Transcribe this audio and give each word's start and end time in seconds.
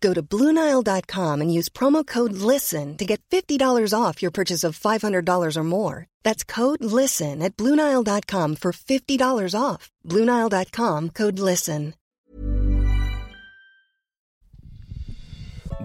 Go 0.00 0.14
to 0.14 0.22
BlueNile.com 0.22 1.40
and 1.40 1.52
use 1.52 1.68
promo 1.68 2.06
code 2.06 2.32
LISTEN 2.32 2.96
to 2.96 3.04
get 3.04 3.20
$50 3.30 3.92
off 3.92 4.22
your 4.22 4.32
purchase 4.32 4.64
of 4.64 4.78
$500 4.78 5.56
or 5.56 5.62
more. 5.62 6.06
That's 6.24 6.44
code 6.44 6.84
LISTEN 6.84 7.42
at 7.42 7.56
BlueNile.com 7.56 8.56
for 8.56 8.72
$50 8.72 9.60
off. 9.60 9.90
BlueNile.com 10.04 11.10
code 11.10 11.38
LISTEN. 11.38 11.94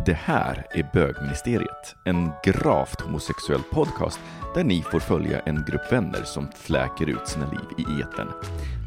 Det 0.06 0.14
här 0.14 0.68
är 0.72 0.90
Bögministeriet, 0.94 1.96
en 2.06 2.32
gravt 2.44 3.02
homosexuell 3.02 3.64
podcast 3.72 4.20
där 4.56 4.64
ni 4.64 4.82
får 4.82 5.00
följa 5.00 5.40
en 5.40 5.66
grupp 5.68 5.92
vänner 5.92 6.24
som 6.24 6.52
fläker 6.56 7.10
ut 7.10 7.28
sina 7.28 7.52
liv 7.52 7.88
i 7.88 8.02
etern. 8.02 8.32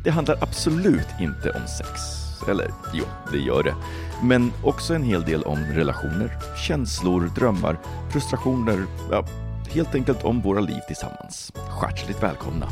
Det 0.04 0.10
handlar 0.10 0.36
absolut 0.40 1.08
inte 1.20 1.50
om 1.50 1.66
sex. 1.66 2.00
Eller 2.48 2.70
jo, 2.94 3.04
det 3.32 3.38
gör 3.38 3.62
det. 3.62 3.74
Men 4.24 4.52
också 4.62 4.94
en 4.94 5.02
hel 5.02 5.22
del 5.22 5.42
om 5.42 5.58
relationer, 5.58 6.30
känslor, 6.56 7.30
drömmar, 7.34 7.78
frustrationer, 8.12 8.86
ja, 9.10 9.24
helt 9.70 9.94
enkelt 9.94 10.24
om 10.24 10.40
våra 10.40 10.60
liv 10.60 10.80
tillsammans. 10.88 11.52
Hjärtligt 11.82 12.22
välkomna! 12.22 12.68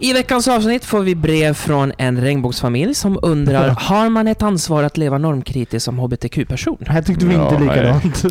I 0.00 0.12
veckans 0.12 0.48
avsnitt 0.48 0.84
får 0.84 1.00
vi 1.00 1.14
brev 1.14 1.54
från 1.54 1.92
en 1.98 2.20
regnbågsfamilj 2.20 2.94
som 2.94 3.18
undrar, 3.22 3.68
har 3.80 4.08
man 4.08 4.28
ett 4.28 4.42
ansvar 4.42 4.82
att 4.82 4.96
leva 4.96 5.18
normkritiskt 5.18 5.84
som 5.84 5.98
hbtq-person? 5.98 6.78
Här 6.86 7.02
tyckte 7.02 7.26
vi 7.26 7.34
Ja, 7.34 7.48
inte 7.50 7.62
likadant. 7.64 8.24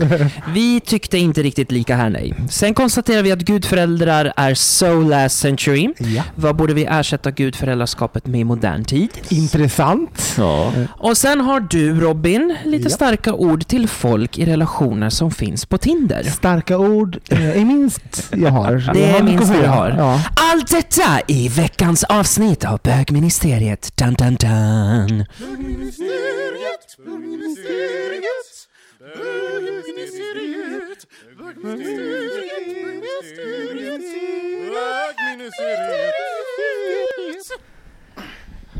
Vi 0.53 0.79
tyckte 0.79 1.17
inte 1.17 1.43
riktigt 1.43 1.71
lika 1.71 1.95
här, 1.95 2.09
nej. 2.09 2.33
Sen 2.49 2.73
konstaterar 2.73 3.23
vi 3.23 3.31
att 3.31 3.39
gudföräldrar 3.39 4.33
är 4.35 4.53
so 4.53 5.01
last 5.01 5.37
century. 5.39 5.89
ja. 5.97 6.23
Vad 6.35 6.55
borde 6.55 6.73
vi 6.73 6.85
ersätta 6.85 7.31
gudföräldraskapet 7.31 8.25
med 8.27 8.41
i 8.41 8.43
modern 8.43 8.83
tid? 8.83 9.09
Intressant. 9.29 10.35
Ja, 10.37 10.71
Och 10.89 11.17
sen 11.17 11.41
har 11.41 11.59
du, 11.59 11.99
Robin, 11.99 12.55
lite 12.65 12.83
Ja. 12.83 12.89
starka 12.89 13.33
ord 13.33 13.67
till 13.67 13.87
folk 13.87 14.37
i 14.37 14.45
relationer 14.45 15.09
som 15.09 15.31
finns 15.31 15.65
på 15.65 15.77
Tinder. 15.77 16.23
Starka 16.23 16.77
ord 16.77 17.17
eh, 17.29 17.57
är 17.61 17.65
minst 17.65 18.29
jag 18.35 18.49
har. 18.51 18.91
Det 18.93 18.99
Jag 18.99 19.09
är 19.19 19.23
minst 19.23 19.47
du 19.53 19.59
säga. 19.59 19.69
har. 19.71 20.19
Allt 20.35 20.71
detta 20.71 21.03
i 21.27 21.49
veckans 21.57 22.03
avsnitt 22.03 22.65
av 22.65 22.79
Bögministeriet. 22.83 23.97
Dun, 23.97 24.13
dun, 24.13 24.35
dun. 24.35 25.25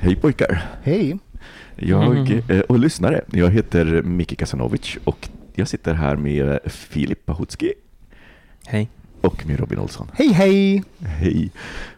hej 0.02 0.16
pojkar! 0.16 0.62
Hej. 0.84 1.18
Jag, 1.76 2.18
Mhm. 2.18 2.42
eh, 2.50 2.60
och 2.60 2.80
lyssnare, 2.80 3.22
jag 3.32 3.50
heter 3.50 3.86
Miki 4.02 4.36
Kasanovic 4.36 4.98
och 5.04 5.30
jag 5.56 5.68
sitter 5.68 5.94
här 5.94 6.16
med 6.16 6.60
Filip 6.66 7.26
Pahutski 7.26 7.74
Hej. 8.66 8.90
Och 9.22 9.46
med 9.48 9.60
Robin 9.60 9.80
Olsson. 9.80 10.08
Hej 10.14 10.28
hej. 10.34 10.84
Hej! 11.00 11.52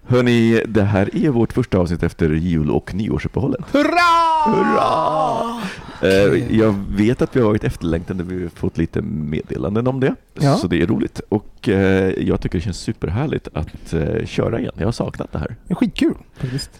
Hörni, 0.07 0.61
det 0.67 0.83
här 0.83 1.15
är 1.25 1.29
vårt 1.29 1.53
första 1.53 1.77
avsnitt 1.77 2.03
efter 2.03 2.29
jul 2.29 2.71
och 2.71 2.93
nyårsuppehållet. 2.93 3.61
Hurra! 3.71 4.45
Hurra! 4.45 5.61
Eh, 6.01 6.57
Jag 6.57 6.75
vet 6.97 7.21
att 7.21 7.35
vi 7.35 7.39
har 7.39 7.47
varit 7.47 7.63
efterlängtade, 7.63 8.23
vi 8.23 8.41
har 8.43 8.49
fått 8.49 8.77
lite 8.77 9.01
meddelanden 9.01 9.87
om 9.87 9.99
det, 9.99 10.15
Ja. 10.39 10.55
så 10.57 10.67
det 10.67 10.81
är 10.81 10.87
roligt. 10.87 11.21
Och 11.29 11.69
eh, 11.69 12.13
jag 12.17 12.41
tycker 12.41 12.57
det 12.57 12.61
känns 12.63 12.77
superhärligt 12.79 13.47
att 13.53 13.93
eh, 13.93 14.25
köra 14.25 14.59
igen. 14.59 14.73
Jag 14.77 14.87
har 14.87 14.91
saknat 14.91 15.31
det 15.31 15.39
här. 15.39 15.55
Det 15.67 15.73
är 15.73 15.75
skitkul 15.75 16.13
faktiskt. 16.37 16.71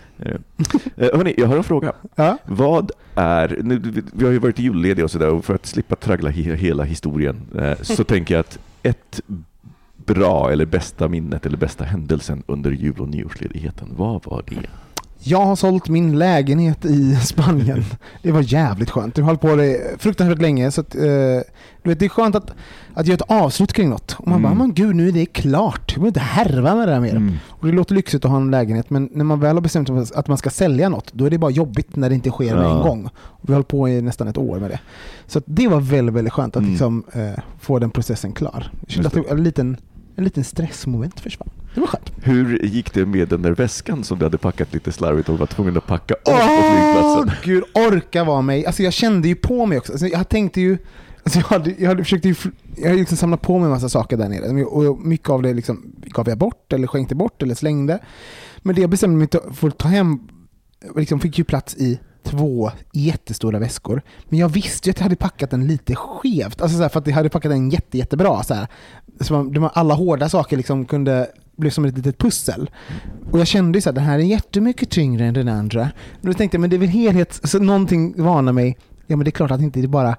Hörni, 0.97 1.33
jag 1.37 1.47
har 1.47 1.57
en 1.57 1.63
fråga. 1.63 1.93
Ja. 2.15 2.37
Vad 2.45 2.91
är, 3.15 3.57
nu, 3.63 3.79
vi- 4.13 4.25
har 4.25 4.31
ju 4.31 4.39
varit 4.39 4.59
jullediga 4.59 5.05
och 5.05 5.11
sådär 5.11 5.29
och 5.29 5.45
för 5.45 5.55
att 5.55 5.65
slippa 5.65 5.95
traggla 5.95 6.29
he, 6.29 6.55
hela 6.55 6.83
historien 6.83 7.41
så 7.81 8.03
tänker 8.03 8.33
jag 8.35 8.39
att 8.39 8.59
ett 8.83 9.21
bra 10.13 10.51
eller 10.51 10.65
bästa 10.65 11.07
minnet 11.07 11.45
eller 11.45 11.57
bästa 11.57 11.83
händelsen 11.83 12.43
under 12.47 12.71
jul 12.71 12.99
och 12.99 13.09
nyårsledigheten, 13.09 13.87
vad 13.97 14.25
var 14.25 14.43
det? 14.49 14.55
Jag 15.21 15.45
har 15.45 15.55
sålt 15.55 15.89
min 15.89 16.19
lägenhet 16.19 16.85
i 16.85 17.15
Spanien. 17.15 17.83
Det 18.23 18.31
var 18.31 18.41
jävligt 18.53 18.89
skönt. 18.89 19.17
Jag 19.17 19.23
har 19.25 19.27
hållit 19.29 19.41
på 19.41 19.55
det 19.55 20.01
fruktansvärt 20.01 20.41
länge. 20.41 20.71
Så 20.71 20.81
att, 20.81 20.95
eh, 20.95 21.01
du 21.83 21.89
vet, 21.89 21.99
det 21.99 22.05
är 22.05 22.09
skönt 22.09 22.35
att, 22.35 22.51
att 22.93 23.07
göra 23.07 23.15
ett 23.15 23.31
avslut 23.31 23.73
kring 23.73 23.89
något. 23.89 24.15
Och 24.19 24.27
man 24.27 24.39
Mm. 24.39 24.51
bara, 24.51 24.57
men 24.57 24.73
gud 24.73 24.95
nu 24.95 25.07
är 25.07 25.11
det 25.11 25.25
klart. 25.25 25.91
Jag 25.91 26.01
behöver 26.01 26.07
inte 26.07 26.19
härva 26.19 26.75
med 26.75 26.87
det 26.87 26.93
här 26.93 26.99
mer. 27.01 27.39
Och 27.47 27.67
det 27.67 27.73
låter 27.73 27.95
lyxigt 27.95 28.25
att 28.25 28.31
ha 28.31 28.37
en 28.37 28.51
lägenhet, 28.51 28.89
men 28.89 29.09
när 29.13 29.23
man 29.25 29.39
väl 29.39 29.55
har 29.55 29.61
bestämt 29.61 29.87
sig 29.87 30.17
att 30.17 30.27
man 30.27 30.37
ska 30.37 30.49
sälja 30.49 30.89
något, 30.89 31.13
då 31.13 31.25
är 31.25 31.29
det 31.29 31.37
bara 31.37 31.51
jobbigt 31.51 31.95
när 31.95 32.09
det 32.09 32.15
inte 32.15 32.29
sker 32.29 32.55
med 32.55 32.63
Ja. 32.65 32.77
en 32.77 32.81
gång. 32.87 33.09
Vi 33.41 33.47
har 33.53 33.55
hållit 33.55 33.67
på 33.67 33.89
i 33.89 34.01
nästan 34.01 34.27
ett 34.27 34.37
år 34.37 34.59
med 34.59 34.69
det. 34.69 34.79
Så 35.27 35.41
det 35.45 35.67
var 35.67 35.79
väldigt, 35.79 36.15
väldigt 36.15 36.33
skönt 36.33 36.55
att 36.55 36.59
Mm. 36.61 36.71
liksom, 36.71 37.03
eh, 37.13 37.39
få 37.59 37.79
den 37.79 37.89
processen 37.91 38.31
klar. 38.33 38.71
Jag 38.81 38.89
kände 38.91 39.07
att 39.07 39.13
det, 39.13 39.23
en, 39.29 39.43
liten, 39.43 39.77
en 40.19 40.23
liten 40.23 40.43
stressmoment 40.43 41.19
försvann. 41.19 41.49
Det 41.73 41.79
var 41.79 41.87
skönt. 41.87 42.11
Hur 42.23 42.59
gick 42.65 42.93
det 42.93 43.05
med 43.05 43.27
den 43.27 43.41
där 43.41 43.51
väskan 43.51 44.03
som 44.03 44.19
du 44.19 44.25
hade 44.25 44.37
packat 44.37 44.73
lite 44.73 44.91
slarvigt 44.91 45.29
och 45.29 45.39
var 45.39 45.45
tvungen 45.45 45.77
att 45.77 45.87
packa 45.87 46.13
om 46.13 46.19
på 46.23 46.31
Åh 46.31 46.71
flygplatsen? 46.73 47.31
gud, 47.43 47.63
orka 47.73 48.23
vara 48.23 48.41
mig. 48.41 48.65
Alltså 48.65 48.83
jag 48.83 48.93
kände 48.93 49.27
ju 49.27 49.35
på 49.35 49.65
mig 49.65 49.77
också. 49.77 49.91
Alltså 49.91 50.07
jag 50.07 50.29
tänkte 50.29 50.61
ju, 50.61 50.77
alltså 51.23 51.39
jag, 51.39 51.45
hade, 51.47 51.75
jag 51.77 51.87
hade 51.89 52.03
försökt 52.03 52.25
ju, 52.25 52.35
jag 52.75 52.85
hade 52.85 52.99
liksom 52.99 53.17
samlat 53.17 53.41
på 53.41 53.57
mig 53.59 53.65
en 53.65 53.71
massa 53.71 53.89
saker 53.89 54.17
där 54.17 54.29
nere. 54.29 54.63
Och 54.65 54.99
mycket 55.05 55.29
av 55.29 55.41
det 55.41 55.53
liksom 55.53 55.93
gav 56.01 56.29
jag 56.29 56.37
bort, 56.37 56.73
eller 56.73 56.87
skänkte 56.87 57.15
bort, 57.15 57.41
eller 57.41 57.55
slängde. 57.55 57.99
Men 58.57 58.75
det 58.75 58.81
jag 58.81 58.89
bestämde 58.89 59.17
mig 59.17 59.27
för 59.53 59.67
att 59.67 59.77
ta 59.77 59.87
hem, 59.87 60.19
liksom 60.95 61.19
fick 61.19 61.37
ju 61.37 61.43
plats 61.43 61.75
i 61.77 61.99
två 62.23 62.71
jättestora 62.93 63.59
väskor. 63.59 64.01
Men 64.29 64.39
jag 64.39 64.49
visste 64.49 64.89
ju 64.89 64.91
att 64.91 64.97
jag 64.97 65.03
hade 65.03 65.15
packat 65.15 65.49
den 65.51 65.67
lite 65.67 65.95
skevt. 65.95 66.61
Alltså 66.61 66.77
så 66.77 66.81
här, 66.81 66.89
för 66.89 66.99
att 66.99 67.07
jag 67.07 67.13
hade 67.13 67.29
packat 67.29 67.51
den 67.51 67.69
jätte, 67.69 67.97
jättebra. 67.97 68.43
Så 68.43 68.53
här. 68.53 68.67
Så 69.21 69.33
man, 69.33 69.53
de, 69.53 69.69
alla 69.73 69.93
hårda 69.93 70.29
saker 70.29 70.57
liksom 70.57 70.85
kunde 70.85 71.27
blev 71.55 71.69
som 71.69 71.85
ett 71.85 71.97
litet 71.97 72.17
pussel. 72.17 72.69
Och 73.31 73.39
jag 73.39 73.47
kände 73.47 73.77
ju 73.77 73.81
så 73.81 73.89
här, 73.89 73.95
den 73.95 74.03
här 74.03 74.19
är 74.19 74.23
jättemycket 74.23 74.89
tyngre 74.89 75.25
än 75.25 75.33
den 75.33 75.47
andra. 75.47 75.89
Men 76.21 76.31
då 76.31 76.33
tänkte 76.33 76.55
jag, 76.55 76.61
men 76.61 76.69
det 76.69 76.75
är 76.75 76.77
väl 76.77 76.89
helhet... 76.89 77.39
Så 77.43 77.59
någonting 77.59 78.23
varnar 78.23 78.53
mig, 78.53 78.77
ja 79.07 79.17
men 79.17 79.23
det 79.23 79.29
är 79.29 79.31
klart 79.31 79.51
att 79.51 79.61
inte 79.61 79.79
det 79.79 79.85
är 79.85 79.87
bara 79.87 80.15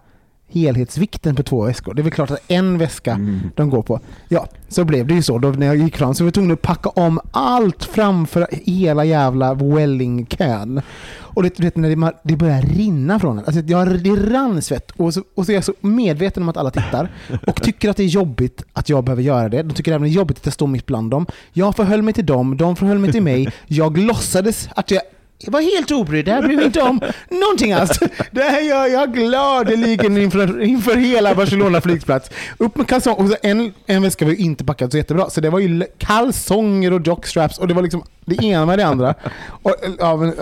helhetsvikten 0.52 1.36
på 1.36 1.42
två 1.42 1.64
väskor. 1.64 1.94
Det 1.94 2.00
är 2.00 2.04
väl 2.04 2.12
klart 2.12 2.30
att 2.30 2.50
en 2.50 2.78
väska 2.78 3.12
Mm. 3.12 3.40
de 3.56 3.70
går 3.70 3.82
på. 3.82 4.00
Ja, 4.28 4.46
så 4.68 4.84
blev 4.84 5.06
det 5.06 5.14
ju 5.14 5.22
så 5.22 5.38
då 5.38 5.48
när 5.48 5.66
jag 5.66 5.76
gick 5.76 5.96
fram. 5.96 6.14
Så 6.14 6.22
jag 6.22 6.26
var 6.26 6.32
tvungen 6.32 6.52
att 6.52 6.62
packa 6.62 6.88
om 6.88 7.20
allt 7.30 7.84
framför 7.84 8.46
hela 8.50 9.04
jävla 9.04 9.54
Welling-kön. 9.54 10.80
Och 11.34 11.42
du 11.42 11.50
vet, 11.56 11.76
när 11.76 12.12
det, 12.22 12.36
börjar 12.36 12.62
rinna 12.62 13.20
från 13.20 13.38
en. 13.38 13.44
Alltså, 13.44 13.62
jag, 13.66 14.02
det 14.02 14.10
rann 14.10 14.62
svett. 14.62 14.90
Och 14.96 15.14
så, 15.14 15.22
och 15.34 15.46
så 15.46 15.52
är 15.52 15.54
jag 15.54 15.64
så 15.64 15.74
medveten 15.80 16.42
om 16.42 16.48
att 16.48 16.56
alla 16.56 16.70
tittar. 16.70 17.08
Och 17.46 17.62
tycker 17.62 17.88
att 17.88 17.96
det 17.96 18.02
är 18.02 18.06
jobbigt 18.06 18.62
att 18.72 18.88
jag 18.88 19.04
behöver 19.04 19.22
göra 19.22 19.48
det. 19.48 19.62
De 19.62 19.74
tycker 19.74 19.92
även 19.92 20.02
det 20.02 20.08
är 20.08 20.12
jobbigt 20.12 20.38
att 20.38 20.46
jag 20.46 20.54
står 20.54 20.66
mitt 20.66 20.86
bland 20.86 21.10
dem. 21.10 21.26
Jag 21.52 21.76
förhöll 21.76 22.02
mig 22.02 22.14
till 22.14 22.26
dem, 22.26 22.56
de 22.56 22.76
förhöll 22.76 22.98
mig 22.98 23.12
till 23.12 23.22
mig. 23.22 23.48
Jag 23.66 23.98
låtsades 23.98 24.68
att 24.74 24.90
jag 24.90 25.02
jag 25.42 25.52
var 25.52 25.60
helt 25.60 25.90
obrydd, 25.90 26.24
det 26.24 26.32
här 26.32 26.42
bryr 26.42 26.56
mig 26.56 26.64
inte 26.64 26.82
om 26.82 27.00
någonting 27.28 27.72
alls. 27.72 27.98
Det 28.30 28.42
här 28.42 28.60
gör 28.60 28.86
jag 28.86 29.14
gladeligen 29.14 30.18
inför, 30.18 30.62
inför 30.62 30.96
hela 30.96 31.34
Barcelona 31.34 31.80
flygplats. 31.80 32.30
Upp 32.58 32.76
med 32.76 32.88
kalsonger, 32.88 33.22
och 33.22 33.28
så 33.28 33.36
en, 33.42 33.72
en 33.86 34.02
väska 34.02 34.24
var 34.24 34.32
ju 34.32 34.38
inte 34.38 34.64
packad 34.64 34.90
så 34.90 34.96
jättebra, 34.96 35.30
så 35.30 35.40
det 35.40 35.50
var 35.50 35.58
ju 35.58 35.84
kalsonger 35.98 36.92
och 36.92 37.06
jockstraps 37.06 37.58
och 37.58 37.68
det 37.68 37.74
var 37.74 37.82
liksom 37.82 38.02
det 38.24 38.44
ena 38.44 38.66
med 38.66 38.78
det 38.78 38.86
andra. 38.86 39.14
Och, 39.62 39.84
eh, 39.84 39.90
ja, 39.98 40.16
men, 40.16 40.34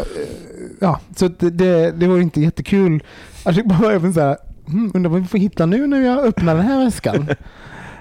ja, 0.80 1.00
så 1.16 1.28
det, 1.28 1.90
det, 1.90 2.06
var 2.06 2.18
inte 2.18 2.40
jättekul. 2.40 3.02
Alltså, 3.42 3.60
jag 3.60 3.68
bara 3.68 3.92
även 3.92 4.14
så 4.14 4.20
här, 4.20 4.36
hmm, 4.66 4.90
undrar 4.94 5.10
vad 5.10 5.20
vi 5.20 5.26
får 5.26 5.38
hitta 5.38 5.66
nu 5.66 5.86
när 5.86 6.00
jag 6.00 6.26
öppnar 6.26 6.54
den 6.54 6.64
här 6.64 6.84
väskan. 6.84 7.28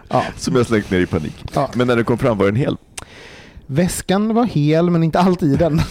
Ja. 0.10 0.24
Som 0.38 0.56
jag 0.56 0.66
slängt 0.66 0.92
ner 0.92 1.00
i 1.00 1.06
panik. 1.06 1.46
Ja. 1.54 1.70
Men 1.74 1.88
när 1.88 1.96
den 1.96 2.06
kom 2.06 2.18
fram 2.18 2.38
var 2.38 2.46
den 2.46 2.56
hel? 2.56 2.78
Väskan 3.66 4.34
var 4.34 4.46
hel 4.46 4.90
men 4.90 5.04
inte 5.04 5.20
allt 5.20 5.44
i 5.44 5.56
den. 5.56 5.76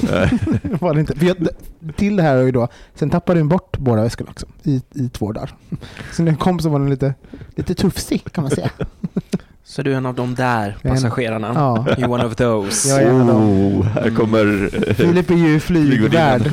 var 0.81 0.95
det 0.95 1.01
inte. 1.01 1.27
Jag, 1.27 1.49
till 1.97 2.17
det 2.17 2.23
här 2.23 2.37
är 2.37 2.43
ju 2.43 2.53
då, 2.53 2.69
sen 2.95 3.11
tappade 3.11 3.41
den 3.41 3.49
bort 3.49 3.79
båda 3.79 4.03
väskorna 4.03 4.31
också 4.31 4.47
i, 4.63 4.83
i 4.95 5.09
två 5.09 5.33
dagar. 5.33 5.55
Så 6.13 6.23
när 6.23 6.33
jag 6.33 6.41
kom 6.41 6.61
så 6.61 6.69
var 6.69 6.79
den 6.79 6.91
lite, 6.91 7.15
lite 7.57 7.75
tufsig 7.75 8.33
kan 8.33 8.43
man 8.43 8.51
säga. 8.51 8.71
Så 9.69 9.83
du 9.83 9.93
är 9.93 9.97
en 9.97 10.07
av 10.07 10.15
de 10.15 10.35
där 10.35 10.77
passagerarna? 10.83 11.53
Ja. 11.55 11.87
You're 11.97 12.09
one 12.11 12.25
of 12.25 12.37
those? 12.37 12.89
Jag 12.89 13.03
är 13.03 13.07
en 13.11 13.21
av 13.21 13.27
dem. 13.27 13.43
Oh, 13.81 13.85
här 13.87 14.11
kommer... 14.11 14.71
Filip 14.95 15.31
är 15.31 15.35
ju 15.35 15.61
flygvärd. 15.71 16.53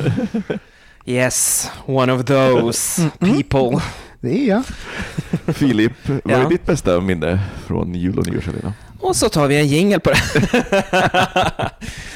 Yes, 1.06 1.70
one 1.86 2.12
of 2.12 2.24
those 2.24 3.02
Mm. 3.20 3.42
people. 3.42 3.82
Det 4.20 4.44
är 4.44 4.48
jag. 4.48 4.62
Filip, 5.56 5.92
vad 6.06 6.20
Ja. 6.24 6.36
är 6.36 6.48
ditt 6.48 6.66
bästa 6.66 7.00
minne 7.00 7.40
från 7.66 7.94
jul 7.94 8.18
och 8.18 8.26
nyårshelgerna? 8.26 8.72
Och 9.00 9.16
så 9.16 9.28
tar 9.28 9.46
vi 9.48 9.56
en 9.60 9.66
jingel 9.68 10.00
på 10.00 10.10
det. 10.10 10.20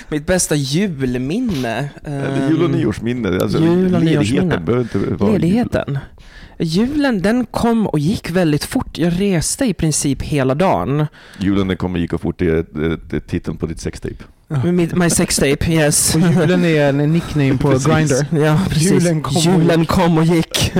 Mitt 0.08 0.26
bästa 0.26 0.54
julminne? 0.54 1.88
Eller 2.04 2.48
jul 2.48 2.58
och 2.62 2.70
Ehm, 2.70 2.72
nyårsminne. 2.76 3.28
Alltså, 3.42 3.58
jul 3.58 3.94
och 3.94 4.02
nyårsminne. 4.02 4.20
ledigheten 4.42 4.64
behöver 4.64 4.82
inte 4.82 4.98
vara 5.24 5.32
Ledigheten? 5.32 5.98
Julen, 6.58 7.22
den 7.22 7.46
kom 7.46 7.86
och 7.86 7.98
gick 7.98 8.30
väldigt 8.30 8.64
fort. 8.64 8.98
Jag 8.98 9.20
reste 9.20 9.64
i 9.64 9.74
princip 9.74 10.22
hela 10.22 10.54
dagen. 10.54 10.98
Jul. 10.98 11.06
Julen 11.38 11.68
den 11.68 11.76
kommer 11.76 11.98
gick 11.98 12.12
och 12.12 12.20
fort, 12.20 12.38
det 12.38 12.46
är, 12.46 12.64
det 13.10 13.16
är 13.16 13.20
titeln 13.20 13.56
på 13.56 13.66
ditt 13.66 13.80
sextape. 13.80 14.24
My 14.94 15.10
sextape, 15.10 15.66
yes. 15.72 16.14
Och 16.14 16.20
julen 16.20 16.64
är 16.64 16.88
en 16.88 17.12
nickname 17.12 17.58
på 17.58 17.70
Precis. 17.70 17.86
Grindr. 17.86 18.44
Ja, 18.46 18.60
precis. 18.70 18.92
Julen 18.92 19.22
kom 19.22 19.36
och 19.36 19.42
Julen 19.42 19.80
gick. 19.80 19.88
kom 19.88 20.18
och 20.18 20.24
gick. 20.24 20.72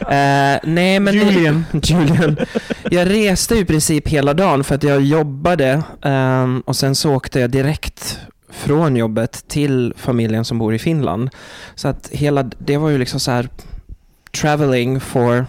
Eh, 0.00 0.58
nej, 0.64 1.00
men 1.00 1.14
Julian. 1.14 1.64
Julian. 1.82 2.36
Jag 2.90 3.10
reste 3.10 3.54
i 3.54 3.64
princip 3.64 4.08
hela 4.08 4.34
dagen 4.34 4.64
för 4.64 4.74
att 4.74 4.82
jag 4.82 5.02
jobbade 5.02 5.82
ehm, 6.02 6.60
och 6.60 6.76
sen 6.76 6.94
så 6.94 7.14
åkte 7.14 7.40
jag 7.40 7.50
direkt 7.50 8.18
från 8.50 8.96
jobbet 8.96 9.44
till 9.48 9.94
familjen 9.96 10.44
som 10.44 10.58
bor 10.58 10.74
i 10.74 10.78
Finland. 10.78 11.30
Så 11.74 11.88
att 11.88 12.08
hela, 12.12 12.42
det 12.42 12.76
var 12.76 12.88
ju 12.88 12.98
liksom 12.98 13.20
så 13.20 13.30
här 13.30 13.48
traveling 14.40 15.00
for 15.00 15.46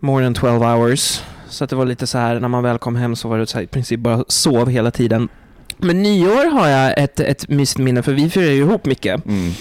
more 0.00 0.24
than 0.24 0.34
12 0.34 0.62
hours. 0.62 1.22
Så 1.48 1.64
att 1.64 1.70
det 1.70 1.76
var 1.76 1.86
lite 1.86 2.06
så 2.06 2.18
här, 2.18 2.40
när 2.40 2.48
man 2.48 2.62
väl 2.62 2.78
kom 2.78 2.96
hem 2.96 3.16
så 3.16 3.28
var 3.28 3.38
det 3.38 3.46
så 3.46 3.58
här, 3.58 3.64
i 3.64 3.66
princip 3.66 4.00
bara 4.00 4.24
sov 4.28 4.68
hela 4.68 4.90
tiden. 4.90 5.28
Men 5.78 6.02
nyår 6.02 6.50
har 6.50 6.68
jag 6.68 6.98
ett, 6.98 7.20
ett 7.20 7.48
mysigt 7.48 7.78
minne 7.78 8.02
för 8.02 8.12
vi 8.12 8.30
firar 8.30 8.50
ju 8.50 8.58
ihop 8.60 8.86
mycket. 8.86 9.26
Mm. 9.26 9.52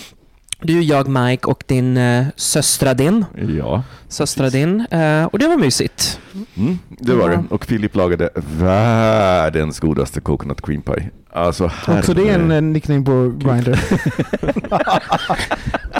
Du, 0.62 0.82
jag, 0.82 1.08
Mike 1.08 1.48
och 1.48 1.64
din 1.68 1.98
uh, 1.98 2.26
söstra 2.36 2.94
din. 2.94 3.26
Ja, 3.58 3.84
Söstra 4.08 4.50
din. 4.50 4.80
Eh, 4.92 5.24
och 5.26 5.40
det 5.40 5.48
var 5.48 5.58
mysigt. 5.58 6.20
mm, 6.56 6.80
det 6.90 7.14
var 7.14 7.30
Ja. 7.30 7.36
det. 7.38 7.44
Och 7.50 7.66
Filip 7.66 7.96
lagade 7.96 8.30
världens 8.36 9.80
godaste 9.80 10.22
coconut 10.22 10.62
cream 10.62 10.82
pie. 10.82 11.10
Alltså, 11.34 11.72
Också 11.88 12.14
det 12.14 12.30
är 12.30 12.34
en 12.36 12.52
herre- 12.52 12.56
eh, 12.56 12.62
nickname 12.62 13.06
på 13.06 13.34
Grindr. 13.38 13.80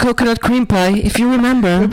Coconut 0.00 0.42
cream 0.42 0.66
pie, 0.66 1.06
if 1.06 1.20
you 1.20 1.32
remember. 1.32 1.88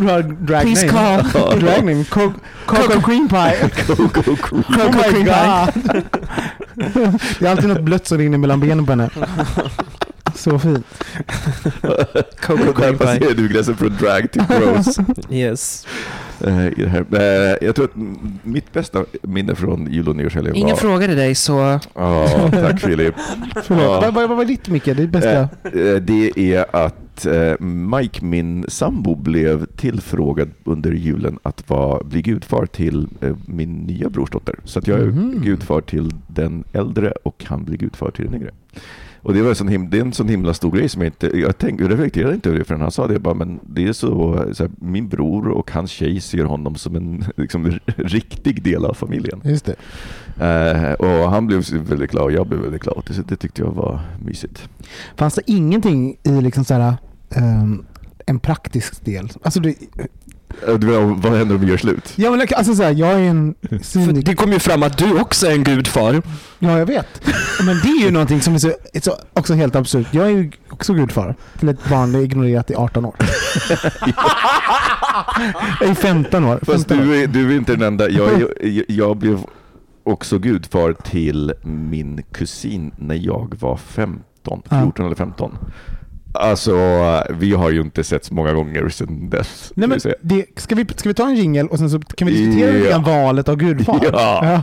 Please 0.61 0.87
call. 0.87 1.23
drag 1.59 1.85
name. 1.85 2.03
Co- 2.03 2.33
Coco 2.65 3.01
Cream 3.01 3.27
Pie. 3.29 3.69
Cocoa 3.87 4.35
cream. 4.35 4.63
Oh 4.67 4.75
Coco 4.75 4.97
my 4.97 5.03
cream 5.03 5.25
pie. 5.25 5.71
god. 5.85 6.03
Det 7.39 7.45
är 7.45 7.51
alltid 7.51 7.69
något 7.69 7.81
blött 7.83 8.07
som 8.07 8.17
rinner 8.17 8.37
mellan 8.37 8.59
benen 8.59 8.85
på 8.85 8.91
henne. 8.91 9.09
Så 10.35 10.59
fint. 10.59 10.85
Coco 12.41 12.63
Där 12.63 12.73
cream 12.73 12.97
pie. 12.97 13.07
passerar 13.07 13.33
du 13.33 13.47
gränsen 13.47 13.75
från 13.77 13.97
drag 13.99 14.31
till 14.31 14.43
gross. 14.49 14.97
Yes. 15.29 15.87
i 16.77 16.81
det 16.83 16.89
här. 16.89 17.05
Eh, 17.11 17.57
jag 17.67 17.75
tror 17.75 17.85
att 17.85 17.95
mitt 18.43 18.73
bästa 18.73 19.05
minne 19.21 19.55
från 19.55 19.91
jul 19.91 20.09
och 20.09 20.15
nyårshelgen 20.15 20.53
var... 20.53 20.59
Ingen 20.59 20.77
frågade 20.77 21.15
dig 21.15 21.35
så... 21.35 21.79
Ja, 21.95 22.27
tack 22.51 22.79
Filip. 22.81 23.15
Förlåt. 23.63 24.03
Vad, 24.03 24.13
vad, 24.13 24.29
vad 24.29 24.37
var 24.37 24.45
ditt 24.45 24.69
Micke? 24.69 24.85
Det 24.85 25.07
bästa? 25.07 25.39
Eh, 25.63 25.95
Det 26.01 26.31
är 26.53 26.65
att 26.75 27.25
Mike, 27.59 28.25
min 28.25 28.65
sambo, 28.67 29.15
blev 29.15 29.65
tillfrågad 29.65 30.49
under 30.63 30.91
julen 30.91 31.39
att 31.43 31.69
vara, 31.69 32.03
bli 32.03 32.21
gudfar 32.21 32.65
till 32.65 33.07
min 33.45 33.73
nya 33.77 34.09
brorsdotter. 34.09 34.55
Så 34.63 34.79
att 34.79 34.87
jag 34.87 34.99
är 34.99 35.05
Mhm. 35.05 35.41
gudfar 35.43 35.81
till 35.81 36.11
den 36.27 36.63
äldre 36.73 37.11
och 37.23 37.43
han 37.47 37.63
blir 37.65 37.77
gudfar 37.77 38.11
till 38.11 38.25
den 38.25 38.35
yngre. 38.35 38.51
Och 39.25 39.33
det, 39.33 39.41
var 39.41 39.53
sån 39.53 39.69
him- 39.69 39.89
det 39.89 39.97
är 39.97 40.01
en 40.01 40.13
sån 40.13 40.29
himla 40.29 40.53
stor 40.53 40.71
grej 40.71 40.89
som 40.89 41.01
jag 41.01 41.07
inte, 41.07 41.39
jag 41.39 41.57
tänkte, 41.57 41.83
jag 41.83 41.91
reflekterade 41.91 42.35
inte 42.35 42.49
över 42.49 42.59
det 42.59 42.65
förrän 42.65 42.81
han 42.81 42.91
sa 42.91 43.07
det. 43.07 43.19
Bara, 43.19 43.33
men 43.33 43.59
det 43.63 43.87
är 43.87 43.93
så, 43.93 44.45
så 44.53 44.63
här, 44.63 44.71
min 44.79 45.07
bror 45.09 45.47
och 45.49 45.71
hans 45.71 45.91
tjej 45.91 46.21
ser 46.21 46.43
honom 46.43 46.75
som 46.75 46.95
en 46.95 47.25
liksom, 47.37 47.79
riktig 47.95 48.63
del 48.63 48.85
av 48.85 48.93
familjen. 48.93 49.41
Just 49.43 49.65
det. 49.65 49.75
Eh, 50.45 50.93
och 50.93 51.29
han 51.31 51.47
blev 51.47 51.63
väldigt 51.71 52.11
glad 52.11 52.23
och 52.23 52.31
jag 52.31 52.47
blev 52.47 52.59
väldigt 52.59 52.81
glad. 52.81 53.03
Så 53.11 53.21
det 53.21 53.35
tyckte 53.35 53.61
jag 53.61 53.71
var 53.71 53.99
mysigt. 54.25 54.69
Fanns 55.15 55.35
det 55.35 55.41
ingenting 55.45 56.17
i 56.23 56.41
liksom 56.41 56.65
så 56.65 56.73
här, 56.73 56.93
ehm, 57.29 57.85
en 58.25 58.39
praktisk 58.39 59.05
del? 59.05 59.29
Alltså 59.43 59.59
det, 59.59 59.75
du 60.79 60.87
menar, 60.87 61.21
vad 61.21 61.37
händer 61.37 61.55
om 61.55 61.61
vi 61.61 61.67
gör 61.67 61.77
slut? 61.77 62.13
ja, 62.15 62.31
men 62.31 62.47
alltså 62.55 62.75
så 62.75 62.83
här, 62.83 62.91
jag 62.91 63.09
är 63.11 63.19
en 63.19 63.55
cyniker. 63.81 64.21
det 64.21 64.35
kom 64.35 64.51
ju 64.51 64.59
fram 64.59 64.83
att 64.83 64.97
du 64.97 65.19
också 65.19 65.47
är 65.47 65.51
en 65.51 65.63
gudfar. 65.63 66.21
Ja, 66.59 66.79
jag 66.79 66.85
vet. 66.85 67.21
Men 67.65 67.79
det 67.83 67.87
är 67.87 68.01
ju 68.05 68.11
någonting 68.11 68.41
som 68.41 68.53
är 68.53 68.59
så, 68.59 68.73
så, 69.01 69.15
också 69.33 69.53
helt 69.53 69.75
absurt. 69.75 70.07
Jag 70.11 70.25
är 70.25 70.29
ju 70.29 70.51
också 70.69 70.93
gudfar 70.93 71.35
till 71.59 71.69
ett 71.69 71.89
barn 71.89 72.13
jag 72.13 72.23
ignorerat 72.23 72.71
i 72.71 72.75
18 72.75 73.05
år. 73.05 73.15
jag 75.79 75.89
är 75.89 75.93
15 75.93 76.45
år. 76.45 76.59
Fast 76.63 76.87
15 76.87 76.99
år. 76.99 77.03
du 77.03 77.23
är, 77.23 77.27
du 77.27 77.51
är 77.51 77.57
inte 77.57 77.71
den 77.71 77.81
enda. 77.81 78.09
Jag, 78.09 78.41
är, 78.41 78.85
jag 78.91 79.17
blev 79.17 79.39
också 80.03 80.39
gudfar 80.39 80.93
till 80.93 81.53
min 81.63 82.23
kusin 82.31 82.91
när 82.97 83.15
jag 83.15 83.55
var 83.59 83.77
15, 83.77 84.61
Ja. 84.69 84.81
14 84.81 85.05
eller 85.05 85.15
15. 85.15 85.57
Alltså, 86.35 86.75
vi 87.29 87.53
har 87.53 87.69
ju 87.69 87.81
inte 87.81 88.03
sett 88.03 88.25
så 88.25 88.33
många 88.33 88.53
gånger 88.53 88.89
sedan 88.89 89.29
dess. 89.29 89.71
Nej, 89.75 89.89
men 89.89 89.99
det, 90.21 90.45
ska, 90.55 90.75
vi, 90.75 90.85
ska 90.95 91.09
vi 91.09 91.13
ta 91.13 91.27
en 91.27 91.35
jingel 91.35 91.67
och 91.67 91.77
sen 91.79 91.89
så 91.89 91.99
kan 91.99 92.27
vi 92.27 92.33
diskutera 92.33 92.77
Ja. 92.77 92.89
grann 92.89 93.03
valet 93.03 93.49
av 93.49 93.55
gudfar? 93.55 93.99
Ja. 94.11 94.61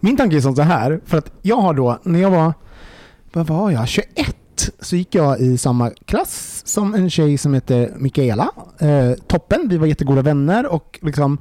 Min 0.00 0.16
tanke 0.16 0.36
är 0.36 0.40
som 0.40 0.56
så 0.56 0.62
här, 0.62 1.00
för 1.06 1.18
att 1.18 1.32
jag 1.42 1.56
har 1.56 1.74
då, 1.74 1.98
när 2.02 2.20
jag 2.20 2.30
var, 2.30 2.52
vad 3.32 3.46
var 3.46 3.70
jag, 3.70 3.88
21, 3.88 4.36
så 4.80 4.96
gick 4.96 5.14
jag 5.14 5.40
i 5.40 5.58
samma 5.58 5.90
klass 5.90 6.62
som 6.66 6.94
en 6.94 7.10
tjej 7.10 7.38
som 7.38 7.54
heter 7.54 7.92
Mikaela. 7.96 8.50
Eh, 8.78 9.12
toppen, 9.26 9.68
vi 9.68 9.76
var 9.76 9.86
jättegoda 9.86 10.22
vänner 10.22 10.66
och 10.72 10.98
liksom 11.02 11.38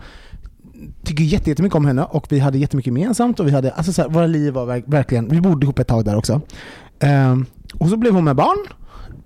tycker 1.04 1.24
jättemycket 1.24 1.76
om 1.76 1.86
henne 1.86 2.04
och 2.04 2.26
vi 2.30 2.40
hade 2.40 2.58
jättemycket 2.58 2.88
gemensamt 2.94 3.40
och 3.40 3.48
vi 3.48 3.52
hade, 3.52 3.72
alltså 3.72 3.94
så 3.94 4.02
här, 4.02 4.10
våra 4.10 4.28
liv 4.28 4.54
var 4.54 4.66
verk- 4.66 4.84
verkligen, 4.88 5.30
vi 5.30 5.42
bodde 5.42 5.66
ihop 5.66 5.80
ett 5.80 5.88
tag 5.88 6.06
där 6.06 6.16
också. 6.16 6.42
Eh, 7.00 7.36
och 7.78 7.90
så 7.90 7.98
blev 7.98 8.14
hon 8.14 8.24
med 8.24 8.36
barn 8.36 8.58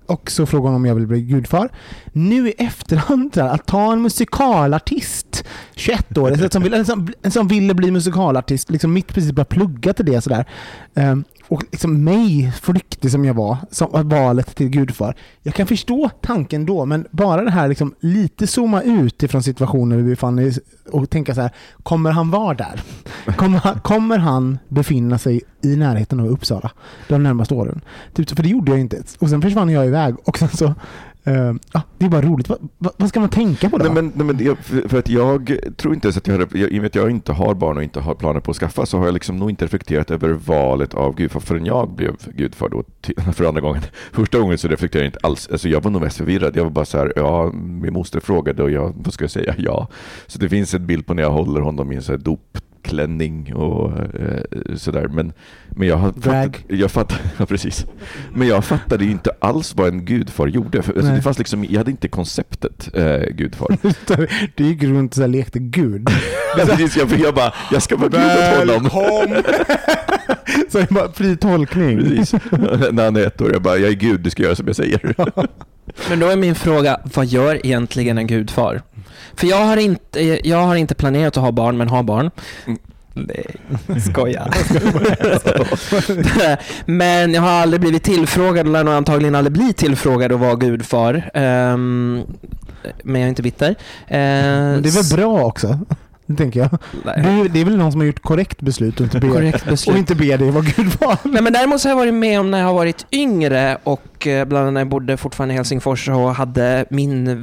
och 0.05 0.31
så 0.31 0.45
frågade 0.45 0.67
hon 0.67 0.75
om 0.75 0.85
jag 0.85 0.95
ville 0.95 1.07
bli 1.07 1.21
gudfar. 1.21 1.69
Nu 2.11 2.49
i 2.49 2.53
efterhand, 2.57 3.37
att 3.37 3.65
ta 3.65 3.93
en 3.93 4.01
musikalartist, 4.01 5.45
21 5.75 6.17
år, 6.17 6.49
som, 6.49 6.63
ville, 6.63 6.77
en 6.77 6.85
som, 6.85 7.07
en 7.21 7.31
som 7.31 7.47
ville 7.47 7.73
bli 7.73 7.91
musikalartist, 7.91 8.69
liksom 8.69 8.93
mitt 8.93 9.07
precis 9.07 9.31
började 9.31 9.49
plugga 9.49 9.93
till 9.93 10.05
det 10.05 10.21
sådär. 10.21 10.45
Um, 10.93 11.23
och 11.51 11.63
liksom 11.71 12.03
mig, 12.03 12.51
flyktig 12.61 13.11
som 13.11 13.25
jag 13.25 13.33
var, 13.33 13.57
som 13.71 13.91
var 13.91 14.03
valet 14.03 14.55
till 14.55 14.69
gudfar. 14.69 15.15
Jag 15.41 15.53
kan 15.53 15.67
förstå 15.67 16.09
tanken 16.21 16.65
då, 16.65 16.85
men 16.85 17.07
bara 17.11 17.41
det 17.41 17.51
här 17.51 17.67
liksom 17.67 17.95
lite 17.99 18.47
zooma 18.47 18.81
ut 18.81 19.23
ifrån 19.23 19.43
situationen 19.43 19.97
vi 19.97 20.09
befann 20.09 20.47
oss 20.47 20.57
i 20.57 20.61
och 20.91 21.09
tänka 21.09 21.35
så 21.35 21.41
här, 21.41 21.51
kommer 21.83 22.11
han 22.11 22.31
vara 22.31 22.53
där? 22.53 22.81
Kommer 23.35 23.57
han, 23.57 23.79
kommer 23.79 24.17
han 24.17 24.57
befinna 24.69 25.17
sig 25.17 25.41
i 25.63 25.75
närheten 25.75 26.19
av 26.19 26.27
Uppsala 26.27 26.71
de 27.07 27.23
närmaste 27.23 27.53
åren? 27.53 27.81
Typ, 28.13 28.29
för 28.29 28.43
det 28.43 28.49
gjorde 28.49 28.71
jag 28.71 28.79
inte. 28.79 29.03
Och 29.19 29.29
sen 29.29 29.41
försvann 29.41 29.69
jag 29.69 29.85
iväg 29.85 30.15
och 30.23 30.37
sen 30.37 30.49
så, 30.49 30.73
Uh, 31.27 31.55
ah, 31.71 31.81
det 31.97 32.05
är 32.05 32.09
bara 32.09 32.21
roligt. 32.21 32.49
Va, 32.49 32.57
va, 32.77 32.91
vad 32.97 33.09
ska 33.09 33.19
man 33.19 33.29
tänka 33.29 33.69
på 33.69 33.77
då? 33.77 33.83
Nej, 33.83 33.93
men, 33.93 34.11
nej, 34.15 34.25
men 34.25 34.45
jag, 34.45 34.57
för 34.57 34.87
för 34.89 34.99
att 34.99 35.09
jag 35.09 35.57
tror 35.77 35.93
inte 35.93 36.07
ens 36.07 36.17
att 36.17 36.27
jag, 36.27 36.41
jag, 36.41 36.71
i 36.71 36.77
och 36.77 36.81
med 36.81 36.85
att 36.85 36.95
jag 36.95 37.11
inte 37.11 37.31
har 37.31 37.53
barn 37.53 37.77
och 37.77 37.83
inte 37.83 37.99
har 37.99 38.15
planer 38.15 38.39
på 38.39 38.51
att 38.51 38.57
skaffa, 38.57 38.85
så 38.85 38.97
har 38.97 39.05
jag 39.05 39.13
liksom 39.13 39.37
nog 39.37 39.49
inte 39.49 39.65
reflekterat 39.65 40.11
över 40.11 40.29
valet 40.29 40.93
av 40.93 41.15
gudfar 41.15 41.39
förrän 41.39 41.65
jag 41.65 41.89
blev 41.89 42.15
gudfar 42.35 42.69
då, 42.69 42.83
för 43.33 43.45
andra 43.45 43.61
gången. 43.61 43.81
Första 44.11 44.39
gången 44.39 44.57
så 44.57 44.67
reflekterade 44.67 45.05
jag 45.05 45.09
inte 45.09 45.19
alls, 45.23 45.49
alltså 45.51 45.69
jag 45.69 45.83
var 45.83 45.91
nog 45.91 46.01
mest 46.01 46.17
förvirrad. 46.17 46.57
Jag 46.57 46.63
var 46.63 46.71
bara 46.71 46.85
så 46.85 46.97
här, 46.97 47.13
ja, 47.15 47.51
min 47.53 47.93
moster 47.93 48.19
frågade 48.19 48.63
och 48.63 48.71
jag, 48.71 48.93
vad 48.97 49.13
ska 49.13 49.23
jag 49.23 49.31
säga, 49.31 49.55
ja. 49.57 49.87
Så 50.27 50.39
det 50.39 50.49
finns 50.49 50.73
en 50.73 50.87
bild 50.87 51.05
på 51.05 51.13
när 51.13 51.23
jag 51.23 51.31
håller 51.31 51.61
honom 51.61 51.91
i 51.91 51.95
en 51.95 52.03
så 52.03 52.11
här 52.11 52.19
dopklänning 52.81 53.53
och 53.55 53.91
eh, 53.91 54.75
sådär. 54.75 55.07
Men, 55.07 55.33
men 55.69 55.87
jag 55.87 55.99
Drag. 55.99 56.55
fattat, 56.55 56.61
jag 56.67 56.91
fattar, 56.91 57.17
ja 57.37 57.45
precis. 57.45 57.85
Men 58.33 58.47
jag 58.47 58.65
fattade 58.65 59.05
ju 59.05 59.11
inte 59.11 59.31
alls 59.39 59.75
vad 59.75 59.87
en 59.87 60.05
gudfar 60.05 60.47
gjorde. 60.47 60.81
För, 60.81 60.93
alltså, 60.93 61.07
Nej. 61.07 61.15
det 61.15 61.21
fanns 61.21 61.37
liksom, 61.37 61.65
jag 61.69 61.77
hade 61.77 61.91
inte 61.91 62.07
konceptet 62.07 62.89
eh, 62.93 63.19
gudfar. 63.35 63.77
du 64.55 64.63
gick 64.63 64.83
runt 64.83 65.17
och 65.17 65.29
lekte 65.29 65.59
gud. 65.59 66.09
Ja, 66.57 66.65
precis, 66.65 66.97
jag, 66.97 67.19
jag 67.19 67.35
bara, 67.35 67.53
jag 67.71 67.81
ska 67.81 67.95
vara 67.95 68.09
gud 68.09 68.75
åt 68.75 68.91
honom. 68.91 69.43
så 70.69 70.77
det 70.77 70.91
är 70.91 70.93
bara 70.93 71.11
fri 71.11 71.37
tolkning. 71.37 71.97
Precis. 71.97 72.33
När 72.91 73.03
han 73.03 73.15
är 73.15 73.27
ett 73.27 73.41
år, 73.41 73.51
jag 73.53 73.61
bara, 73.61 73.77
jag 73.77 73.89
är 73.89 73.95
gud, 73.95 74.19
du 74.19 74.29
ska 74.29 74.43
göra 74.43 74.55
som 74.55 74.67
jag 74.67 74.75
säger. 74.75 75.15
Men 76.09 76.19
då 76.19 76.27
är 76.27 76.35
min 76.35 76.55
fråga, 76.55 76.99
vad 77.03 77.25
gör 77.25 77.65
egentligen 77.65 78.17
en 78.17 78.27
gudfar? 78.27 78.81
För 79.35 79.47
jag 79.47 79.65
har, 79.65 79.77
inte, 79.77 80.47
jag 80.49 80.57
har 80.57 80.75
inte 80.75 80.95
planerat 80.95 81.37
att 81.37 81.43
ha 81.43 81.51
barn, 81.51 81.77
men 81.77 81.89
har 81.89 82.03
barn. 82.03 82.31
Nej, 83.13 83.55
skojar. 84.11 84.49
men 86.85 87.33
jag 87.33 87.41
har 87.41 87.49
aldrig 87.49 87.81
blivit 87.81 88.03
tillfrågad, 88.03 88.65
och 88.67 88.71
lär 88.73 88.83
nog 88.83 88.93
antagligen 88.93 89.35
aldrig 89.35 89.53
bli 89.53 89.73
tillfrågad 89.73 90.31
att 90.31 90.39
vara 90.39 90.55
gudfar. 90.55 91.29
Ehm, 91.33 92.21
men 93.03 93.21
jag 93.21 93.25
är 93.25 93.29
inte 93.29 93.41
bitter. 93.43 93.75
Men 94.09 94.81
det 94.81 94.89
är 94.89 95.03
väl 95.09 95.17
bra 95.17 95.43
också? 95.45 95.79
Det 96.25 96.35
tänker 96.37 96.59
jag. 96.59 96.69
Nej. 97.05 97.21
Det 97.23 97.29
är, 97.29 97.49
det 97.49 97.61
är 97.61 97.65
väl 97.65 97.77
någon 97.77 97.91
som 97.91 98.01
har 98.01 98.05
gjort 98.05 98.21
korrekt 98.21 98.61
beslut 98.61 98.99
och 98.99 99.03
inte 99.03 99.19
ber, 99.19 99.29
Korrekt 99.29 99.65
beslut. 99.65 99.93
och 99.93 99.99
inte 99.99 100.15
ber 100.15 100.37
dig 100.37 100.51
vara 100.51 100.63
gudfar. 100.63 101.17
Nej, 101.23 101.41
men 101.41 101.53
däremot 101.53 101.81
så 101.81 101.87
har 101.87 101.91
jag 101.91 101.97
varit 101.97 102.13
med 102.13 102.39
om 102.39 102.51
när 102.51 102.59
jag 102.59 102.65
har 102.65 102.73
varit 102.73 103.05
yngre 103.11 103.77
och 103.83 104.27
eh, 104.27 104.45
bland 104.45 104.61
annat 104.61 104.73
när 104.73 104.81
jag 104.81 104.89
bodde 104.89 105.17
fortfarande 105.17 105.53
i 105.53 105.57
Helsingfors 105.57 106.09
och 106.09 106.35
hade 106.35 106.85
min 106.89 107.41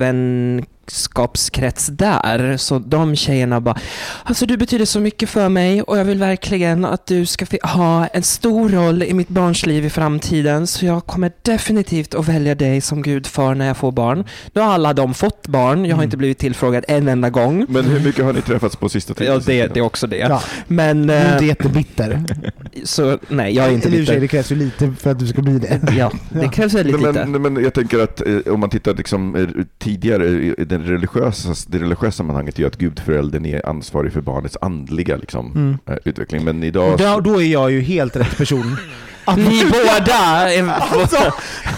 vänskapskrets 0.89 1.87
där. 1.87 2.57
Så 2.57 2.79
de 2.79 3.17
tjejerna 3.17 3.61
bara, 3.61 3.77
alltså 4.25 4.47
du 4.47 4.57
betyder 4.57 4.85
så 4.85 5.01
mycket 5.01 5.29
för 5.29 5.49
mig 5.49 5.83
och 5.83 5.99
jag 5.99 6.05
vill 6.05 6.19
verkligen 6.19 6.85
att 6.85 7.07
du 7.07 7.27
ska 7.27 7.47
ha 7.63 8.07
en 8.07 8.23
stor 8.23 8.69
roll 8.69 9.03
i 9.03 9.15
mitt 9.15 9.29
barns 9.29 9.67
liv 9.67 9.85
i 9.85 9.91
framtiden. 9.91 10.67
Så 10.67 10.87
jag 10.87 11.07
kommer 11.07 11.33
definitivt 11.43 12.15
att 12.15 12.29
välja 12.29 12.55
dig 12.55 12.81
som 12.81 13.03
gudfar 13.03 13.55
när 13.55 13.67
jag 13.67 13.77
får 13.77 13.93
barn. 13.93 14.25
Nu 14.53 14.61
har 14.61 14.69
alla 14.73 14.93
de 14.93 15.15
fått 15.15 15.47
barn, 15.49 15.85
jag 15.85 15.91
har 15.97 15.99
Mm. 15.99 16.05
inte 16.05 16.17
blivit 16.17 16.39
tillfrågad 16.39 16.85
en 16.89 17.09
enda 17.09 17.31
gång. 17.31 17.67
Men 17.69 17.85
hur 17.85 18.01
mycket 18.01 18.25
har 18.25 18.33
ni 18.33 18.41
träffats 18.43 18.77
på 18.77 18.89
sista 18.89 19.15
tiden? 19.15 19.35
Ja, 19.35 19.41
det, 19.47 19.67
det 19.75 19.81
är 19.81 19.85
också 19.85 20.07
det. 20.07 20.17
Ja. 20.17 20.43
Men, 20.67 21.07
Du 21.07 21.13
är 21.13 21.27
eh, 21.27 21.33
inte 21.33 21.45
jättebitter. 21.47 22.25
så 22.85 23.19
nej, 23.29 23.55
jag 23.55 23.67
är 23.67 23.71
inte 23.71 23.83
för 23.91 23.91
sig, 23.91 24.01
bitter. 24.01 24.21
Det 24.21 24.29
krävs 24.29 24.53
ju 24.53 24.57
lite 24.57 24.93
för 25.01 25.11
att 25.11 25.19
du 25.19 25.27
ska 25.27 25.43
bli 25.43 25.59
det. 25.59 25.81
Ja, 25.99 26.13
det 26.31 26.49
krävs 26.49 26.75
väldigt 26.75 27.01
Nej, 27.01 27.13
lite. 27.13 27.27
men, 27.27 27.43
men 27.43 27.65
jag 27.65 27.75
tänker 27.75 27.99
att 27.99 28.27
eh, 28.27 28.53
om 28.53 28.61
man 28.61 28.71
tittar 28.71 28.95
liksom, 28.95 29.37
eh, 29.37 29.47
tidigare, 29.79 30.55
den 30.79 30.87
religiösa, 30.87 31.55
det 31.69 31.79
religiösa 31.79 32.11
sammanhanget 32.17 32.55
är 32.55 32.61
ju 32.61 32.67
att 32.67 32.77
gudföräldern 32.79 33.47
är 33.47 33.69
ansvarig 33.69 34.13
för 34.13 34.21
barnets 34.21 34.57
andliga 34.61 35.17
liksom, 35.17 35.53
Mm. 35.55 35.79
eh, 35.87 35.97
utveckling. 36.05 36.45
Men 36.45 36.63
idag... 36.63 36.99
Då, 36.99 37.21
då 37.21 37.43
är 37.43 37.47
jag 37.47 37.71
ju 37.71 37.81
helt 37.81 38.17
rätt 38.17 38.37
person. 38.37 38.77
Att- 39.25 39.37
Ni 39.39 39.65
båda 39.65 40.15
är... 40.53 40.69
Alltså, 40.99 41.33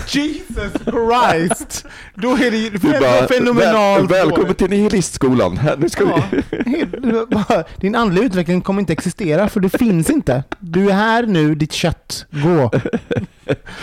Jesus 0.09 0.73
Christ! 0.85 1.87
Då 2.15 2.31
är 2.33 2.51
det 2.51 2.57
ju 2.57 2.71
bara, 3.01 3.27
fenomenalt. 3.29 4.01
väl, 4.11 4.27
välkommen 4.27 4.55
till 4.55 4.71
nihilistskolan. 4.71 5.57
Här, 5.57 5.77
nu 5.77 5.89
ska 5.89 6.05
Ja. 6.05 6.23
vi... 6.51 6.85
Din 7.81 7.95
andliga 7.95 8.25
utveckling 8.25 8.61
kommer 8.61 8.81
inte 8.81 8.93
existera 8.93 9.49
för 9.49 9.61
det 9.61 9.79
finns 9.79 10.11
inte. 10.11 10.45
Du 10.61 10.91
är 10.91 10.95
här 10.95 11.27
nu, 11.27 11.55
ditt 11.55 11.73
kött. 11.73 12.27
Gå. 12.31 12.71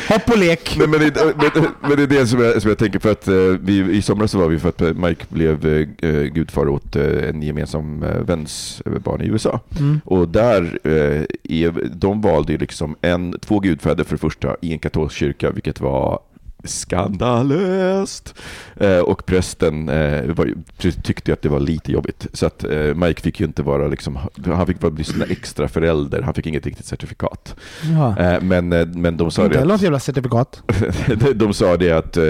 Hopp 0.10 0.30
och 0.30 0.38
lek. 0.38 0.76
Nej, 0.78 0.88
men, 0.88 1.00
det, 1.00 1.36
men, 1.38 1.66
men 1.82 1.98
det 1.98 2.04
är 2.04 2.20
det 2.20 2.28
som 2.28 2.42
jag, 2.42 2.62
som 2.62 2.70
jag 2.70 2.78
tänker 2.78 3.00
för 3.00 3.12
att 3.12 3.28
eh, 3.28 3.36
vi, 3.62 3.98
i 3.98 4.02
somras 4.02 4.32
så 4.32 4.38
var 4.38 4.48
vi 4.48 4.60
för 4.60 4.70
att 4.70 4.82
eh, 4.82 4.94
Mike 4.94 5.26
blev 5.30 5.68
eh, 5.68 6.10
eh, 6.10 6.24
gudfar 6.24 6.70
åt 6.70 6.96
eh, 6.96 7.30
en 7.30 7.42
gemensam 7.44 8.04
eh, 8.04 8.20
väns 8.20 8.82
barn 8.86 9.22
i 9.22 9.26
USA. 9.28 9.60
Mm. 9.80 10.02
Och 10.06 10.30
där, 10.30 10.80
eh, 10.84 11.74
de 11.92 12.22
valde 12.22 12.52
ju 12.52 12.58
liksom 12.58 12.96
en, 13.02 13.40
två 13.40 13.60
gudfäder 13.60 14.04
för 14.04 14.12
det 14.12 14.20
första 14.20 14.56
i 14.62 14.74
en 14.74 14.80
katolsk 14.80 15.16
kyrka, 15.16 15.52
vilket 15.52 15.82
var 15.82 16.20
skandalöst. 16.68 18.36
Eh, 18.76 19.00
och 19.00 19.26
prästen 19.26 19.90
eh, 19.90 20.26
var, 20.26 20.54
tyckte 20.78 21.34
att 21.34 21.42
det 21.42 21.50
var 21.50 21.60
lite 21.60 21.92
jobbigt. 21.92 22.28
Så 22.34 22.46
att 22.46 22.64
eh, 22.64 22.94
Mike 22.96 23.22
fick 23.22 23.40
ju 23.40 23.46
inte 23.46 23.64
vara 23.64 23.88
liksom, 23.88 24.20
han 24.46 24.68
fick 24.68 24.80
bara 24.80 24.92
bli 24.92 25.04
där 25.04 25.32
extra 25.32 25.68
förälder, 25.68 26.22
han 26.22 26.34
fick 26.34 26.46
inget 26.46 26.66
riktigt 26.66 26.86
certifikat. 26.86 27.56
Ja. 27.94 28.20
Eh, 28.20 28.42
men, 28.42 28.74
eh, 28.74 28.88
men 28.88 29.18
de 29.18 29.32
sa 29.32 29.44
Inte 29.44 29.54
det 29.54 29.60
heller 29.60 29.74
att, 29.74 29.80
något 29.80 29.84
jävla 29.84 30.00
certifikat. 30.00 30.62
de 31.36 31.54
sa 31.54 31.78
det 31.78 31.92
att, 31.92 32.18
eh, 32.18 32.24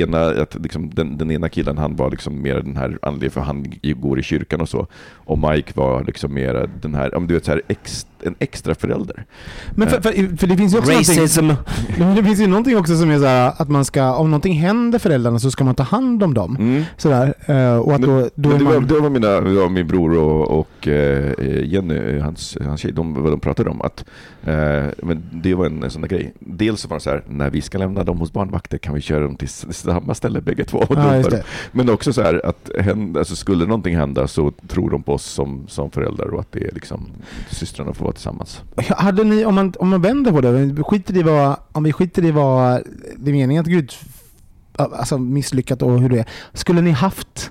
ena, 0.00 0.26
att 0.26 0.54
liksom, 0.62 0.90
den, 0.94 1.18
den 1.18 1.30
ena 1.30 1.48
killen 1.48 1.78
han 1.78 1.96
var 1.96 2.10
liksom 2.10 2.42
mer 2.42 2.54
den 2.54 2.76
här 2.76 2.98
andliga, 3.02 3.30
för 3.30 3.40
han 3.40 3.72
går 3.82 4.18
i 4.18 4.22
kyrkan 4.22 4.60
och 4.60 4.68
så. 4.68 4.86
Och 5.14 5.38
Mike 5.38 5.72
var 5.74 6.04
liksom 6.04 6.34
mer 6.34 6.70
den 6.80 6.94
här, 6.94 7.14
om 7.14 7.26
du 7.26 7.34
vet 7.34 7.44
så 7.44 7.50
här, 7.50 7.62
ex, 7.68 8.06
en 8.22 8.34
extra 8.38 8.74
förälder. 8.74 9.24
Men 9.70 9.88
för, 9.88 10.00
för, 10.00 10.36
för 10.36 10.46
det 10.46 10.56
finns 10.56 10.74
ju 10.74 10.78
också 10.78 10.90
någonting, 10.90 11.22
Racism. 11.22 11.50
men 11.98 12.16
det 12.16 12.24
finns 12.24 12.40
ju 12.40 12.46
någonting 12.46 12.76
också 12.76 12.96
som 12.96 13.10
är 13.10 13.18
så 13.18 13.24
här 13.24 13.52
att 13.56 13.68
man 13.74 13.84
ska, 13.84 14.14
om 14.14 14.30
någonting 14.30 14.54
händer 14.54 14.98
föräldrarna 14.98 15.38
så 15.38 15.50
ska 15.50 15.64
man 15.64 15.74
ta 15.74 15.82
hand 15.82 16.22
om 16.22 16.34
dem. 16.34 16.56
Mm. 16.60 16.82
Sådär. 16.96 17.34
eh, 17.46 17.76
Och 17.78 17.94
att 17.94 18.00
Men- 18.00 18.10
då, 18.10 18.28
då 18.34 18.48
Men 18.48 18.58
det, 18.58 18.64
var, 18.64 18.74
man... 18.74 18.86
det 18.86 19.00
var 19.00 19.10
mina, 19.10 19.40
det 19.40 19.54
var 19.60 19.68
min 19.68 19.86
bror 19.86 20.18
och, 20.18 20.58
och 20.60 20.88
eh, 20.88 21.32
Jenny, 21.64 21.94
eh, 21.96 22.22
hans, 22.22 22.56
hans 22.66 22.80
tjej, 22.80 22.92
de, 22.92 23.22
vad 23.22 23.32
de 23.32 23.40
pratade 23.40 23.70
om 23.70 23.82
att 23.82 24.04
eh, 24.44 24.84
men 25.02 25.22
det 25.32 25.54
var 25.54 25.66
en, 25.66 25.82
en 25.82 25.90
sån 25.90 26.02
där 26.02 26.08
grej. 26.08 26.32
Dels 26.38 26.80
så 26.80 26.88
var 26.88 26.96
det 26.96 27.00
så 27.00 27.10
här, 27.10 27.22
när 27.28 27.50
vi 27.50 27.60
ska 27.60 27.78
lämna 27.78 28.04
dem 28.04 28.18
hos 28.18 28.32
barnvakter 28.32 28.78
kan 28.78 28.94
vi 28.94 29.00
köra 29.00 29.20
dem 29.20 29.36
till 29.36 29.48
samma 29.48 30.14
ställe 30.14 30.40
bägge 30.40 30.64
två. 30.64 30.78
Och 30.78 30.96
Ja. 30.96 31.22
Men 31.72 31.90
också 31.90 32.12
så 32.12 32.22
här 32.22 32.46
att 32.46 32.70
hända, 32.78 33.20
alltså 33.20 33.36
skulle 33.36 33.66
någonting 33.66 33.96
hända 33.96 34.28
så 34.28 34.50
tror 34.68 34.90
de 34.90 35.02
på 35.02 35.12
oss 35.12 35.24
som, 35.24 35.64
som 35.68 35.90
föräldrar 35.90 36.34
och 36.34 36.40
att 36.40 36.52
det 36.52 36.64
är 36.66 36.72
liksom 36.74 37.06
systrarna 37.50 37.92
får 37.94 38.04
vara 38.04 38.12
tillsammans. 38.14 38.60
Hade 38.88 39.24
ni, 39.24 39.44
om 39.44 39.54
man, 39.54 39.72
om 39.78 39.88
man 39.88 40.02
vänder 40.02 40.32
på 40.32 40.40
det, 40.40 40.82
skiter 40.84 41.16
i 41.16 41.22
vad, 41.22 41.56
om 41.72 41.82
vi 41.84 41.92
skiter 41.92 42.24
i 42.24 42.30
vad 42.30 42.82
det 43.16 43.30
är 43.30 43.34
meningen 43.34 43.63
att 43.64 43.70
Gud 43.70 43.92
alltså 44.76 45.18
misslyckat 45.18 45.82
och 45.82 46.00
hur 46.00 46.08
det 46.08 46.18
är. 46.18 46.26
Skulle 46.52 46.80
ni 46.80 46.90
haft 46.90 47.50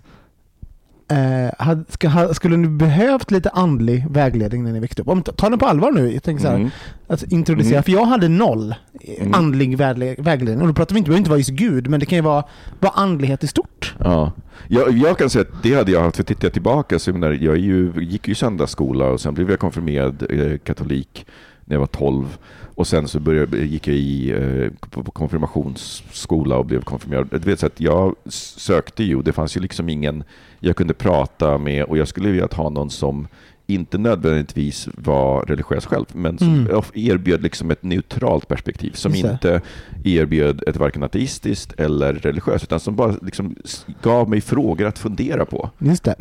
eh, 1.12 2.32
skulle 2.34 2.58
ni 2.58 2.68
behövt 2.68 3.32
lite 3.32 3.50
andlig 3.50 4.06
vägledning 4.10 4.64
när 4.64 4.72
ni 4.74 4.80
växte 4.80 5.02
upp? 5.02 5.08
Om, 5.08 5.24
ta 5.24 5.50
den 5.50 5.60
på 5.60 5.66
allvar 5.66 5.92
nu. 5.92 6.14
Jag 6.14 6.24
tänker 6.24 6.42
så 6.44 6.48
här, 6.50 6.56
Mm. 6.56 6.70
att 7.08 7.24
introducera, 7.24 7.74
Mm. 7.74 7.84
för 7.84 7.92
jag 7.92 8.06
hade 8.06 8.28
noll 8.28 8.76
eh, 9.02 9.22
Mm. 9.22 9.34
andlig 9.34 9.78
vägle- 9.78 10.16
vägledning. 10.22 10.62
Och 10.62 10.68
då 10.68 10.74
pratar 10.74 10.94
vi 10.94 11.00
inte, 11.00 11.14
inte 11.14 11.30
vara 11.30 11.38
just 11.38 11.50
Gud, 11.50 11.88
men 11.90 12.00
det 12.00 12.06
kan 12.06 12.18
ju 12.18 12.22
vara, 12.22 12.44
vara 12.80 12.92
andlighet 12.96 13.44
i 13.44 13.48
stort. 13.48 13.96
Ja. 14.00 14.32
Jag, 14.68 14.92
jag 14.98 15.18
kan 15.18 15.30
säga 15.30 15.42
att 15.52 15.64
det 15.64 15.74
hade 15.76 15.92
jag 15.92 16.02
haft, 16.02 16.16
för 16.18 16.24
tittar 16.24 16.46
jag 16.46 16.54
tillbaka 16.54 17.00
så 17.00 17.10
jag, 17.10 17.20
menar, 17.20 17.34
jag 17.34 17.58
ju, 17.58 17.92
gick 18.02 18.28
ju 18.28 18.36
söndagsskola 18.36 19.06
och 19.06 19.22
sen 19.22 19.34
blev 19.34 19.50
jag 19.50 19.60
konfirmerad 19.60 20.26
eh, 20.30 20.58
katolik 20.58 21.26
när 21.66 21.76
jag 21.76 21.80
var 21.80 21.88
12. 21.88 22.38
Och 22.76 22.88
sen 22.88 23.08
så 23.08 23.20
började, 23.20 23.58
gick 23.58 23.88
jag 23.88 23.96
i 23.96 24.32
eh, 24.32 24.90
på, 24.90 25.04
konfirmationsskola 25.12 26.58
och 26.58 26.66
blev 26.66 26.82
konfirmerad. 26.82 27.28
Du 27.32 27.38
vet, 27.40 27.60
så 27.60 27.66
att 27.66 27.80
jag 27.80 28.16
sökte 28.58 29.04
ju, 29.04 29.22
det 29.22 29.32
fanns 29.34 29.58
ju 29.58 29.62
liksom 29.62 29.90
ingen 29.90 30.24
jag 30.60 30.76
kunde 30.76 30.94
prata 30.94 31.58
med 31.58 31.84
och 31.84 31.98
jag 31.98 32.08
skulle 32.08 32.30
vilja 32.30 32.48
ha 32.52 32.70
någon 32.70 32.90
som 32.90 33.28
inte 33.68 33.98
nödvändigtvis 33.98 34.88
var 34.94 35.42
religiös 35.46 35.86
själv, 35.86 36.06
men 36.14 36.38
som 36.38 36.54
Mm. 36.54 36.82
erbjöd 36.94 37.42
liksom 37.42 37.72
ett 37.72 37.84
neutralt 37.84 38.48
perspektiv. 38.48 38.92
Som 38.94 39.16
inte 39.16 39.62
erbjöd 40.04 40.64
ett 40.68 40.78
varken 40.78 41.04
ateistiskt 41.04 41.80
eller 41.80 42.14
religiöst, 42.14 42.64
utan 42.64 42.80
som 42.80 42.96
bara 42.96 43.16
liksom 43.22 43.56
gav 44.02 44.30
mig 44.30 44.42
frågor 44.42 44.88
att 44.88 45.00
fundera 45.00 45.46
på. 45.46 45.70
Just 45.80 46.04
det. 46.04 46.16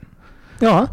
Ja. 0.61 0.89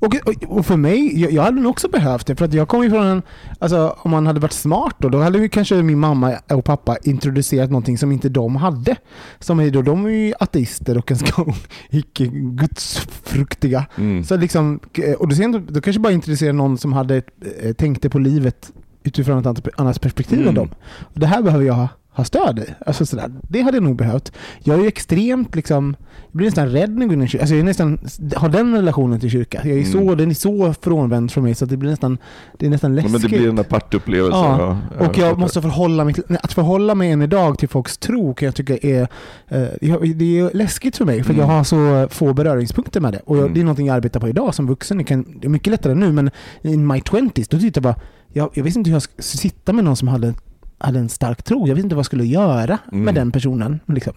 Och, 0.00 0.14
och, 0.26 0.56
och 0.58 0.66
för 0.66 0.76
mig, 0.76 1.20
jag, 1.20 1.32
jag 1.32 1.42
hade 1.42 1.60
nog 1.60 1.70
också 1.70 1.88
behövt 1.88 2.26
det. 2.26 2.36
För 2.36 2.44
att 2.44 2.52
jag 2.54 2.68
kom 2.68 2.82
ju 2.82 2.90
från 2.90 3.06
en, 3.06 3.22
alltså 3.58 3.96
om 3.98 4.10
man 4.10 4.26
hade 4.26 4.40
varit 4.40 4.52
smart 4.52 4.94
då, 4.98 5.08
då 5.08 5.18
hade 5.18 5.38
ju 5.38 5.48
kanske 5.48 5.74
min 5.82 5.98
mamma 5.98 6.34
och 6.50 6.64
pappa 6.64 6.96
introducerat 7.02 7.70
någonting 7.70 7.98
som 7.98 8.12
inte 8.12 8.28
de 8.28 8.56
hade. 8.56 8.96
Som 9.38 9.60
är 9.60 9.70
då, 9.70 9.82
de 9.82 10.04
är 10.06 10.10
ju 10.10 10.32
ateister 10.40 10.98
och 10.98 11.06
ganska 11.06 11.44
icke 11.90 12.26
gudsfruktiga. 12.32 13.86
Mm. 13.96 14.24
Så 14.24 14.36
liksom, 14.36 14.80
och 15.18 15.28
då, 15.28 15.34
sen, 15.36 15.66
då 15.70 15.80
kanske 15.80 16.00
bara 16.00 16.12
introducera 16.12 16.52
någon 16.52 16.78
som 16.78 16.92
hade 16.92 17.16
eh, 17.62 17.72
tänkte 17.72 18.10
på 18.10 18.18
livet 18.18 18.72
utifrån 19.02 19.38
ett 19.38 19.46
annat- 19.46 19.68
annat 19.76 20.00
perspektiv 20.00 20.38
Mm. 20.38 20.48
än 20.48 20.54
dem. 20.54 20.70
Och 21.14 21.20
det 21.20 21.26
här 21.26 21.42
behöver 21.42 21.64
jag 21.64 21.74
ha, 21.74 21.88
ha 22.18 22.24
stöd 22.24 22.58
i. 22.58 22.62
Alltså 22.86 23.06
sådär. 23.06 23.30
Det 23.48 23.60
hade 23.62 23.76
jag 23.76 23.84
nog 23.84 23.96
behövt. 23.96 24.32
Jag 24.62 24.78
är 24.78 24.82
ju 24.82 24.88
extremt 24.88 25.54
liksom, 25.54 25.96
jag 26.30 26.36
blir 26.36 26.46
nästan 26.46 26.68
rädd 26.68 26.90
när 26.90 27.00
jag 27.00 27.08
går 27.08 27.14
in 27.14 27.22
i 27.22 27.28
kyrkan. 27.28 27.40
Alltså 27.42 27.54
jag 27.54 27.60
är 27.60 27.64
nästan, 27.64 27.98
har 28.36 28.48
den 28.48 28.74
relationen 28.74 29.20
till 29.20 29.30
kyrkan. 29.30 29.68
Jag 29.68 29.78
är 29.78 29.84
så, 29.84 29.98
Mm. 29.98 30.16
Den 30.16 30.30
är 30.30 30.34
så 30.34 30.74
frånvänd 30.80 31.32
från 31.32 31.44
mig 31.44 31.54
så 31.54 31.64
det 31.64 31.76
blir 31.76 31.90
nästan, 31.90 32.18
det 32.58 32.66
är 32.66 32.70
nästan 32.70 32.90
Ja, 32.90 32.94
läskigt. 32.96 33.12
men 33.12 33.20
det 33.20 33.28
blir 33.28 33.48
en 33.48 33.58
apart-upplevelse. 33.58 34.36
Ja, 34.38 34.78
ja, 35.00 35.06
och 35.08 35.18
jag 35.18 35.38
måste 35.38 35.62
förhålla 35.62 36.04
mig 36.04 36.14
till, 36.14 36.24
att 36.42 36.52
förhålla 36.52 36.94
mig 36.94 37.10
än 37.10 37.22
idag 37.22 37.58
till 37.58 37.68
folks 37.68 37.98
tro 37.98 38.34
kan 38.34 38.46
jag 38.46 38.54
tycka 38.54 38.76
är, 38.76 39.08
eh, 39.48 39.62
jag- 39.80 40.16
det 40.16 40.38
är 40.38 40.50
läskigt 40.56 40.96
för 40.96 41.04
mig 41.04 41.22
för 41.22 41.32
Mm. 41.34 41.40
jag 41.40 41.46
har 41.56 41.64
så 41.64 42.08
få 42.10 42.32
beröringspunkter 42.34 43.00
med 43.00 43.12
det. 43.12 43.20
Och 43.24 43.36
jag, 43.36 43.42
Mm. 43.42 43.54
det 43.54 43.60
är 43.60 43.64
någonting 43.64 43.86
jag 43.86 43.96
arbetar 43.96 44.20
på 44.20 44.28
idag 44.28 44.54
som 44.54 44.66
vuxen. 44.66 44.98
Det, 44.98 45.04
kan, 45.04 45.38
det 45.40 45.46
är 45.46 45.50
mycket 45.50 45.70
lättare 45.70 45.94
nu 45.94 46.12
men 46.12 46.30
in 46.62 46.86
my 46.86 47.00
twenties 47.00 47.48
då 47.48 47.58
tyckte 47.58 47.78
jag 47.78 47.82
bara, 47.82 47.96
jag, 48.32 48.50
jag 48.54 48.64
visste 48.64 48.78
inte 48.80 48.90
hur 48.90 48.94
jag 48.94 49.02
skulle 49.02 49.22
sitta 49.22 49.72
med 49.72 49.84
någon 49.84 49.96
som 49.96 50.08
hade, 50.08 50.34
hade 50.78 50.98
en 50.98 51.08
stark 51.08 51.42
tro. 51.42 51.68
Jag 51.68 51.74
visste 51.74 51.86
inte 51.86 51.94
vad 51.94 52.00
jag 52.00 52.06
skulle 52.06 52.26
göra 52.26 52.78
Mm. 52.92 53.04
med 53.04 53.14
den 53.14 53.32
personen. 53.32 53.80
Liksom. 53.86 54.12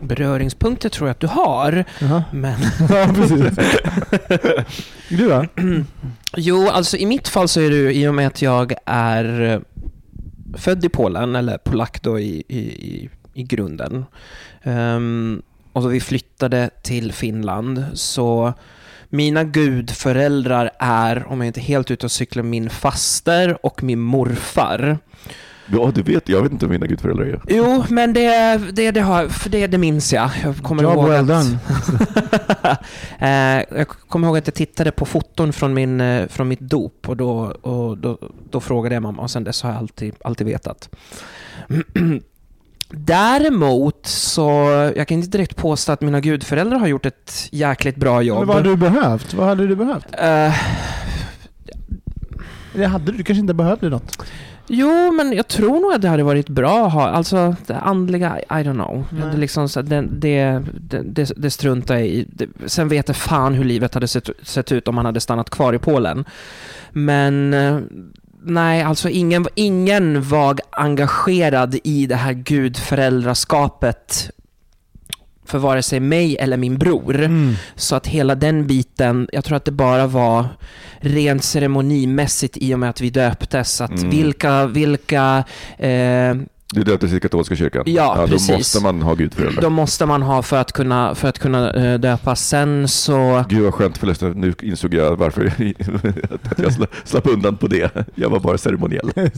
Beröringspunkter 0.00 0.88
tror 0.88 1.08
jag 1.08 1.12
att 1.14 1.20
du 1.20 1.26
har, 1.26 1.84
Jaha. 2.00 2.24
men... 2.32 2.58
Ja, 2.90 3.08
precis. 3.14 3.56
du 5.08 5.28
då? 5.28 5.46
Jo, 6.36 6.68
alltså 6.68 6.96
i 6.96 7.06
mitt 7.06 7.28
fall 7.28 7.48
så 7.48 7.60
är 7.60 7.70
det 7.70 7.92
i 7.96 8.08
och 8.08 8.14
med 8.14 8.26
att 8.26 8.42
jag 8.42 8.72
är 8.86 9.40
eh, 9.54 9.60
född 10.56 10.84
i 10.84 10.88
Polen, 10.88 11.36
eller 11.36 11.58
polack 11.58 12.02
då 12.02 12.20
i, 12.20 12.42
i, 12.48 13.08
i, 13.34 13.42
grunden. 13.42 14.04
Ehm, 14.62 15.42
och 15.72 15.82
så 15.82 15.88
vi 15.88 16.00
flyttade 16.00 16.70
till 16.82 17.12
Finland, 17.12 17.84
så 17.94 18.52
mina 19.08 19.44
gudföräldrar 19.44 20.70
är, 20.78 21.26
om 21.28 21.40
jag 21.40 21.46
inte 21.46 21.60
helt 21.60 21.90
ute 21.90 22.06
och 22.06 22.12
cyklar, 22.12 22.42
min 22.42 22.70
faster 22.70 23.66
och 23.66 23.82
min 23.82 24.00
morfar. 24.00 24.98
Ja, 25.72 25.92
du 25.94 26.02
vet. 26.02 26.28
Jag 26.28 26.42
vet 26.42 26.52
inte 26.52 26.64
om 26.66 26.72
mina 26.72 26.86
gudföräldrar 26.86 27.24
är. 27.24 27.40
Jo, 27.48 27.84
men 27.88 28.12
det, 28.12 28.58
det, 28.72 28.90
det, 28.90 29.00
har, 29.00 29.28
för 29.28 29.50
det, 29.50 29.66
det 29.66 29.78
minns 29.78 30.12
jag. 30.12 30.30
Jag 30.42 30.56
kommer 30.56 30.82
Job 30.82 30.92
ihåg 30.92 31.08
well 31.08 31.30
att. 31.30 31.46
Eh, 33.18 33.78
jag 33.78 33.88
kommer 33.88 34.28
ihåg 34.28 34.38
att 34.38 34.46
jag 34.46 34.54
tittade 34.54 34.90
på 34.90 35.04
foton 35.06 35.52
från, 35.52 35.74
min, 35.74 36.00
eh, 36.00 36.26
från 36.28 36.48
mitt 36.48 36.60
dop 36.60 37.08
och, 37.08 37.16
då, 37.16 37.38
och 37.44 37.98
då, 37.98 38.18
då 38.50 38.60
frågade 38.60 38.94
jag 38.94 39.02
mamma 39.02 39.22
och 39.22 39.30
sen 39.30 39.44
dess 39.44 39.62
har 39.62 39.70
jag 39.70 39.78
alltid, 39.78 40.14
alltid 40.24 40.46
vetat. 40.46 40.88
Däremot 42.90 44.06
så, 44.06 44.50
jag 44.96 45.08
kan 45.08 45.16
inte 45.18 45.28
direkt 45.38 45.56
påstå 45.56 45.92
att 45.92 46.00
mina 46.00 46.20
gudföräldrar 46.20 46.78
har 46.78 46.86
gjort 46.86 47.06
ett 47.06 47.48
jäkligt 47.50 47.96
bra 47.96 48.22
jobb. 48.22 48.38
Men 48.38 48.46
vad 48.48 48.56
hade 48.56 48.68
du 48.68 48.76
behövt? 48.76 49.34
Vad 49.34 49.46
hade 49.46 49.66
du 49.66 49.76
behövt? 49.76 50.06
Eh, 50.18 50.54
Det 52.74 52.86
hade 52.86 53.12
du. 53.12 53.18
Du 53.18 53.24
kanske 53.24 53.40
inte 53.40 53.54
behövde 53.54 53.88
något? 53.88 54.18
Jo, 54.68 55.12
men 55.12 55.32
jag 55.32 55.48
tror 55.48 55.80
nog 55.80 55.92
att 55.92 56.02
det 56.02 56.08
hade 56.08 56.22
varit 56.22 56.48
bra 56.48 56.86
att 56.86 56.92
ha, 56.92 57.08
alltså 57.08 57.56
det 57.66 57.76
andliga, 57.76 58.38
I 58.38 58.44
don't 58.44 58.72
know. 58.72 59.04
Nej. 59.10 59.30
Det, 59.32 59.36
liksom, 59.36 59.68
så, 59.68 59.82
det, 59.82 60.00
det, 60.00 60.62
det, 61.04 61.32
det, 61.36 61.50
struntar 61.50 61.94
jag 61.94 62.06
i. 62.06 62.26
Det, 62.28 62.48
sen 62.66 62.88
vet 62.88 63.08
jag 63.08 63.16
fan 63.16 63.54
hur 63.54 63.64
livet 63.64 63.94
hade 63.94 64.08
sett, 64.08 64.30
sett 64.42 64.72
ut 64.72 64.88
om 64.88 64.94
man 64.94 65.06
hade 65.06 65.20
stannat 65.20 65.50
kvar 65.50 65.72
i 65.72 65.78
Polen. 65.78 66.24
Men 66.92 67.54
eh, 67.54 67.78
nej, 68.42 68.82
alltså 68.82 69.08
ingen, 69.08 69.46
ingen 69.54 70.22
var 70.22 70.56
engagerad 70.70 71.78
i 71.84 72.06
det 72.06 72.16
här 72.16 72.32
gudföräldraskapet 72.32 74.30
för 75.46 75.58
vare 75.58 75.82
sig 75.82 76.00
mig 76.00 76.36
eller 76.36 76.56
min 76.56 76.78
bror. 76.78 77.14
Mm. 77.20 77.54
Så 77.74 77.96
att 77.96 78.06
hela 78.06 78.34
den 78.34 78.66
biten, 78.66 79.28
jag 79.32 79.44
tror 79.44 79.56
att 79.56 79.64
det 79.64 79.72
bara 79.72 80.06
var 80.06 80.46
rent 81.00 81.44
ceremonimässigt 81.44 82.56
i 82.56 82.74
och 82.74 82.78
med 82.78 82.90
att 82.90 83.00
vi 83.00 83.10
döptes. 83.10 83.80
Att 83.80 83.90
Mm. 83.90 84.10
vilka, 84.10 84.66
vilka 84.66 85.44
eh, 85.78 86.34
Du 86.72 86.82
döptes 86.82 87.12
i 87.12 87.20
katolska 87.20 87.56
kyrkan? 87.56 87.82
Ja, 87.86 88.16
Då 88.20 88.26
precis. 88.26 88.50
måste 88.50 88.82
man 88.82 89.02
ha 89.02 89.14
gudföräldrar. 89.14 89.62
de 89.62 89.72
måste 89.72 90.06
man 90.06 90.22
ha 90.22 90.42
för 90.42 90.56
att 90.56 90.72
kunna, 90.72 91.14
för 91.14 91.28
att 91.28 91.38
kunna 91.38 91.72
eh, 91.72 91.98
döpas. 92.00 92.48
Sen 92.48 92.88
så... 92.88 93.44
Gud 93.48 93.62
vad 93.64 93.74
skönt 93.74 93.98
förresten, 93.98 94.30
nu 94.32 94.54
insåg 94.62 94.94
jag 94.94 95.16
varför 95.16 95.46
att 96.50 96.58
jag 96.58 96.70
sla- 96.72 96.86
slapp 97.04 97.26
undan 97.26 97.56
på 97.56 97.66
det. 97.66 97.90
Jag 98.14 98.30
var 98.30 98.40
bara 98.40 98.58
ceremoniell. 98.58 99.10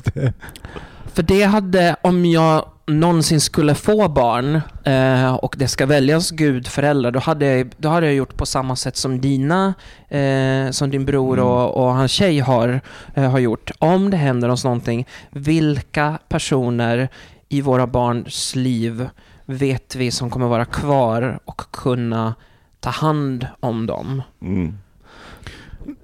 För 1.19 1.23
det 1.23 1.43
hade, 1.43 1.97
om 2.03 2.25
jag 2.25 2.65
någonsin 2.87 3.41
skulle 3.41 3.75
få 3.75 4.09
barn 4.09 4.61
eh, 4.85 5.35
och 5.35 5.55
det 5.59 5.69
ska 5.69 5.87
väljas 5.87 6.31
gudföräldrar, 6.31 7.11
då 7.11 7.19
hade, 7.19 7.47
jag, 7.47 7.73
då 7.77 7.89
hade 7.89 8.07
jag 8.07 8.15
gjort 8.15 8.37
på 8.37 8.47
samma 8.47 8.77
sätt 8.77 8.97
som 8.97 9.21
dina, 9.21 9.75
eh, 10.09 10.71
som 10.71 10.91
din 10.91 11.05
bror 11.05 11.35
Mm. 11.39 11.47
och, 11.47 11.77
och 11.77 11.95
hans 11.95 12.13
tjej 12.13 12.39
har, 12.39 12.81
eh, 13.15 13.31
har 13.31 13.39
gjort. 13.39 13.71
Om 13.79 14.11
det 14.11 14.17
händer 14.17 14.49
oss 14.49 14.65
någonting, 14.65 15.07
vilka 15.31 16.19
personer 16.29 17.09
i 17.49 17.61
våra 17.61 17.87
barns 17.87 18.57
liv 18.57 19.09
vet 19.45 19.97
vi 19.97 20.11
som 20.11 20.31
kommer 20.31 20.47
vara 20.47 20.65
kvar 20.65 21.39
och 21.45 21.63
kunna 21.71 22.35
ta 22.81 22.91
hand 22.91 23.47
om 23.61 23.87
dem? 23.87 24.23
Mm. 24.43 24.75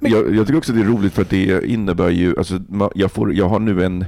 Jag, 0.01 0.35
jag 0.35 0.47
tycker 0.47 0.59
också 0.59 0.73
det 0.73 0.81
är 0.81 0.85
roligt 0.85 1.13
för 1.13 1.23
att 1.23 1.31
det 1.31 1.67
innebär 1.67 2.11
ju, 2.11 2.39
alltså, 2.39 2.61
jag, 2.95 3.13
får, 3.13 3.35
jag 3.35 3.49
har 3.49 3.59
nu 3.59 3.85
en 3.85 4.05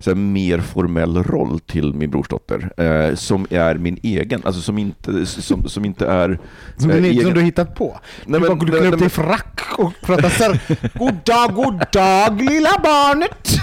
så 0.00 0.10
här, 0.10 0.14
mer 0.16 0.58
formell 0.58 1.22
roll 1.22 1.60
till 1.60 1.94
min 1.94 2.10
brorsdotter 2.10 2.72
eh, 2.76 3.14
som 3.14 3.46
är 3.50 3.74
min 3.74 3.98
egen, 4.02 4.42
alltså 4.44 4.60
som 4.60 4.78
inte, 4.78 5.26
som, 5.26 5.68
som 5.68 5.84
inte 5.84 6.06
är... 6.06 6.38
Som, 6.76 6.90
eh, 6.90 6.96
du, 6.96 7.04
egen- 7.08 7.22
som 7.24 7.32
du 7.34 7.40
har 7.40 7.44
hittat 7.44 7.74
på? 7.74 8.00
Nej, 8.24 8.40
du 8.40 8.48
men- 8.48 8.58
bara 8.58 8.66
du 8.66 8.72
nej, 8.72 8.80
klär 8.80 8.92
upp 8.92 8.98
dig 8.98 9.06
i 9.06 9.10
frack 9.10 9.60
och 9.78 9.92
pratar 10.02 10.28
såhär 10.28 10.60
God 10.98 11.14
dag, 11.24 11.54
god 11.54 11.84
dag 11.92 12.42
lilla 12.50 12.70
barnet! 12.82 13.48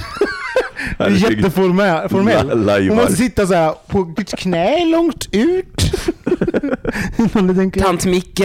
Du 0.98 1.04
är 1.04 1.10
jätteformell. 1.32 2.10
Hon 2.90 2.96
måste 2.96 3.14
sitta 3.16 3.48
så 3.48 3.54
här 3.54 3.74
på 3.88 4.04
ditt 4.18 4.36
knä 4.36 4.86
långt 4.86 5.28
ut. 5.32 5.92
Tant 7.82 8.06
Micke! 8.06 8.40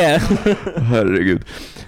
Herregud. 0.77 1.43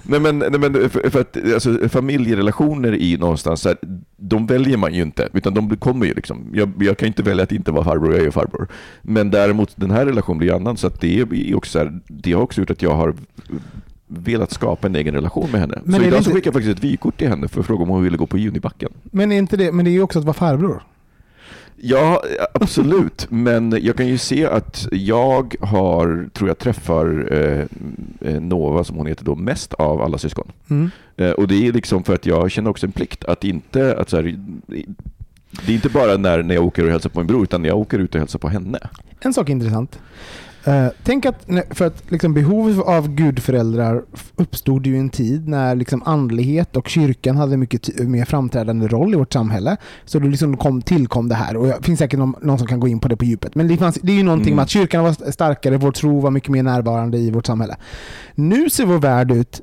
Nej 0.07 0.21
men, 0.21 0.39
nej 0.39 0.59
men 0.59 0.91
för, 0.91 1.11
för 1.11 1.21
att 1.21 1.37
alltså, 1.55 1.89
familjerelationer 1.89 2.93
ju 2.93 3.19
någonstans 3.19 3.61
så 3.61 3.69
här, 3.69 3.79
de 4.17 4.47
väljer 4.47 4.77
man 4.77 4.95
ju 4.95 5.03
inte, 5.03 5.29
utan 5.33 5.55
de 5.55 5.77
kommer 5.77 6.07
ju 6.07 6.15
liksom. 6.15 6.51
Jag, 6.53 6.73
jag 6.81 6.99
kan 6.99 7.07
inte 7.07 7.23
välja 7.23 7.43
att 7.43 7.53
inte 7.53 7.73
vara 7.73 7.85
farbror, 7.85 8.13
jag 8.13 8.21
är 8.21 8.25
ju 8.25 8.31
farbror. 8.31 8.69
Men 9.03 9.31
däremot 9.31 9.73
den 9.77 9.91
här 9.91 10.07
relationen 10.07 10.39
blir 10.39 10.55
annan, 10.55 10.77
så 10.77 10.87
att 10.87 11.01
det, 11.01 11.21
är 11.21 11.57
också 11.57 11.71
så 11.71 11.79
här, 11.79 12.01
det 12.07 12.33
har 12.33 12.43
också 12.43 12.61
gjort 12.61 12.71
att 12.71 12.83
jag 12.83 12.95
har 12.95 13.15
velat 14.07 14.53
skapa 14.53 14.87
en 14.87 14.97
egen 14.97 15.15
relation 15.15 15.51
med 15.51 15.61
henne. 15.61 15.79
Men 15.85 16.01
så 16.01 16.07
idag 16.07 16.25
så 16.25 16.31
skickade 16.31 16.47
jag 16.47 16.55
faktiskt 16.55 16.79
ett 16.79 16.85
vykort 16.85 17.19
till 17.19 17.29
henne 17.29 17.49
för 17.49 17.61
att 17.61 17.67
fråga 17.67 17.83
om 17.83 17.89
hon 17.89 18.03
ville 18.03 18.17
gå 18.17 18.27
på 18.27 18.39
Junibacken. 18.39 18.93
Men 19.03 19.33
är 19.33 19.39
inte 19.39 19.57
det, 19.57 19.73
men 19.73 19.85
det 19.85 19.91
är 19.91 19.93
ju 19.93 20.03
också 20.03 20.19
att 20.19 20.25
vara 20.25 20.35
farbror. 20.35 20.83
Ja, 21.87 22.23
absolut. 22.55 23.27
Men 23.31 23.79
jag 23.83 23.97
kan 23.97 24.07
ju 24.07 24.19
se 24.19 24.47
att 24.47 24.89
jag 24.93 25.55
har, 25.61 26.29
tror 26.33 26.49
jag 26.51 26.59
träffar 26.59 27.29
eh, 27.33 27.65
eh, 28.31 28.41
Nova, 28.41 28.85
som 28.85 28.97
hon 28.97 29.07
heter 29.07 29.25
då, 29.25 29.35
mest 29.35 29.75
av 29.75 30.03
alla 30.03 30.19
syskon. 30.19 30.53
Mm. 30.71 30.91
Eh, 31.17 31.31
Och 31.31 31.49
det 31.49 31.67
är 31.67 31.73
liksom 31.73 32.05
för 32.05 32.15
att 32.15 32.27
jag 32.27 32.51
känner 32.51 32.71
också 32.71 32.87
en 32.87 32.93
plikt 32.93 33.25
att 33.25 33.45
inte, 33.45 33.97
att 33.97 34.09
så 34.11 34.17
här, 34.17 34.39
det 35.67 35.73
är 35.73 35.75
inte 35.75 35.89
bara 35.89 36.17
när, 36.17 36.43
när 36.43 36.55
jag 36.55 36.65
åker 36.65 36.85
och 36.85 36.91
hälsar 36.91 37.11
på 37.11 37.19
min 37.21 37.27
bror, 37.27 37.43
utan 37.43 37.63
när 37.63 37.69
jag 37.69 37.79
åker 37.79 37.99
ut 37.99 38.15
och 38.15 38.19
hälsar 38.21 38.39
på 38.39 38.49
henne. 38.49 38.79
En 39.21 39.35
sak 39.35 39.49
är 39.49 39.53
intressant. 39.53 39.99
Eh, 40.67 40.87
tänk 41.03 41.27
att, 41.27 41.47
för 41.71 41.87
att 41.87 42.11
liksom 42.11 42.35
behovet 42.35 42.79
av 42.87 43.09
gudföräldrar 43.09 44.03
uppstod 44.37 44.87
ju 44.87 44.97
i 44.97 44.99
en 44.99 45.09
tid 45.11 45.49
när 45.49 45.75
liksom 45.75 46.03
andlighet 46.03 46.77
och 46.77 46.89
kyrkan 46.89 47.37
hade 47.37 47.57
mycket 47.57 48.01
mer 48.01 48.25
framträdande 48.25 48.89
roll 48.89 49.15
i 49.15 49.17
vårt 49.17 49.33
samhälle. 49.33 49.77
Så 50.05 50.19
då 50.19 50.29
liksom 50.29 50.57
kom, 50.57 50.83
tillkom 50.83 51.29
det 51.29 51.35
här. 51.35 51.57
Och 51.57 51.67
det 51.67 51.79
finns 51.83 51.99
säkert 51.99 52.19
någon, 52.19 52.35
någon 52.43 52.59
som 52.59 52.67
kan 52.67 52.81
gå 52.81 52.89
in 52.89 53.01
på 53.01 53.09
det 53.09 53.17
på 53.17 53.25
djupet. 53.25 53.55
Men 53.55 53.69
det, 53.69 53.77
fanns, 53.77 53.99
det 54.03 54.13
är 54.13 54.17
ju 54.17 54.23
någonting 54.23 54.45
Mm. 54.53 54.57
med 54.57 54.63
att 54.63 54.71
kyrkan 54.71 55.05
var 55.05 55.31
starkare, 55.31 55.77
vår 55.77 55.93
tro 55.93 56.21
var 56.21 56.31
mycket 56.31 56.51
mer 56.51 56.63
närvarande 56.63 57.19
i 57.19 57.31
vårt 57.31 57.47
samhälle. 57.47 57.77
Nu 58.35 58.71
ser 58.71 58.85
vår 58.87 58.99
värld 58.99 59.31
ut 59.31 59.63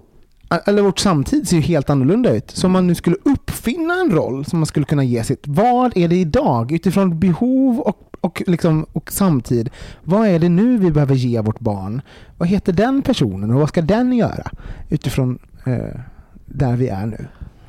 eller 0.65 0.81
vårt 0.81 0.99
samtid 0.99 1.47
ser 1.47 1.55
ju 1.55 1.61
helt 1.61 1.89
annorlunda 1.89 2.35
ut. 2.35 2.51
Så 2.51 2.67
om 2.67 2.73
man 2.73 2.87
nu 2.87 2.95
skulle 2.95 3.15
uppfinna 3.25 3.93
en 3.93 4.11
roll 4.11 4.45
som 4.45 4.59
man 4.59 4.65
skulle 4.65 4.85
kunna 4.85 5.03
ge 5.03 5.23
sitt, 5.23 5.43
vad 5.47 5.97
är 5.97 6.07
det 6.07 6.15
idag 6.15 6.71
utifrån 6.71 7.19
behov 7.19 7.79
och, 7.79 7.97
och, 8.21 8.43
liksom, 8.47 8.85
och 8.93 9.11
samtid? 9.11 9.69
Vad 10.03 10.27
är 10.27 10.39
det 10.39 10.49
nu 10.49 10.77
vi 10.77 10.91
behöver 10.91 11.15
ge 11.15 11.41
vårt 11.41 11.59
barn? 11.59 12.01
Vad 12.37 12.47
heter 12.49 12.73
den 12.73 13.01
personen 13.01 13.51
och 13.51 13.59
vad 13.59 13.69
ska 13.69 13.81
den 13.81 14.13
göra 14.13 14.51
utifrån 14.89 15.39
eh, 15.65 15.99
där 16.45 16.75
vi 16.75 16.87
är 16.87 17.05
nu? 17.05 17.25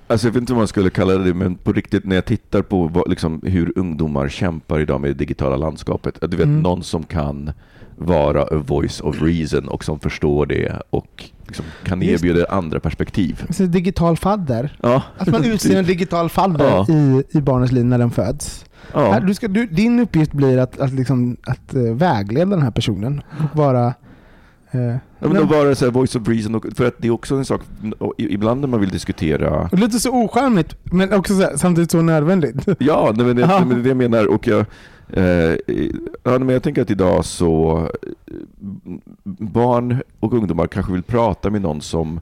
Alltså 0.07 0.27
jag 0.27 0.33
vet 0.33 0.41
inte 0.41 0.53
vad 0.53 0.61
man 0.61 0.69
skulle 0.69 0.91
kalla 0.91 1.13
det, 1.19 1.35
men 1.35 1.55
på 1.55 1.73
riktigt 1.73 2.05
när 2.05 2.15
jag 2.17 2.25
tittar 2.25 2.63
på 2.63 2.87
vad, 2.87 3.11
liksom, 3.11 3.41
hur 3.45 3.73
ungdomar 3.79 4.29
kämpar 4.29 4.81
idag 4.81 5.01
med 5.01 5.11
det 5.11 5.15
digitala 5.15 5.57
landskapet. 5.57 6.25
att 6.25 6.31
Du 6.31 6.37
vet, 6.37 6.47
Mm. 6.47 6.61
någon 6.61 6.83
som 6.83 7.03
kan 7.03 7.51
vara 7.97 8.43
a 8.43 8.63
voice 8.67 9.01
of 9.01 9.23
reason 9.23 9.69
och 9.69 9.85
som 9.85 10.01
förstår 10.01 10.47
det 10.47 10.83
och 10.91 11.25
liksom 11.47 11.65
kan 11.85 12.03
erbjuda 12.03 12.47
andra 12.51 12.81
perspektiv. 12.81 13.45
Så 13.51 13.63
digital 13.67 14.17
fadder. 14.17 14.77
Ja. 14.83 15.03
Att 15.19 15.29
man 15.29 15.45
utser 15.45 15.79
en 15.79 15.85
digital 15.85 16.29
fadder 16.29 16.65
Ja. 16.69 16.87
i, 16.89 17.23
i 17.39 17.41
barnets 17.41 17.73
liv 17.73 17.85
när 17.85 17.99
den 17.99 18.11
föds. 18.11 18.65
Ja. 18.95 19.21
Du 19.21 19.35
ska, 19.35 19.49
du, 19.49 19.67
din 19.67 20.01
uppgift 20.01 20.33
blir 20.33 20.59
att, 20.59 20.81
att, 20.81 20.93
liksom, 20.93 21.37
att 21.47 21.75
eh, 21.75 21.83
vägleda 21.83 22.51
den 22.51 22.63
här 22.63 22.71
personen 22.71 23.23
och 23.53 23.57
vara... 23.59 23.87
eh, 24.71 24.97
Ja, 25.19 25.29
men 25.29 25.35
då 25.37 25.45
vara 25.45 25.75
så 25.75 25.85
här 25.85 25.93
voice 25.93 26.17
of 26.17 26.29
reason, 26.29 26.55
och, 26.55 26.67
för 26.77 26.87
att 26.87 26.95
det 26.99 27.09
är 27.09 27.13
också 27.13 27.35
en 27.35 27.45
sak, 27.45 27.61
ibland 28.17 28.61
när 28.61 28.69
man 28.69 28.81
vill 28.81 28.89
diskutera 28.89 29.69
Lite 29.73 30.01
så 30.01 30.11
ocharmigt, 30.25 30.77
men 30.85 31.13
också 31.13 31.35
så 31.35 31.43
här, 31.43 31.57
samtidigt 31.57 31.91
så 31.91 32.03
nödvändigt. 32.03 32.57
Ja, 32.79 33.13
nej, 33.17 33.27
men 33.27 33.37
det, 33.37 33.47
nej, 33.47 33.61
men 33.61 33.69
det 33.69 33.75
är 33.75 33.83
det 33.83 33.89
jag 33.89 33.97
menar. 33.97 34.27
Och 34.27 34.47
jag, 34.47 34.65
eh, 35.13 35.57
ja, 36.23 36.39
men 36.39 36.49
jag 36.49 36.63
tänker 36.63 36.83
att 36.83 36.91
idag 36.91 37.25
så 37.25 37.79
eh, 38.03 38.37
barn 39.25 40.03
och 40.21 40.33
ungdomar 40.33 40.67
kanske 40.67 40.93
vill 40.93 41.03
prata 41.03 41.51
med 41.51 41.63
någon 41.63 41.81
som 41.81 42.21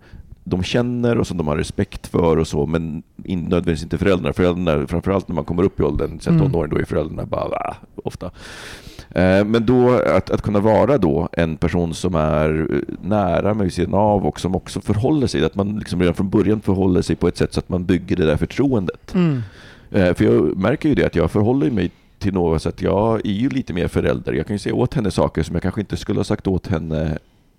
de 0.51 0.63
känner 0.63 1.19
och 1.19 1.27
som 1.27 1.37
de 1.37 1.49
har 1.49 1.57
respekt 1.57 2.07
för 2.07 2.37
och 2.37 2.47
så, 2.47 2.67
men 2.67 3.03
in, 3.25 3.41
nödvändigtvis 3.41 3.83
inte 3.83 3.99
föräldrar. 3.99 4.33
Föräldrarna, 4.33 4.87
framförallt 4.87 5.29
när 5.29 5.35
man 5.35 5.45
kommer 5.45 5.63
upp 5.63 5.81
i 5.81 5.83
åldern, 5.83 6.21
sen 6.21 6.35
Mm. 6.35 6.47
tonåring, 6.47 6.71
då 6.71 6.79
är 6.79 6.85
föräldrarna 6.85 7.27
bara 7.27 7.49
va, 7.49 7.77
ofta. 8.05 8.27
Eh, 9.11 9.45
Men 9.45 9.67
då 9.67 9.91
att, 9.91 10.31
att 10.31 10.43
kunna 10.43 10.61
vara 10.61 10.99
då 10.99 11.29
en 11.33 11.57
person 11.57 11.95
som 11.95 12.15
är 12.15 12.67
eh, 12.75 12.95
nära 13.09 13.55
med 13.55 13.73
sidan 13.73 13.95
av 13.95 14.27
och 14.27 14.41
som 14.41 14.55
också 14.57 14.81
förhåller 14.81 15.27
sig, 15.27 15.45
att 15.45 15.55
man 15.55 15.79
liksom 15.79 16.01
redan 16.01 16.15
från 16.15 16.31
början 16.31 16.61
förhåller 16.61 17.03
sig 17.03 17.17
på 17.17 17.29
ett 17.29 17.37
sätt 17.37 17.53
så 17.55 17.61
att 17.61 17.69
man 17.69 17.85
bygger 17.85 18.17
det 18.17 18.27
där 18.27 18.37
förtroendet. 18.37 19.15
Mm. 19.15 19.43
Eh, 19.91 20.15
För 20.15 20.25
jag 20.25 20.57
märker 20.57 20.89
ju 20.89 20.95
det 20.95 21.05
att 21.07 21.15
jag 21.17 21.31
förhåller 21.31 21.71
mig 21.71 21.91
till 22.19 22.35
Nova 22.35 22.59
så 22.59 22.69
att 22.69 22.83
jag 22.83 23.27
är 23.27 23.31
ju 23.33 23.49
lite 23.49 23.73
mer 23.73 23.89
förälder. 23.89 24.33
Jag 24.33 24.47
kan 24.47 24.55
ju 24.55 24.59
säga 24.59 24.75
åt 24.75 24.95
henne 24.95 25.11
saker 25.11 25.43
som 25.43 25.55
jag 25.55 25.63
kanske 25.63 25.81
inte 25.81 25.97
skulle 25.97 26.19
ha 26.19 26.25
sagt 26.25 26.47
åt 26.47 26.67
henne 26.67 27.19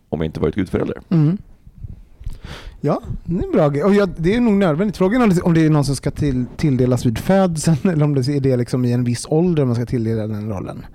om 0.09 0.19
jag 0.19 0.25
inte 0.25 0.39
varit 0.39 0.55
gudförälder. 0.55 0.97
Mm. 1.09 1.37
Ja, 2.83 3.01
det 3.25 3.35
är 3.39 3.43
en 3.45 3.51
bra 3.51 3.69
grej. 3.69 3.83
Och 3.83 3.93
ja, 3.95 4.07
det 4.17 4.35
är 4.35 4.41
nog 4.41 4.53
nödvändigt. 4.53 4.97
Frågan 4.97 5.21
är 5.21 5.45
om 5.45 5.53
det- 5.53 5.65
är 5.65 5.69
någon 5.69 5.85
som 5.85 5.95
ska 5.95 6.11
till, 6.11 6.45
tilldelas 6.57 7.05
vid 7.05 7.17
födseln 7.17 7.77
eller 7.83 8.03
om 8.05 8.13
det 8.15 8.27
är 8.27 8.39
det 8.39 8.57
liksom 8.57 8.85
i 8.85 8.91
en 8.91 9.03
viss 9.03 9.25
ålder 9.29 9.65
man 9.65 9.75
ska 9.75 9.85
tilldela 9.85 10.27
den 10.27 10.49
rollen. 10.49 10.85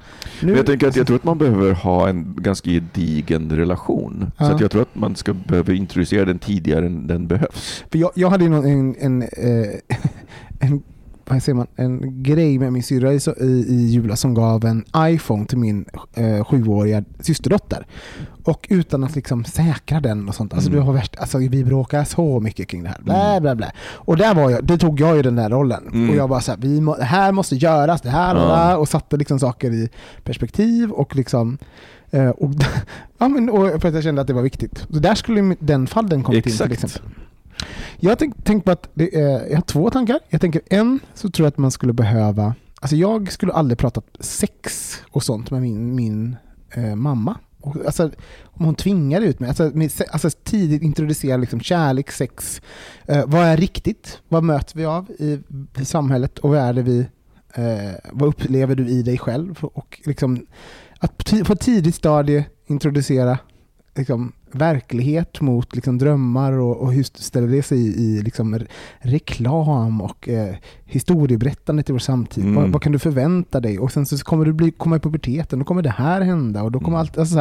Nu, 0.40 0.46
Men 0.46 0.56
jag 0.56 0.66
tänker 0.66 0.88
att 0.88 0.96
jag 0.96 1.06
tror 1.06 1.16
att 1.16 1.24
man 1.24 1.38
behöver 1.38 1.72
ha 1.72 2.08
en 2.08 2.34
ganska 2.38 2.70
gedigen 2.70 3.50
relation. 3.50 4.30
Ja. 4.38 4.46
Så 4.46 4.52
att 4.54 4.60
jag 4.60 4.70
tror 4.70 4.82
att 4.82 4.94
man 4.94 5.16
ska 5.16 5.34
behöva 5.34 5.72
introducera 5.72 6.24
den 6.24 6.38
tidigare 6.38 6.86
än 6.86 7.06
den 7.06 7.26
behövs. 7.26 7.84
för 7.90 7.98
jag, 7.98 8.10
jag 8.14 8.30
hade 8.30 8.48
någon, 8.48 8.64
en, 8.66 8.96
en, 9.00 9.22
eh, 9.22 9.98
en 10.60 10.82
vad 11.30 11.42
säger 11.42 11.56
man, 11.56 11.66
en 11.76 12.22
grej 12.22 12.58
med 12.58 12.72
min 12.72 12.82
syrra 12.82 13.12
i, 13.14 13.18
i, 13.68 13.86
julas 13.90 14.20
som 14.20 14.34
gav 14.34 14.64
en 14.64 14.84
iPhone 14.96 15.46
till 15.46 15.58
min 15.58 15.84
eh, 16.14 16.44
sjuåriga 16.44 17.04
systerdotter. 17.20 17.86
Och 18.44 18.66
utan 18.70 19.04
att 19.04 19.16
liksom 19.16 19.44
säkra 19.44 20.00
den 20.00 20.28
och 20.28 20.34
sånt. 20.34 20.54
Alltså, 20.54 20.68
Mm. 20.70 20.80
det 20.80 20.86
var 20.86 20.92
värst, 20.94 21.16
alltså, 21.18 21.38
vi 21.38 21.64
bråkade 21.64 22.04
så 22.04 22.40
mycket 22.40 22.68
kring 22.68 22.82
det 22.82 22.88
här. 22.88 22.98
Blä, 23.02 23.40
blä, 23.40 23.54
blä. 23.54 23.72
Och 23.94 24.16
där 24.16 24.34
var 24.34 24.50
jag, 24.50 24.64
det 24.64 24.78
tog 24.78 25.00
jag 25.00 25.16
ju 25.16 25.22
den 25.22 25.36
där 25.36 25.50
rollen. 25.50 25.86
Mm. 25.92 26.10
Och 26.10 26.16
jag 26.16 26.28
bara 26.28 26.40
så 26.40 26.50
här, 26.52 26.58
vi 26.58 26.80
må, 26.80 26.96
det 26.96 27.04
här 27.04 27.32
måste 27.32 27.56
göras, 27.56 28.00
det 28.00 28.10
här 28.10 28.34
och 28.34 28.40
Ja. 28.40 28.76
Och 28.76 28.88
satte 28.88 29.16
liksom 29.16 29.38
saker 29.38 29.70
i 29.72 29.88
perspektiv 30.24 30.90
och 30.90 31.16
liksom 31.16 31.58
eh, 32.10 32.28
och, 32.28 32.50
ja, 33.18 33.28
men, 33.28 33.50
och 33.50 33.80
för 33.80 33.88
att 33.88 33.94
jag 33.94 34.02
kände 34.02 34.20
att 34.20 34.26
det 34.26 34.32
var 34.34 34.42
viktigt. 34.42 34.86
Så 34.90 34.98
där 34.98 35.14
skulle 35.14 35.56
den 35.60 35.86
fallen 35.86 36.22
kommit 36.22 36.46
in 36.46 36.52
till 36.52 36.72
exempel. 36.72 37.00
Jag 37.96 38.10
har 38.10 38.32
tänk 38.44 38.64
på 38.64 38.70
att 38.70 38.88
det 38.94 39.14
är, 39.14 39.48
jag 39.48 39.56
har 39.56 39.62
två 39.62 39.90
tankar. 39.90 40.18
Jag 40.28 40.40
tänker 40.40 40.62
en 40.66 41.00
så 41.14 41.30
tror 41.30 41.46
jag 41.46 41.50
att 41.50 41.58
man 41.58 41.70
skulle 41.70 41.92
behöva, 41.92 42.54
alltså 42.80 42.96
jag 42.96 43.32
skulle 43.32 43.52
aldrig 43.52 43.78
pratat 43.78 44.04
sex 44.20 44.96
och 45.10 45.22
sånt 45.22 45.50
med 45.50 45.62
min, 45.62 45.94
min 45.94 46.36
eh, 46.70 46.94
mamma. 46.94 47.36
Alltså, 47.86 48.10
om 48.44 48.64
hon 48.64 48.74
tvingar 48.74 49.20
ut 49.20 49.40
mig, 49.40 49.48
alltså, 49.48 49.70
med, 49.74 49.92
alltså 50.10 50.30
tidigt 50.44 50.82
introducera 50.82 51.36
liksom 51.36 51.60
kärlek, 51.60 52.10
sex. 52.10 52.60
Eh, 53.04 53.24
vad 53.26 53.44
är 53.44 53.56
riktigt? 53.56 54.20
Vad 54.28 54.44
möter 54.44 54.76
vi 54.76 54.84
av 54.84 55.10
i, 55.10 55.40
i 55.80 55.84
samhället 55.84 56.38
och 56.38 56.50
vad 56.50 56.58
är 56.58 56.72
det 56.72 56.82
vi, 56.82 56.98
eh, 57.54 57.94
vad 58.12 58.28
upplever 58.28 58.74
du 58.74 58.88
i 58.88 59.02
dig 59.02 59.18
själv? 59.18 59.58
Och 59.60 60.00
liksom, 60.04 60.46
att 60.98 61.16
på 61.16 61.44
på 61.44 61.52
ett 61.52 61.60
tidigt 61.60 61.94
stadie 61.94 62.44
introducera 62.66 63.38
liksom, 63.94 64.32
verklighet 64.56 65.40
mot 65.40 65.74
liksom, 65.74 65.98
drömmar 65.98 66.52
och, 66.52 66.76
och 66.76 66.92
hur 66.92 67.02
ställer 67.02 67.48
det 67.48 67.62
sig 67.62 67.78
i, 67.78 67.88
i 68.04 68.22
liksom, 68.22 68.54
re- 68.54 68.66
reklam 68.98 70.00
och 70.00 70.28
eh, 70.28 70.54
historieberättandet 70.84 71.88
i 71.90 71.92
vår 71.92 71.98
samtid. 71.98 72.44
Mm. 72.44 72.54
Vad, 72.54 72.70
vad 72.70 72.82
kan 72.82 72.92
du 72.92 72.98
förvänta 72.98 73.60
dig? 73.60 73.78
Och 73.78 73.92
sen 73.92 74.06
så 74.06 74.18
kommer 74.18 74.44
du 74.44 74.52
bli, 74.52 74.70
komma 74.70 74.96
i 74.96 75.00
puberteten, 75.00 75.58
då 75.58 75.64
kommer 75.64 75.82
det 75.82 75.90
här 75.90 76.20
hända 76.20 76.62
och 76.62 76.72
då 76.72 76.78
kommer 76.78 76.96
Mm. 76.96 77.00
allt, 77.00 77.18
alltså, 77.18 77.34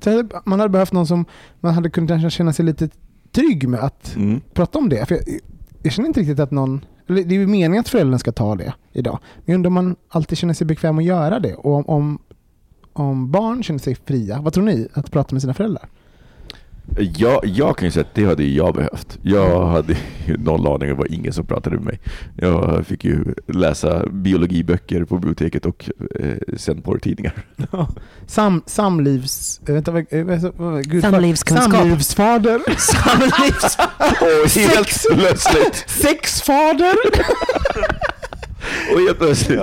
så 0.00 0.10
här, 0.10 0.26
Man 0.48 0.60
hade 0.60 0.70
behövt 0.70 0.92
någon 0.92 1.06
som 1.06 1.24
man 1.60 1.74
hade 1.74 1.90
kunnat 1.90 2.32
känna 2.32 2.52
sig 2.52 2.64
lite 2.64 2.88
trygg 3.32 3.68
med 3.68 3.80
att 3.80 4.16
Mm. 4.16 4.40
prata 4.54 4.78
om 4.78 4.88
det. 4.88 5.06
För 5.08 5.14
jag, 5.14 5.24
jag 5.82 5.92
känner 5.92 6.06
inte 6.08 6.20
riktigt 6.20 6.40
att 6.40 6.50
någon... 6.50 6.84
Det 7.06 7.20
är 7.20 7.32
ju 7.32 7.46
meningen 7.46 7.80
att 7.80 7.88
föräldern 7.88 8.18
ska 8.18 8.32
ta 8.32 8.54
det 8.54 8.74
idag. 8.92 9.18
Men 9.36 9.42
jag 9.46 9.54
undrar 9.54 9.68
om 9.68 9.74
man 9.74 9.96
alltid 10.08 10.38
känner 10.38 10.54
sig 10.54 10.66
bekväm 10.66 10.98
att 10.98 11.04
göra 11.04 11.40
det. 11.40 11.54
Och 11.54 11.74
om, 11.74 11.84
om, 11.88 12.18
om 12.92 13.30
barn 13.30 13.62
känner 13.62 13.78
sig 13.80 13.94
fria, 14.04 14.40
vad 14.40 14.52
tror 14.52 14.64
ni? 14.64 14.88
Att 14.94 15.10
prata 15.10 15.34
med 15.34 15.42
sina 15.42 15.54
föräldrar? 15.54 15.88
Jag, 17.16 17.40
jag 17.46 17.76
kan 17.76 17.86
ju 17.88 17.92
säga 17.92 18.04
att 18.04 18.14
det 18.14 18.24
hade 18.24 18.44
jag 18.44 18.74
behövt. 18.74 19.18
Jag 19.22 19.66
hade 19.66 19.96
ju 20.26 20.36
noll 20.36 20.66
aning, 20.66 20.88
det 20.88 20.94
var 20.94 21.12
ingen 21.12 21.32
som 21.32 21.46
pratade 21.46 21.76
med 21.76 21.84
mig. 21.84 22.00
Jag 22.36 22.86
fick 22.86 23.04
ju 23.04 23.24
läsa 23.46 24.06
biologiböcker 24.06 25.04
på 25.04 25.14
biblioteket 25.16 25.66
och 25.66 25.90
eh, 26.20 26.34
sen 26.56 26.82
porrtidningar. 26.82 27.32
Sam, 28.26 28.62
samlivs... 28.66 29.60
eh, 29.68 29.74
Vänta, 29.74 29.90
vad, 29.92 30.06
eh, 30.10 30.50
vad, 30.56 30.84
gud, 30.90 31.02
Samlivskunskap. 31.02 31.72
Samlivsfader. 31.72 32.60
Samlivs... 32.78 33.76
Och 34.44 34.50
helt 34.60 34.88
Sex. 34.88 35.06
plötsligt, 35.14 35.84
Sexfader. 35.88 36.94
och 38.94 39.00
helt 39.00 39.18
plötsligt. 39.18 39.60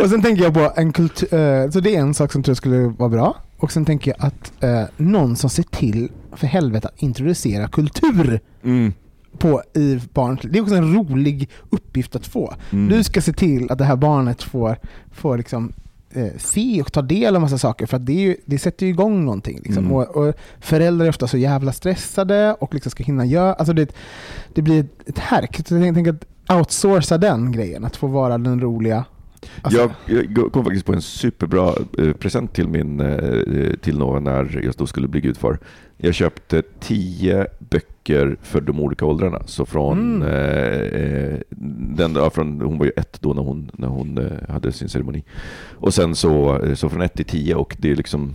Och 0.00 0.10
sen 0.10 0.22
tänker 0.22 0.42
jag 0.42 0.54
på 0.54 0.72
en 0.76 0.92
kultur... 0.92 1.70
så 1.70 1.80
det 1.80 1.96
är 1.96 2.00
en 2.00 2.14
sak 2.14 2.32
som 2.32 2.42
tror 2.42 2.50
jag 2.50 2.56
skulle 2.56 2.78
vara 2.78 3.08
bra. 3.08 3.36
Och 3.56 3.72
sen 3.72 3.84
tänker 3.84 4.14
jag 4.18 4.26
att 4.26 4.52
eh, 4.64 4.82
någon 4.96 5.36
som 5.36 5.50
ser 5.50 5.62
till, 5.62 6.08
för 6.36 6.46
helvete, 6.46 6.88
att 6.88 7.02
introducera 7.02 7.68
kultur 7.68 8.40
Mm. 8.62 8.92
på 9.38 9.62
i 9.74 10.00
barns 10.12 10.40
Det 10.42 10.58
är 10.58 10.62
också 10.62 10.74
en 10.74 10.94
rolig 10.94 11.50
uppgift 11.70 12.16
att 12.16 12.26
få. 12.26 12.54
Mm. 12.70 12.88
Du 12.88 13.04
ska 13.04 13.20
se 13.20 13.32
till 13.32 13.70
att 13.70 13.78
det 13.78 13.84
här 13.84 13.96
barnet 13.96 14.42
får, 14.42 14.76
får 15.12 15.38
liksom, 15.38 15.72
eh, 16.10 16.32
se 16.38 16.80
och 16.80 16.92
ta 16.92 17.02
del 17.02 17.36
av 17.36 17.42
massa 17.42 17.58
saker 17.58 17.86
för 17.86 17.96
att 17.96 18.06
det, 18.06 18.12
ju, 18.12 18.36
det 18.44 18.58
sätter 18.58 18.86
ju 18.86 18.92
igång 18.92 19.24
någonting. 19.24 19.60
Liksom. 19.64 19.84
Mm. 19.84 19.92
Och, 19.92 20.16
och 20.16 20.34
föräldrar 20.60 21.06
är 21.06 21.10
ofta 21.10 21.26
så 21.28 21.36
jävla 21.38 21.72
stressade 21.72 22.54
och 22.54 22.74
liksom 22.74 22.90
ska 22.90 23.04
hinna 23.04 23.24
göra... 23.24 23.54
Alltså 23.54 23.72
det, 23.72 23.94
det 24.54 24.62
blir 24.62 24.80
ett, 24.80 25.08
ett 25.08 25.18
härk. 25.18 25.68
Så 25.68 25.76
jag 25.76 25.94
tänker 25.94 26.12
att 26.12 26.58
outsourca 26.58 27.18
den 27.18 27.52
grejen, 27.52 27.84
att 27.84 27.96
få 27.96 28.06
vara 28.06 28.38
den 28.38 28.60
roliga. 28.60 29.04
Alltså, 29.62 29.90
Jag, 30.06 30.52
kom 30.52 30.64
faktiskt 30.64 30.86
på 30.86 30.92
en 30.92 31.02
superbra 31.02 31.72
eh, 31.98 32.12
present 32.12 32.52
till 32.54 32.68
min 32.68 33.00
eh, 33.00 33.74
till 33.80 33.98
Nova 33.98 34.20
när 34.20 34.60
jag 34.64 34.74
då 34.76 34.86
skulle 34.86 35.08
bli 35.08 35.20
gudfar. 35.20 35.58
Jag 35.96 36.14
köpte 36.14 36.62
tio 36.80 37.46
böcker 37.58 38.36
för 38.42 38.60
de 38.60 38.80
olika 38.80 39.06
åldrarna. 39.06 39.42
Så 39.46 39.66
från, 39.66 40.22
Mm. 40.22 40.28
eh, 40.28 41.38
den, 41.96 42.14
ja, 42.14 42.30
från 42.30 42.60
hon 42.60 42.78
var 42.78 42.84
ju 42.86 42.92
ett 42.96 43.18
då 43.20 43.32
när 43.32 43.42
hon, 43.42 43.70
när 43.74 43.88
hon 43.88 44.30
hade 44.48 44.72
sin 44.72 44.88
ceremoni. 44.88 45.24
Och 45.72 45.94
sen 45.94 46.14
så, 46.14 46.60
så 46.74 46.88
från 46.88 47.02
ett 47.02 47.14
till 47.14 47.24
tio 47.24 47.54
och 47.54 47.76
det 47.78 47.90
är 47.90 47.96
liksom 47.96 48.32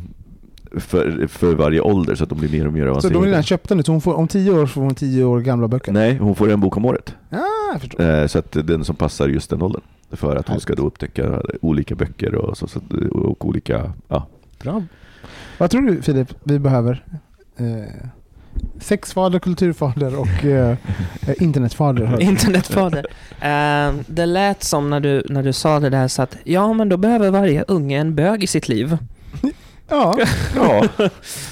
för, 0.78 1.28
för 1.28 1.56
varje 1.56 1.82
ålder 1.82 2.16
så 2.16 2.24
att 2.24 2.30
de 2.30 2.40
blir 2.40 2.50
mer 2.50 2.68
och 2.68 2.74
mer 2.74 2.84
så 2.84 2.90
avancerade. 2.90 3.14
de 3.16 3.20
har 3.20 3.26
redan 3.26 3.44
köpt 3.44 3.70
den 3.70 3.78
nu, 3.78 3.84
så 3.84 3.92
hon 3.92 4.02
får, 4.02 4.14
om 4.14 4.28
tio 4.28 4.52
år 4.52 4.66
får 4.66 4.82
hon 4.82 4.96
tio 4.96 5.24
år 5.24 5.40
gamla 5.40 5.68
böcker? 5.68 5.92
Nej, 5.92 6.18
hon 6.18 6.36
får 6.36 6.50
en 6.52 6.60
bok 6.60 6.78
om 6.78 6.86
året. 6.86 7.16
Ah, 7.30 8.28
Så 8.28 8.40
att 8.40 8.52
den 8.52 8.86
som 8.86 8.96
passar 8.96 9.28
just 9.28 9.50
den 9.50 9.62
åldern. 9.62 9.82
För 10.12 10.36
att 10.36 10.48
hon 10.48 10.60
ska 10.60 10.76
då 10.76 10.84
upptäcka 10.86 11.42
olika 11.62 11.96
böcker 11.96 12.36
och, 12.36 12.58
så, 12.58 12.68
så, 12.68 12.80
och 13.14 13.46
olika... 13.46 13.94
Ja. 14.08 14.28
Bra. 14.64 14.84
Vad 15.58 15.70
tror 15.72 15.82
du 15.82 16.02
Filip, 16.02 16.34
vi 16.44 16.60
behöver? 16.60 17.04
Eh, 17.58 17.66
sexfader, 18.80 19.40
kulturfader 19.40 20.20
och 20.20 20.46
eh, 20.46 20.70
eh, 21.28 21.44
internetfader. 21.44 22.22
Internetfader. 22.22 23.06
Eh, 23.42 23.94
det 24.08 24.26
lät 24.26 24.64
som 24.64 24.90
när 24.90 25.00
du, 25.00 25.24
när 25.30 25.44
du 25.44 25.54
sa 25.54 25.80
det 25.80 25.90
där 25.90 26.08
så 26.08 26.22
att 26.22 26.38
ja, 26.44 26.74
men 26.74 26.90
då 26.90 26.98
behöver 26.98 27.32
varje 27.32 27.64
unge 27.68 28.00
en 28.00 28.16
bög 28.16 28.44
i 28.44 28.48
sitt 28.48 28.68
liv. 28.70 28.98
Ja, 29.92 30.18
ja. 30.56 30.84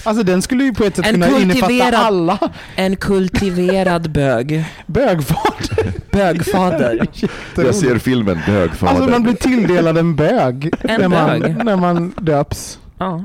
alltså 0.04 0.24
den 0.24 0.42
skulle 0.42 0.64
ju 0.64 0.74
på 0.74 0.84
ett 0.84 0.96
sätt 0.96 1.06
En 1.06 1.14
kunna 1.14 1.40
innefatta 1.40 1.68
kultiverad- 1.68 1.94
alla. 1.96 2.40
En 2.76 2.96
kultiverad 2.96 4.12
bög. 4.12 4.66
Bögfader. 4.86 5.94
Bögfader. 6.18 7.08
Jag 7.56 7.76
ser 7.76 7.98
filmen 7.98 8.40
Bögfader. 8.48 8.94
Alltså 8.94 9.10
man 9.12 9.24
blir 9.24 9.34
tilldelad 9.34 9.98
en 9.98 10.16
bög, 10.16 10.74
En 10.80 11.02
när, 11.02 11.08
man, 11.08 11.40
bög. 11.40 11.66
när 11.66 11.76
man 11.76 12.14
döps. 12.22 12.80
Ja. 12.98 13.24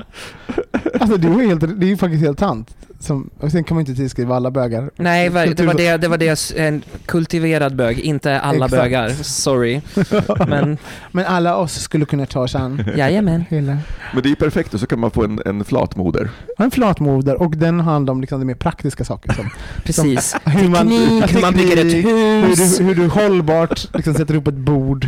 Alltså 0.99 1.17
det 1.17 1.27
är 1.27 1.41
ju, 1.41 1.47
helt, 1.47 1.79
det 1.79 1.85
är 1.85 1.89
ju 1.89 1.97
faktiskt 1.97 2.23
helt 2.23 2.39
sant. 2.39 2.75
Som, 3.03 3.29
och 3.39 3.51
sen 3.51 3.63
kan 3.63 3.75
man 3.75 3.79
inte 3.81 3.95
tillskriva 3.95 4.35
alla 4.35 4.51
bögar. 4.51 4.91
Nej, 4.95 5.29
det 5.29 5.35
var 5.35 5.73
det, 5.73 5.97
det 5.97 6.07
var 6.07 6.17
det, 6.17 6.51
en 6.59 6.83
kultiverad 7.05 7.75
bög, 7.75 7.99
inte 7.99 8.39
alla 8.39 8.65
Exakt. 8.65 8.83
bögar. 8.83 9.09
Sorry. 9.09 9.81
Men 10.47 10.77
Men 11.11 11.25
alla 11.25 11.55
oss 11.55 11.73
skulle 11.81 12.05
kunna 12.05 12.25
ta 12.25 12.47
sig 12.47 12.61
an 12.61 12.83
jajamän. 12.97 13.45
hela... 13.49 13.77
Men 14.13 14.23
det 14.23 14.27
är 14.27 14.29
ju 14.29 14.35
perfekt 14.35 14.73
och 14.73 14.79
så 14.79 14.87
kan 14.87 14.99
man 14.99 15.11
få 15.11 15.23
en, 15.23 15.41
en 15.45 15.63
flatmoder. 15.65 16.29
En 16.57 16.71
flatmoder 16.71 17.41
och 17.41 17.57
den 17.57 17.79
handlar 17.79 18.11
om 18.11 18.21
liksom 18.21 18.39
de 18.39 18.45
mer 18.45 18.55
praktiska 18.55 19.03
saker. 19.03 19.33
Som, 19.33 19.49
Precis. 19.83 20.35
hur 20.45 20.69
man, 20.69 20.89
Teknik, 20.89 21.35
hur 21.35 21.41
man 21.41 21.53
bygger 21.53 21.77
ett 21.77 21.93
hus. 21.93 22.79
Hur 22.79 22.85
du, 22.85 22.93
hur 22.93 22.95
du 22.95 23.07
hållbart 23.07 23.87
liksom 23.95 24.13
sätter 24.13 24.35
upp 24.35 24.47
ett 24.47 24.53
bord 24.53 25.07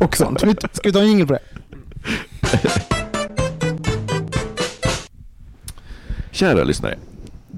och 0.00 0.16
sånt. 0.16 0.40
Ska 0.72 0.82
vi 0.84 0.92
ta 0.92 1.00
en 1.00 1.06
jingel 1.08 1.26
på 1.26 1.32
det? 1.32 1.40
Kära 6.30 6.64
lyssnare. 6.64 6.96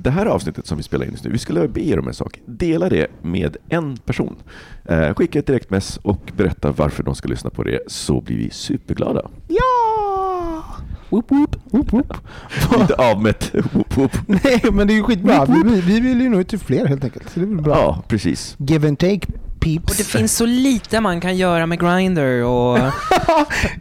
Det 0.02 0.10
här 0.10 0.26
avsnittet 0.26 0.66
som 0.66 0.76
vi 0.76 0.82
spelar 0.82 1.04
in 1.04 1.10
just 1.12 1.24
nu, 1.24 1.30
vi 1.30 1.38
skulle 1.38 1.68
be 1.68 1.80
er 1.80 1.98
om 1.98 2.08
en 2.08 2.14
sak. 2.14 2.40
Dela 2.46 2.88
det 2.88 3.06
med 3.22 3.56
en 3.68 3.96
person. 3.96 4.36
Eh, 4.84 5.14
skicka 5.14 5.38
ett 5.38 5.46
direktmess 5.46 5.96
och 6.02 6.32
berätta 6.36 6.72
varför 6.72 7.02
de 7.02 7.14
ska 7.14 7.28
lyssna 7.28 7.50
på 7.50 7.62
det, 7.62 7.78
så 7.86 8.20
blir 8.20 8.36
vi 8.36 8.50
superglada. 8.50 9.30
Ja! 9.48 10.64
Woop, 11.10 11.30
woop, 11.30 11.56
woop, 11.70 11.92
woop. 11.92 12.12
Lite 12.80 12.94
avmätt. 12.94 13.50
Whoop, 13.72 13.96
whoop. 13.96 14.12
Nej, 14.26 14.62
men 14.72 14.86
det 14.86 14.92
är 14.92 14.96
ju 14.96 15.02
skitbra. 15.02 15.44
Vi, 15.44 15.62
vi, 15.64 15.80
vi 15.80 16.00
vill 16.00 16.20
ju 16.20 16.28
nå 16.28 16.40
ut 16.40 16.48
till 16.48 16.58
fler 16.58 16.86
helt 16.86 17.04
enkelt. 17.04 17.30
Så 17.34 17.40
det 17.40 17.46
blir 17.46 17.62
bra. 17.62 17.76
Ja, 17.76 18.02
precis. 18.08 18.56
Give 18.58 18.88
and 18.88 18.98
take 18.98 19.20
Och 19.54 19.60
peeps. 19.60 19.96
det 19.96 20.04
finns 20.04 20.36
så 20.36 20.46
lite 20.46 21.00
man 21.00 21.20
kan 21.20 21.36
göra 21.36 21.66
med 21.66 21.80
Grindr 21.80 22.42
och 22.42 22.78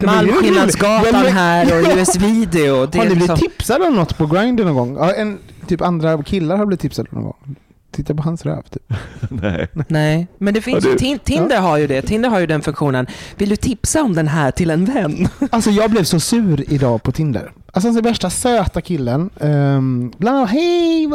Malmskillnadsgatan 0.04 1.14
här 1.26 1.66
och 1.78 1.98
US-video. 1.98 2.76
Har 2.76 2.86
ni 2.86 3.00
blivit 3.00 3.18
liksom, 3.18 3.36
tipsade 3.36 3.84
om 3.84 3.94
något 3.94 4.18
på 4.18 4.26
Grindr 4.26 4.64
någon 4.64 4.74
gång? 4.74 5.10
En, 5.16 5.38
typ 5.76 5.80
andra 5.80 6.22
killar 6.22 6.56
har 6.56 6.66
blivit 6.66 6.80
tipsade 6.80 7.08
någon 7.12 7.22
gång. 7.24 7.56
Titta 7.90 8.14
på 8.14 8.22
hans 8.22 8.44
röv 8.46 8.62
typ. 8.62 8.92
Nej. 9.30 9.68
nej, 9.88 10.26
men 10.38 10.54
det 10.54 10.60
finns 10.60 10.84
Ja, 10.84 10.90
ju, 10.90 10.96
Tin- 10.96 11.18
Tinder 11.18 11.60
har 11.60 11.78
ju 11.78 11.86
det. 11.86 12.02
Tinder 12.02 12.28
har 12.28 12.40
ju 12.40 12.46
den 12.46 12.62
funktionen. 12.62 13.06
Vill 13.36 13.48
du 13.48 13.56
tipsa 13.56 14.02
om 14.02 14.14
den 14.14 14.28
här 14.28 14.50
till 14.50 14.70
en 14.70 14.84
vän? 14.84 15.28
Alltså 15.50 15.70
jag 15.70 15.90
blev 15.90 16.04
så 16.04 16.20
sur 16.20 16.72
idag 16.72 17.02
på 17.02 17.12
Tinder. 17.12 17.52
Alltså 17.72 17.90
den 17.92 18.02
värsta 18.02 18.30
söta 18.30 18.80
killen. 18.80 19.30
Um, 19.40 20.12
bland 20.18 20.36
annat, 20.36 20.50
hej! 20.50 21.06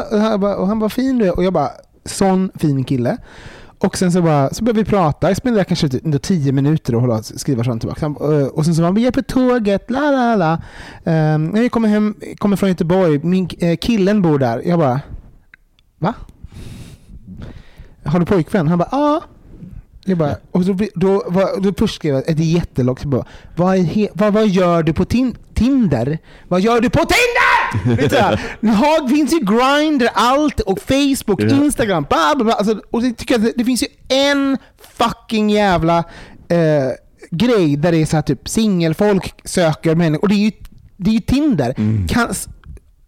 Och 0.58 0.67
han 0.67 0.80
bara, 0.80 0.89
fin 0.89 1.17
du 1.17 1.26
är." 1.26 1.36
Och 1.38 1.43
jag 1.43 1.54
bara, 1.54 1.70
sån 2.06 2.52
fin 2.56 2.84
kille. 2.84 3.17
Och 3.80 3.98
sen 3.98 4.12
så, 4.12 4.22
bara, 4.22 4.54
så 4.54 4.63
började 4.63 4.80
vi 4.80 4.86
prata. 4.90 5.28
Jag 5.28 5.38
spenderade 5.38 5.66
kanske 5.68 5.90
typ 5.90 6.06
ändå 6.06 6.20
tio 6.20 6.52
minuter 6.52 6.96
och 6.96 7.02
hålla, 7.02 7.24
skriva 7.24 7.72
och 7.74 7.80
tillbaka. 7.80 8.06
Eh, 8.06 8.48
och 8.48 8.66
sen 8.66 8.76
så 8.76 8.82
var 8.82 8.92
vi 8.92 9.08
är 9.08 9.12
på 9.12 9.22
tåget, 9.22 9.92
la 9.92 10.00
la 10.12 10.36
la. 10.36 10.62
När 11.38 11.62
vi 11.62 11.70
kommer, 11.70 11.90
hem, 11.90 12.16
kommer 12.38 12.56
från 12.56 12.70
Göteborg, 12.70 13.20
min, 13.24 13.50
eh, 13.60 13.78
killen 13.78 14.22
bor 14.22 14.40
där. 14.40 14.62
Jag 14.66 14.80
bara, 14.80 15.02
va? 16.00 16.13
Har 18.06 18.20
du 18.20 18.26
pojkvän? 18.26 18.68
Han 18.68 18.78
bara, 18.78 18.90
ja. 18.92 19.22
Jag 20.06 20.18
bara, 20.18 20.36
och 20.52 20.66
då, 20.66 20.76
då, 20.96 21.24
var- 21.28 21.62
då 21.62 21.74
först 21.78 21.96
skrev 21.96 22.13
jag 22.16 22.30
ett 22.30 22.40
jättelångt, 22.40 23.06
vad, 23.06 23.26
vad, 23.56 24.34
vad 24.34 24.48
gör 24.48 24.84
du 24.84 24.94
på 24.94 25.06
tin, 25.06 25.36
Tinder? 25.58 26.17
Vad 26.48 26.62
gör 26.62 26.82
du 26.82 26.89
på 26.89 27.00
Tinder? 27.00 28.38
Har- 28.76 29.08
finns 29.10 29.34
ju 29.34 29.39
Grindr, 29.39 30.08
allt, 30.13 30.60
och 30.60 30.80
Facebook, 30.80 31.41
Ja. 31.41 31.63
Instagram, 31.65 32.06
bla 32.10 32.34
bla 32.36 32.43
bla. 32.46 32.54
Alltså, 32.54 32.82
och 32.91 33.02
det, 33.02 33.13
tycker 33.13 33.39
jag, 33.39 33.46
att 33.48 33.54
det 33.56 33.65
finns 33.65 33.84
ju 33.84 33.88
en 34.10 34.58
fucking 34.98 35.50
jävla 35.50 35.98
eh, 36.50 36.91
grej 37.32 37.76
där 37.78 37.91
det 37.91 37.98
är 37.98 38.06
så 38.06 38.17
här 38.17 38.22
typ 38.24 38.50
singelfolk 38.50 39.34
söker 39.43 39.96
människor, 39.96 40.22
och 40.24 40.30
det 40.30 40.36
är 40.36 40.46
ju, 40.46 40.52
det 40.98 41.10
är 41.10 41.13
ju 41.13 41.20
Tinder. 41.20 41.74
Kan, 42.10 42.34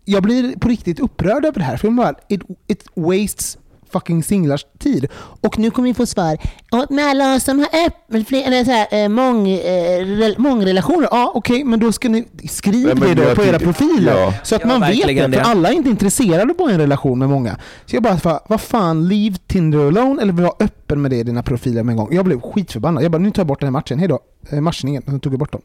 jag 0.06 0.24
blir 0.24 0.56
på 0.60 0.68
riktigt 0.68 1.00
upprörd 1.00 1.46
över 1.46 1.60
det 1.60 1.66
här. 1.66 1.78
För 1.78 1.90
bara, 1.90 2.14
it, 2.30 2.42
it 2.68 2.84
wastes 2.96 3.58
fucking 3.92 4.24
singlars 4.24 4.66
tid. 4.80 5.08
Och 5.42 5.60
nu 5.60 5.72
kommer 5.72 5.88
vi 5.90 5.94
få 5.94 6.06
svar. 6.06 6.38
Och 6.72 6.92
med 6.92 7.06
alla 7.06 7.40
som 7.40 7.60
har 7.60 7.68
öppet, 7.86 8.28
fler, 8.28 8.44
eller 8.48 8.64
så 8.66 8.72
här, 8.72 9.04
eh, 9.04 9.10
mång, 9.10 9.50
eh, 9.50 10.00
rel- 10.06 10.36
mångrelationer. 10.38 11.08
Ja, 11.12 11.32
okej, 11.36 11.64
men 11.64 11.80
då 11.80 11.92
ska 11.92 12.10
ni 12.10 12.26
skriv 12.50 12.88
Ja, 12.88 12.96
men 12.96 13.16
det 13.16 13.26
då 13.30 13.36
på 13.36 13.44
era 13.44 13.60
profiler. 13.60 14.20
ja. 14.22 14.34
Så 14.44 14.56
att 14.56 14.62
Ja, 14.62 14.68
man 14.68 14.82
vet 14.82 15.08
det. 15.08 15.16
För 15.22 15.28
det. 15.28 15.42
alla 15.44 15.70
är 15.70 15.74
inte 15.74 15.90
intresserade 15.90 16.54
på 16.54 16.64
en 16.70 16.78
relation 16.78 17.20
med 17.20 17.30
många. 17.30 17.58
Så 17.86 17.96
jag 17.96 18.04
bara, 18.04 18.40
vad 18.48 18.62
fan, 18.62 19.08
leave 19.08 19.36
Tinder 19.48 19.88
alone 19.88 20.22
eller 20.22 20.34
var 20.34 20.54
öppen 20.60 21.02
med 21.02 21.12
det 21.12 21.18
i 21.18 21.24
dina 21.24 21.44
profiler 21.44 21.84
med 21.84 21.94
en 21.94 21.98
gång. 21.98 22.08
Jag 22.16 22.26
blev 22.26 22.42
skitförbannad. 22.42 23.04
Jag 23.04 23.12
bara, 23.12 23.18
nu 23.18 23.32
tar 23.32 23.40
jag 23.42 23.48
bort 23.48 23.60
den 23.60 23.68
här 23.68 23.72
matchen. 23.72 24.00
Hej 24.00 24.08
då. 24.08 24.20
Eh, 24.50 24.62
matchningen. 24.62 25.04
Så 25.08 25.20
tog 25.20 25.34
jag 25.34 25.40
bort 25.40 25.52
dem. 25.52 25.62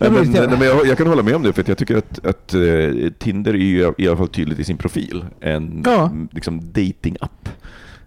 Blir 0.00 0.10
men, 0.10 0.30
nej, 0.32 0.48
men 0.58 0.62
jag, 0.62 0.86
jag 0.86 0.98
kan 0.98 1.06
hålla 1.06 1.22
med 1.22 1.34
om 1.36 1.42
det, 1.42 1.52
för 1.52 1.64
jag 1.68 1.78
tycker 1.78 1.96
att, 1.96 2.26
att 2.26 2.54
eh, 2.54 3.10
Tinder 3.18 3.54
är 3.54 3.58
ju 3.58 3.92
i 3.98 4.08
alla 4.08 4.16
fall 4.16 4.28
tydligt 4.28 4.58
i 4.58 4.64
sin 4.64 4.76
profil 4.76 5.24
en 5.40 5.82
Ja. 5.86 6.10
liksom, 6.32 6.60
dating-app. 6.72 7.48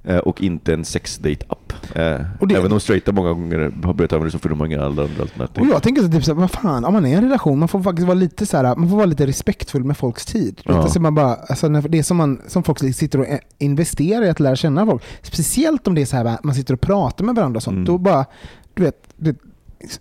Eh, 0.06 0.17
och 0.17 0.41
inte 0.41 0.73
en 0.73 0.86
sex-date-app. 0.86 1.73
Eh, 1.95 2.01
det- 2.47 2.56
Även 2.56 2.71
om 2.71 2.79
straighta 2.79 3.12
många 3.12 3.29
gånger 3.34 3.71
har 3.84 3.93
börjat 3.93 4.13
använda 4.13 4.25
det 4.25 4.32
så 4.32 4.39
för 4.39 4.49
de 4.49 4.65
inga 4.65 4.86
andra 4.86 5.03
alternativ. 5.03 5.63
Och 5.63 5.69
jag 5.69 5.84
tänker 5.84 6.01
så 6.01 6.08
typ 6.12 6.23
så 6.23 6.34
här, 6.34 6.39
vad 6.41 6.51
fan, 6.51 6.86
om 6.86 6.93
man 6.93 7.06
är 7.06 7.10
i 7.10 7.13
en 7.13 7.23
relation, 7.23 7.60
man 7.60 7.67
får 7.67 7.82
faktiskt 7.84 8.08
vara 8.08 8.15
lite 8.17 8.45
så 8.45 8.58
här, 8.58 8.75
man 8.75 8.89
får 8.89 8.95
vara 8.95 9.06
lite 9.06 9.27
respektfull 9.27 9.84
med 9.84 9.97
folks 9.97 10.25
tid. 10.25 10.62
Ja. 10.65 10.73
Alltså 10.73 10.99
man 10.99 11.15
bara, 11.15 11.34
alltså 11.36 11.69
det 11.69 11.99
är 11.99 12.03
som, 12.03 12.17
man, 12.17 12.41
som 12.47 12.63
folk 12.63 12.95
sitter 12.95 13.19
och 13.19 13.25
investerar 13.58 14.25
i 14.25 14.29
att 14.29 14.39
lära 14.39 14.56
känna 14.56 14.86
folk. 14.86 15.03
Speciellt 15.21 15.88
om 15.88 15.95
det 15.95 16.01
är 16.01 16.06
så 16.06 16.15
här, 16.17 16.38
man 16.43 16.56
sitter 16.56 16.73
och 16.73 16.82
pratar 16.82 17.25
med 17.25 17.36
varandra 17.36 17.58
och 17.58 17.63
sånt. 17.63 17.75
Mm. 17.75 17.86
Då 17.86 17.97
bara, 17.97 18.25
du 18.73 18.84
vet, 18.84 19.03
det, 19.17 19.36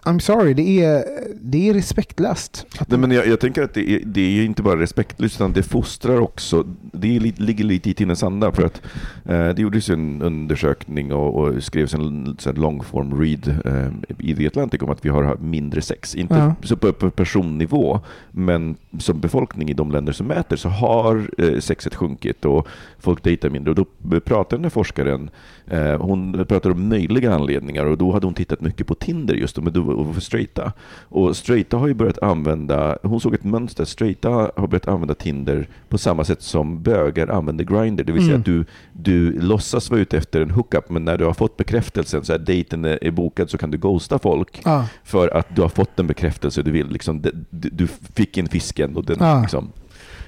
I'm 0.03 0.19
sorry, 0.19 0.55
det 0.55 0.85
är, 0.85 1.05
det 1.41 1.69
är 1.69 1.75
respektlöst. 1.75 2.67
Nej, 2.89 2.99
men 2.99 3.11
jag, 3.11 3.27
jag 3.27 3.41
tänker 3.41 3.63
att 3.63 3.75
det 3.75 3.91
är, 3.91 4.01
det 4.05 4.21
är 4.41 4.45
inte 4.45 4.63
bara 4.63 4.81
respektlöst, 4.81 5.35
utan 5.37 5.53
det 5.53 5.63
fostrar 5.63 6.21
också. 6.21 6.67
Det 6.93 7.17
är, 7.17 7.21
lite- 7.21 7.43
ligger 7.43 7.65
lite 7.65 7.91
i 7.91 7.95
tidens 7.95 8.23
anda. 8.23 8.53
För 8.53 8.63
att, 8.63 8.83
eh, 9.25 9.49
det 9.49 9.59
gjordes 9.63 9.89
en 9.91 10.23
undersökning 10.23 11.13
och, 11.13 11.35
och 11.35 11.63
skrevs 11.63 11.95
en 11.95 12.37
så 12.39 12.51
här 12.51 12.57
longform 12.57 13.21
read 13.23 13.49
eh, 13.65 13.93
i 14.19 14.35
The 14.37 14.47
Atlantic 14.47 14.83
om 14.83 14.91
att 14.91 15.05
vi 15.05 15.09
har 15.09 15.37
mindre 15.37 15.81
sex. 15.83 16.15
Inte 16.15 16.35
Ja. 16.35 16.55
så 16.63 16.77
på, 16.77 16.93
på 16.93 17.11
personnivå, 17.11 18.01
men 18.31 18.77
som 18.99 19.21
befolkning 19.21 19.71
i 19.71 19.75
de 19.75 19.91
länder 19.91 20.13
som 20.13 20.27
mäter 20.27 20.57
så 20.57 20.69
har 20.69 21.31
eh, 21.39 21.59
sexet 21.59 21.95
sjunkit 21.95 22.45
och 22.45 22.69
folk 22.99 23.23
dejtar 23.25 23.51
mindre. 23.51 23.71
Och 23.71 23.77
då 23.77 24.21
pratar 24.21 24.57
den 24.57 24.65
här 24.65 24.71
forskaren, 24.71 25.31
eh, 25.67 26.01
hon 26.01 26.45
pratar 26.49 26.71
om 26.71 26.89
möjliga 26.89 27.35
anledningar 27.35 27.85
och 27.87 27.99
då 27.99 28.13
hade 28.13 28.27
hon 28.27 28.35
tittat 28.35 28.61
mycket 28.61 28.87
på 28.87 28.95
Tinder 28.95 29.35
just 29.35 29.59
och 29.59 29.65
med 29.65 29.72
och 29.81 30.15
för 30.15 30.21
straighta. 30.21 30.73
Och 31.09 31.37
straighta 31.37 31.77
har 31.77 31.89
ju 31.89 31.95
börjat 31.95 32.23
använda, 32.23 32.99
hon 33.03 33.21
såg 33.21 33.35
ett 33.35 33.45
mönster, 33.45 33.85
straighta 33.85 34.29
har 34.31 34.67
börjat 34.67 34.89
använda 34.89 35.15
Tinder 35.15 35.69
på 35.89 35.99
samma 35.99 36.25
sätt 36.25 36.43
som 36.43 36.83
bögar 36.83 37.29
använder 37.29 37.65
Grindr. 37.65 38.05
Det 38.05 38.13
vill 38.13 38.23
säga 38.23 38.35
Mm. 38.35 38.41
att 38.41 38.47
du, 38.47 38.65
du 38.93 39.41
låtsas 39.41 39.91
vara 39.91 40.01
ute 40.01 40.17
efter 40.19 40.41
en 40.41 40.51
hookup, 40.51 40.91
men 40.91 41.05
när 41.05 41.19
du 41.19 41.25
har 41.25 41.35
fått 41.35 41.57
bekräftelsen, 41.57 42.25
så 42.25 42.33
här 42.33 42.39
dejten 42.39 42.85
är 42.85 43.11
bokad, 43.11 43.51
så 43.51 43.59
kan 43.59 43.71
du 43.71 43.79
ghosta 43.79 44.19
folk 44.19 44.61
ja. 44.65 44.87
för 45.05 45.29
att 45.37 45.57
du 45.57 45.63
har 45.63 45.69
fått 45.69 46.01
en 46.01 46.07
bekräftelse 46.07 46.63
du 46.63 46.71
vill. 46.71 46.89
Liksom, 46.89 47.23
du, 47.23 47.31
du 47.51 47.87
fick 48.15 48.39
en 48.39 48.49
fisken 48.49 48.97
och 48.97 49.05
den 49.05 49.17
Ja. 49.21 49.41
liksom, 49.41 49.73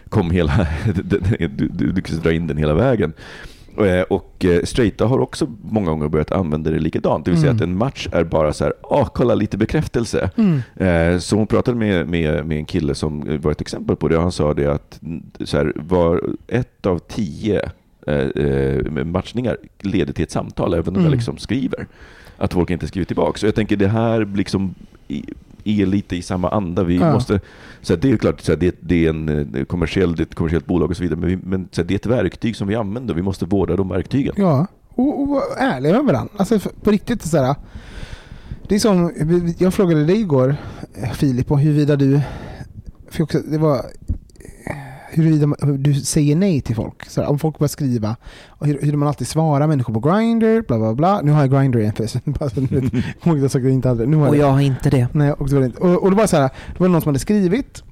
kom 0.08 0.30
hela, 0.30 0.66
du, 1.04 1.18
du, 1.48 1.68
du 1.68 1.92
lyckades 1.92 2.22
dra 2.22 2.32
in 2.32 2.46
den 2.46 2.56
hela 2.56 2.74
vägen. 2.74 3.12
Eh, 3.78 4.02
Och 4.02 4.44
eh, 4.44 4.62
straighta 4.64 5.06
har 5.06 5.18
också 5.18 5.46
många 5.62 5.90
gånger 5.90 6.08
börjat 6.08 6.32
använda 6.32 6.70
det 6.70 6.78
likadant. 6.78 7.24
Det 7.24 7.30
vill 7.30 7.40
säga 7.40 7.50
Mm. 7.50 7.56
att 7.62 7.68
en 7.68 7.76
match 7.76 8.08
är 8.12 8.24
bara 8.24 8.52
så 8.52 8.64
här, 8.64 8.72
ah, 8.82 9.04
kolla 9.04 9.34
lite 9.34 9.56
bekräftelse. 9.58 10.30
Mm. 10.36 10.60
Eh, 11.14 11.18
Så 11.18 11.36
hon 11.36 11.46
pratade 11.46 11.76
med, 11.78 12.08
med, 12.08 12.46
med 12.46 12.58
en 12.58 12.64
kille 12.64 12.94
som 12.94 13.38
var 13.42 13.52
ett 13.52 13.60
exempel 13.60 13.96
på 13.96 14.08
det. 14.08 14.18
Han 14.20 14.32
sa 14.32 14.54
det 14.54 14.66
att 14.66 15.00
så 15.44 15.56
här, 15.56 15.72
var 15.76 16.22
ett 16.48 16.86
av 16.86 16.98
tio 16.98 17.70
matchningar 19.04 19.56
leder 19.80 20.12
till 20.12 20.22
ett 20.24 20.30
samtal, 20.30 20.74
även 20.74 20.88
om 20.88 20.94
Mm. 20.94 21.04
jag 21.04 21.12
liksom 21.12 21.36
skriver. 21.38 21.86
Att 22.36 22.52
folk 22.54 22.70
inte 22.70 22.86
skriver 22.86 23.04
tillbaka. 23.04 23.38
Så 23.38 23.46
jag 23.46 23.54
tänker 23.54 23.76
det 23.76 23.88
här 23.88 24.28
liksom 24.36 24.74
är 25.64 25.86
lite 25.86 26.16
i 26.16 26.22
samma 26.22 26.50
anda. 26.50 26.84
Vi 26.84 26.96
Ja. 26.96 27.12
måste, 27.12 27.40
så 27.82 27.96
det 27.96 28.10
är 28.10 28.16
klart, 28.16 28.40
så 28.40 28.52
här, 28.52 28.56
det, 28.58 28.76
det 28.80 29.06
är 29.06 29.10
en 29.10 29.54
eh, 29.56 29.64
kommersiell, 29.64 30.16
det 30.16 30.22
är 30.22 30.26
ett 30.26 30.34
kommersiellt 30.34 30.66
bolag 30.66 30.90
och 30.90 30.96
så 30.96 31.02
vidare, 31.02 31.18
men, 31.20 31.28
vi, 31.28 31.36
men 31.36 31.68
så 31.70 31.82
det 31.82 31.94
är 31.94 31.96
ett 31.96 32.06
verktyg 32.06 32.56
som 32.56 32.68
vi 32.68 32.74
använder. 32.74 33.14
Vi 33.14 33.22
måste 33.22 33.44
vårda 33.44 33.76
de 33.76 33.88
verktygen. 33.88 34.34
Ja, 34.36 34.66
och, 34.88 35.20
och 35.20 35.28
vara 35.28 35.42
ärliga 35.58 35.92
med 35.92 36.04
varandra. 36.04 36.32
Alltså 36.36 36.58
på 36.82 36.90
riktigt 36.90 37.22
så 37.22 37.38
här. 37.44 37.54
Det 38.68 38.74
är 38.74 38.78
som, 38.78 39.12
jag 39.58 39.74
frågade 39.74 40.04
dig 40.04 40.20
igår 40.20 40.56
eh, 41.02 41.10
Filip 41.10 41.50
om 41.50 41.58
huruvida 41.58 41.96
du, 41.96 42.20
också, 43.20 43.38
det 43.38 43.58
var 43.58 43.80
huruvida 45.14 45.46
man- 45.46 45.82
du 45.82 45.94
säger 45.94 46.36
nej 46.36 46.60
till 46.60 46.76
folk. 46.76 47.10
Så 47.10 47.24
om 47.26 47.38
folk 47.38 47.58
börjar 47.58 47.68
skriva, 47.68 48.16
och 48.48 48.66
hur, 48.66 48.78
hur 48.82 48.96
man 48.96 49.08
alltid 49.08 49.26
svarar 49.26 49.66
människor 49.66 49.94
på 49.94 50.00
Grindr, 50.00 50.62
bla 50.66 50.78
bla 50.78 50.94
bla. 50.94 51.20
Nu 51.20 51.32
har 51.32 51.40
jag 51.40 51.50
Grindr 51.50 51.78
igen 51.78 51.92
förresten. 51.96 52.20
Bara 52.40 52.50
så 52.50 52.60
ni 52.60 52.66
vet. 52.66 52.92
Kom 52.92 53.02
ihåg 53.32 53.36
att 53.36 53.42
jag 53.42 53.50
sa 53.50 53.58
att 53.58 53.64
jag 53.64 53.72
inte 53.72 53.88
hade 53.88 54.04
det. 54.04 54.10
Nu 54.10 54.16
har 54.16 54.24
jag 54.24 54.30
Och 54.30 54.36
jag 54.36 54.50
har 54.50 54.60
inte 54.60 54.90
det. 54.90 55.08
Nej, 55.12 55.32
och, 55.32 55.48
det 55.48 55.56
var 55.56 55.64
inte. 55.64 55.78
och, 55.78 56.02
och 56.02 56.10
det 56.10 56.16
var 56.16 56.26
så 56.26 56.36
här, 56.36 56.42
det 56.72 56.80
var 56.80 56.88
någon 56.88 57.00
som 57.00 57.08
hade 57.08 57.18
skrivit 57.18 57.82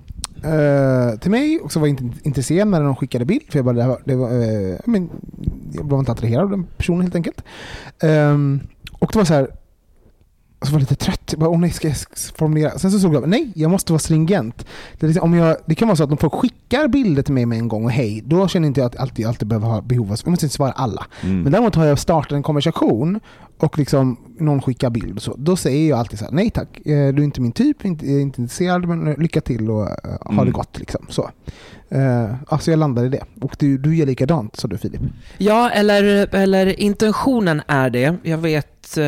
eh, 0.44 1.18
till 1.18 1.30
mig 1.30 1.60
och 1.60 1.72
så 1.72 1.80
var 1.80 1.86
jag 1.86 2.00
inte 2.00 2.18
intresserad 2.28 2.68
när 2.68 2.82
de 2.82 2.96
skickade 2.96 3.24
bild. 3.24 3.42
För 3.50 3.58
jag 3.58 3.64
bara, 3.64 3.74
det 3.76 3.86
var, 3.86 4.00
det 4.04 4.14
var, 4.16 4.30
eh, 4.30 4.76
men, 4.86 5.10
jag 5.72 5.84
var 5.84 5.98
inte 5.98 6.12
attraherad 6.12 6.42
av 6.44 6.50
den 6.50 6.66
personen 6.76 7.00
helt 7.02 7.14
enkelt. 7.14 7.44
Ehm, 8.02 8.60
och 8.98 9.10
det 9.12 9.18
var 9.18 9.24
så 9.24 9.34
här, 9.34 9.48
och 10.62 10.68
så 10.68 10.72
var 10.72 10.80
jag 10.80 10.90
lite 10.90 11.04
trött. 11.04 11.22
Jag 11.30 11.40
bara, 11.40 11.50
åh 11.50 11.58
nej, 11.60 11.70
ska 11.70 11.88
jag 11.88 11.96
formulera? 12.36 12.78
Sen 12.78 12.90
så 12.90 12.98
såg 12.98 13.14
jag, 13.14 13.28
nej, 13.28 13.52
jag 13.54 13.70
måste 13.70 13.92
vara 13.92 13.98
stringent. 13.98 14.66
Det, 15.00 15.06
liksom, 15.06 15.24
om 15.24 15.34
jag, 15.34 15.56
det 15.66 15.74
kan 15.74 15.88
vara 15.88 15.96
så 15.96 16.04
att 16.04 16.10
om 16.10 16.16
folk 16.16 16.32
skickar 16.34 16.88
bilder 16.88 17.22
till 17.22 17.34
mig 17.34 17.46
med 17.46 17.58
en 17.58 17.68
gång 17.68 17.84
och 17.84 17.90
hej, 17.90 18.22
då 18.26 18.48
känner 18.48 18.68
inte 18.68 18.80
jag 18.80 18.86
att 18.86 18.94
jag 18.94 19.02
alltid, 19.02 19.26
alltid 19.26 19.48
behöver 19.48 19.66
ha 19.66 19.80
behov 19.80 20.12
av, 20.12 20.18
jag 20.24 20.30
måste 20.30 20.46
inte 20.46 20.54
svara 20.56 20.72
alla. 20.72 21.06
Mm. 21.22 21.42
Men 21.42 21.52
däremot 21.52 21.74
har 21.74 21.84
jag 21.86 21.98
startat 21.98 22.32
en 22.32 22.42
konversation 22.42 23.20
och 23.58 23.78
liksom 23.78 24.16
någon 24.38 24.62
skickar 24.62 24.90
bild 24.90 25.16
och 25.16 25.22
så. 25.22 25.34
Då 25.38 25.56
säger 25.56 25.88
jag 25.90 25.98
alltid 25.98 26.18
så 26.18 26.24
här, 26.24 26.32
nej 26.32 26.50
tack, 26.50 26.86
eh, 26.86 27.14
du 27.14 27.22
är 27.22 27.24
inte 27.24 27.40
min 27.40 27.52
typ, 27.52 27.84
inte, 27.84 28.06
jag 28.06 28.16
är 28.16 28.20
inte 28.20 28.40
intresserad, 28.42 28.88
men 28.88 29.08
eh, 29.08 29.18
lycka 29.18 29.40
till 29.40 29.70
och 29.70 29.82
eh, 29.82 29.94
ha 30.20 30.32
Mm. 30.32 30.44
det 30.46 30.50
gott. 30.52 30.78
Liksom. 30.78 31.06
Så. 31.08 31.30
Uh, 31.94 32.34
alltså 32.48 32.70
jag 32.70 32.78
landar 32.78 33.04
i 33.04 33.08
det. 33.08 33.24
Och 33.40 33.56
du, 33.58 33.78
du 33.78 33.96
gör 33.96 34.06
likadant, 34.06 34.56
sa 34.56 34.68
du 34.68 34.78
Filip. 34.78 35.00
Ja, 35.38 35.70
eller, 35.70 36.34
eller 36.34 36.80
intentionen 36.80 37.62
är 37.66 37.90
det. 37.90 38.16
Jag 38.22 38.38
vet, 38.38 38.98
eh, 38.98 39.04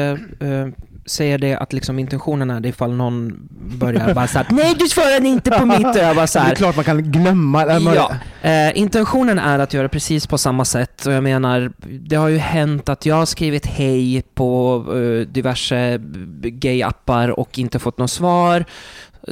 eh, 0.49 0.69
säger 1.07 1.39
det 1.39 1.57
att 1.57 1.73
liksom 1.73 1.99
intentionen 1.99 2.51
är 2.51 2.61
det 2.61 2.69
ifall 2.69 2.93
någon 2.93 3.49
börjar 3.79 4.15
bara 4.15 4.27
såhär 4.27 4.47
Nej 4.51 4.75
du 4.79 4.89
svarade 4.89 5.29
inte 5.29 5.51
på 5.51 5.67
mitt! 5.67 5.97
Jag 5.97 6.17
bara 6.17 6.27
så 6.27 6.39
Det 6.39 6.45
är 6.45 6.55
klart 6.55 6.77
man 6.77 6.85
kan 6.85 7.03
glömma. 7.13 7.79
man- 7.81 7.95
Ja, 7.95 8.15
eh, 8.43 8.79
intentionen 8.79 9.39
är 9.39 9.59
att 9.59 9.75
göra 9.75 9.89
precis 9.89 10.27
på 10.27 10.39
samma 10.39 10.65
sätt 10.65 11.07
och 11.07 11.13
jag 11.13 11.23
menar, 11.23 11.73
det 12.09 12.17
har 12.17 12.29
ju 12.29 12.39
hänt 12.39 12.89
att 12.89 13.07
jag 13.07 13.15
har 13.17 13.27
skrivit 13.27 13.67
hej 13.67 14.23
på 14.35 14.85
eh, 14.89 15.27
diverse 15.29 15.99
gay-appar 16.43 17.29
och 17.29 17.59
inte 17.59 17.79
fått 17.79 17.99
något 17.99 18.11
svar. 18.11 18.65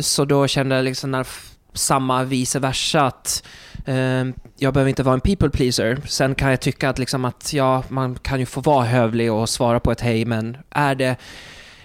Så 0.00 0.24
då 0.24 0.46
kände 0.46 0.74
jag 0.76 0.85
liksom 0.85 1.11
när 1.11 1.26
samma 1.74 2.24
vice 2.24 2.58
versa 2.58 3.02
att 3.06 3.42
eh, 3.87 4.24
jag 4.58 4.74
behöver 4.74 4.88
inte 4.88 5.02
vara 5.02 5.14
en 5.14 5.20
people 5.20 5.50
pleaser. 5.50 5.98
Sen 6.06 6.35
kan 6.35 6.50
jag 6.50 6.61
tycka 6.61 6.90
att 6.90 6.98
liksom 6.98 7.24
att 7.24 7.52
ja, 7.52 7.82
man 7.88 8.14
kan 8.14 8.40
ju 8.40 8.46
få 8.46 8.61
vara 8.61 8.85
hövlig 8.85 9.32
och 9.32 9.48
svara 9.48 9.80
på 9.80 9.92
ett 9.92 10.00
hej 10.00 10.24
men 10.24 10.56
är 10.70 10.94
det, 10.94 11.16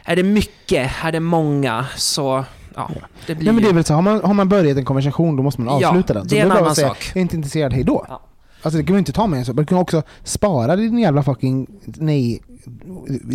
är 0.08 0.16
det 0.16 0.24
mycket, 0.24 0.92
är 1.04 1.12
det 1.12 1.20
många 1.20 1.86
så 1.96 2.46
ja, 2.76 2.90
det 3.28 3.36
blir 3.36 3.46
Nej, 3.46 3.54
men 3.54 3.64
det 3.64 3.68
är 3.68 3.70
ju- 3.70 3.76
väl 3.76 3.84
så, 3.84 3.94
har 3.94 4.02
man, 4.02 4.22
har 4.24 4.34
man 4.34 4.50
börjat 4.50 4.78
en 4.78 4.86
konversation 4.86 5.36
då 5.36 5.44
måste 5.44 5.62
man 5.62 5.80
Ja, 5.82 5.88
avsluta 5.90 6.14
den. 6.14 6.24
Så 6.24 6.30
det 6.36 6.40
är 6.40 6.44
en 6.44 6.50
bara 6.50 6.60
annan 6.60 6.76
säga, 6.76 6.88
sak. 6.88 7.06
Jag 7.14 7.18
är 7.18 7.22
inte 7.22 7.36
intresserad, 7.36 7.74
hej 7.74 7.84
då. 7.84 8.06
Ja. 8.10 8.22
Alltså 8.62 8.78
det 8.78 8.84
kan 8.86 8.94
man 8.94 9.00
inte 9.00 9.12
ta 9.12 9.28
med 9.28 9.40
en 9.40 9.46
så. 9.46 9.54
Men 9.54 9.64
du 9.64 9.70
kan 9.70 9.78
också 9.78 10.02
spara 10.24 10.76
din 10.76 10.98
jävla 11.00 11.24
fucking 11.24 11.68
nej 11.86 12.42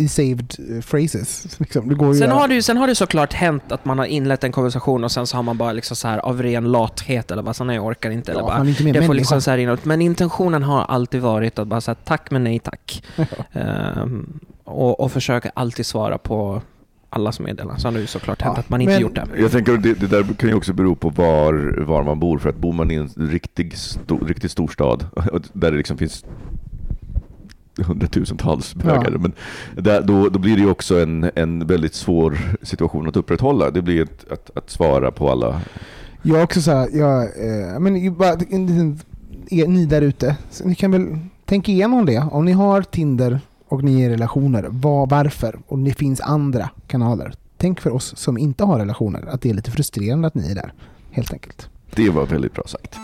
saved 0.09 0.53
eh, 0.77 0.81
phrases. 0.81 1.47
Liksom. 1.59 1.89
Det 1.89 1.95
går 1.95 2.13
ju 2.13 2.19
Sen 2.19 2.31
har, 2.31 2.47
det, 2.47 2.53
ju- 2.55 2.61
sen 2.61 2.77
har 2.77 2.87
det 2.87 2.95
såklart 2.95 3.33
hänt 3.33 3.71
att 3.71 3.85
man 3.85 3.97
har 3.99 4.05
inlett 4.05 4.43
en 4.43 4.51
konversation 4.51 5.03
och 5.03 5.11
sen 5.11 5.27
så 5.27 5.37
har 5.37 5.43
man 5.43 5.57
bara 5.57 5.71
liksom 5.71 5.95
så 5.97 6.07
här 6.07 6.17
av 6.17 6.43
ren 6.43 6.71
lathet 6.71 7.31
eller 7.31 7.43
bara 7.43 7.53
så 7.53 7.63
nej 7.63 7.75
jag 7.75 7.85
orkar 7.85 8.09
inte. 8.11 8.31
Eller 8.31 8.41
Ja, 8.41 8.47
bara, 8.47 8.57
man 8.57 8.67
är 8.67 8.71
inte 8.81 8.99
det 8.99 9.05
får 9.07 9.13
liksom 9.13 9.41
så 9.41 9.51
här 9.51 9.57
inåt. 9.57 9.85
Men 9.85 10.01
intentionen 10.01 10.63
har 10.63 10.81
alltid 10.85 11.21
varit 11.21 11.59
att 11.59 11.67
bara 11.67 11.81
säga 11.81 11.95
tack 11.95 12.31
men 12.31 12.43
nej 12.43 12.59
tack. 12.59 13.03
Ehm, 13.53 14.39
och, 14.63 14.99
och 14.99 15.11
försöka 15.11 15.51
alltid 15.55 15.85
svara 15.85 16.17
på 16.17 16.61
allas 17.09 17.39
meddelanden. 17.39 17.79
Så 17.79 17.87
har 17.87 17.93
det 17.93 17.99
ju 17.99 18.07
såklart 18.07 18.41
hänt 18.41 18.53
Ja, 18.57 18.59
att 18.59 18.69
man 18.69 18.81
inte 18.81 18.93
men- 18.93 19.01
gjort 19.01 19.15
det. 19.15 19.27
Jag 19.37 19.51
tänker 19.51 19.73
att 19.73 19.83
det, 19.83 19.93
det 19.93 20.07
där 20.07 20.23
kan 20.23 20.49
ju 20.49 20.55
också 20.55 20.73
bero 20.73 20.95
på 20.95 21.09
var, 21.09 21.83
var 21.85 22.03
man 22.03 22.19
bor. 22.19 22.39
För 22.39 22.49
att 22.49 22.57
bor 22.57 22.73
man 22.73 22.91
i 22.91 22.95
en 22.95 23.09
riktig, 23.17 23.77
sto, 23.77 24.25
riktigt 24.25 24.51
stor 24.51 24.67
stad, 24.67 25.05
och 25.31 25.41
där 25.53 25.71
det 25.71 25.77
liksom 25.77 25.97
finns 25.97 26.25
hundratusentals 27.77 28.75
bögar. 28.75 29.11
Ja. 29.11 29.17
Men 29.17 29.33
där, 29.83 30.01
då, 30.01 30.29
då 30.29 30.39
blir 30.39 30.55
det 30.55 30.61
ju 30.61 30.69
också 30.69 30.99
en, 30.99 31.31
en 31.35 31.67
väldigt 31.67 31.93
svår 31.93 32.37
situation 32.61 33.07
att 33.07 33.15
upprätthålla. 33.15 33.71
Det 33.71 33.81
blir 33.81 34.03
ett, 34.03 34.31
att, 34.31 34.57
att 34.57 34.69
svara 34.69 35.11
på 35.11 35.31
alla... 35.31 35.61
Jag 36.21 36.43
också 36.43 36.61
så 36.61 36.71
här, 36.71 36.89
jag, 36.93 37.23
eh, 37.23 37.79
men, 37.79 38.15
bara, 38.15 38.35
ni 39.67 39.85
där 39.85 40.01
ute, 40.01 40.35
ni 40.63 40.75
kan 40.75 40.91
väl 40.91 41.19
tänka 41.45 41.71
igenom 41.71 42.05
det. 42.05 42.19
Om 42.31 42.45
ni 42.45 42.51
har 42.51 42.81
Tinder 42.81 43.39
och 43.73 43.83
ni 43.83 44.01
är 44.01 44.09
i 44.09 44.13
relationer, 44.13 44.63
var, 44.69 45.07
varför? 45.07 45.59
Och 45.67 45.79
det 45.79 45.93
finns 45.93 46.21
andra 46.21 46.69
kanaler. 46.87 47.33
Tänk 47.57 47.81
för 47.81 47.93
oss 47.93 48.17
som 48.17 48.37
inte 48.37 48.63
har 48.63 48.79
relationer 48.79 49.25
att 49.27 49.41
det 49.41 49.49
är 49.49 49.53
lite 49.53 49.71
frustrerande 49.71 50.27
att 50.27 50.35
ni 50.35 50.51
är 50.51 50.55
där, 50.55 50.73
helt 51.11 51.33
enkelt. 51.33 51.69
Det 51.95 52.09
var 52.09 52.25
väldigt 52.25 52.53
bra 52.53 52.63
sagt. 52.67 52.95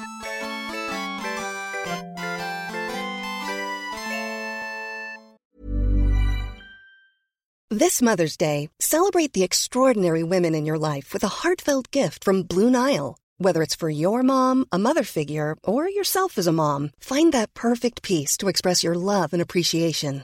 This 7.79 8.01
Mother's 8.01 8.38
Day, 8.38 8.69
celebrate 8.79 9.34
the 9.34 9.43
extraordinary 9.43 10.23
women 10.23 10.55
in 10.55 10.67
your 10.67 10.93
life 10.95 11.13
with 11.13 11.25
a 11.25 11.43
heartfelt 11.43 11.95
gift 11.95 12.23
from 12.23 12.43
Blue 12.43 12.69
Nile. 12.69 13.15
Whether 13.38 13.62
it's 13.65 13.79
for 13.79 13.89
your 13.89 14.23
mom, 14.23 14.65
a 14.71 14.77
mother 14.77 15.03
figure, 15.03 15.55
or 15.63 15.89
yourself 15.89 16.38
as 16.38 16.47
a 16.47 16.51
mom, 16.51 16.89
find 16.99 17.34
that 17.34 17.53
perfect 17.53 18.01
piece 18.01 18.38
to 18.38 18.49
express 18.49 18.84
your 18.84 18.95
love 18.95 19.34
and 19.34 19.41
appreciation. 19.41 20.23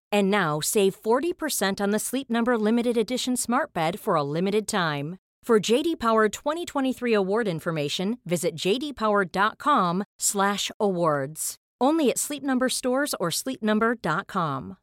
And 0.11 0.31
now 0.31 0.59
save 0.61 1.01
40% 1.01 1.81
on 1.81 1.91
the 1.91 1.99
Sleep 1.99 2.29
Number 2.29 2.57
limited 2.57 2.97
edition 2.97 3.37
Smart 3.37 3.73
Bed 3.73 3.99
for 3.99 4.15
a 4.15 4.23
limited 4.23 4.67
time. 4.67 5.17
For 5.47 5.59
JD 5.71 5.99
Power 5.99 6.29
2023 6.29 7.13
award 7.13 7.47
information, 7.47 8.17
visit 8.25 8.55
jdpower.com/awards. 8.55 11.55
Only 11.83 12.11
at 12.11 12.19
Sleep 12.19 12.43
Number 12.43 12.69
stores 12.69 13.15
or 13.19 13.31
sleepnumber.com. 13.31 14.75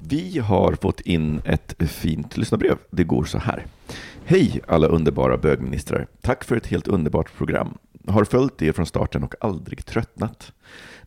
Vi 0.00 0.38
har 0.38 0.72
fått 0.72 1.00
in 1.00 1.42
ett 1.44 1.90
fint 1.90 2.36
lyssnarbrev. 2.36 2.78
Det 2.90 3.04
går 3.04 3.24
så 3.24 3.38
här. 3.38 3.66
Hej 4.24 4.60
alla 4.68 4.86
underbara 4.86 5.36
bögministrar. 5.36 6.06
Tack 6.20 6.44
för 6.44 6.56
ett 6.56 6.66
helt 6.66 6.88
underbart 6.88 7.36
program. 7.36 7.78
Har 8.08 8.24
följt 8.24 8.62
er 8.62 8.72
från 8.72 8.86
starten 8.86 9.24
och 9.24 9.34
aldrig 9.40 9.86
tröttnat. 9.86 10.52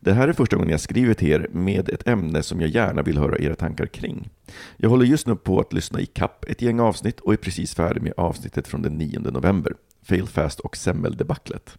Det 0.02 0.12
här 0.12 0.28
är 0.28 0.32
första 0.32 0.56
gången 0.56 0.70
jag 0.70 0.80
skriver 0.80 1.14
till 1.14 1.28
er 1.28 1.48
med 1.52 1.88
ett 1.88 2.08
ämne 2.08 2.42
som 2.42 2.60
jag 2.60 2.70
gärna 2.70 3.02
vill 3.02 3.18
höra 3.18 3.38
era 3.38 3.54
tankar 3.54 3.86
kring. 3.86 4.28
Jag 4.76 4.90
håller 4.90 5.06
just 5.06 5.26
nu 5.26 5.36
på 5.36 5.60
att 5.60 5.72
lyssna 5.72 6.00
i 6.00 6.06
kapp 6.06 6.44
ett 6.48 6.62
gäng 6.62 6.80
avsnitt 6.80 7.20
och 7.20 7.32
är 7.32 7.36
precis 7.36 7.74
färdig 7.74 8.02
med 8.02 8.12
avsnittet 8.16 8.68
från 8.68 8.82
den 8.82 8.98
9 8.98 9.18
november. 9.18 9.72
Fail 10.02 10.26
Fast 10.26 10.60
och 10.60 10.76
semmeldebaclet. 10.76 11.78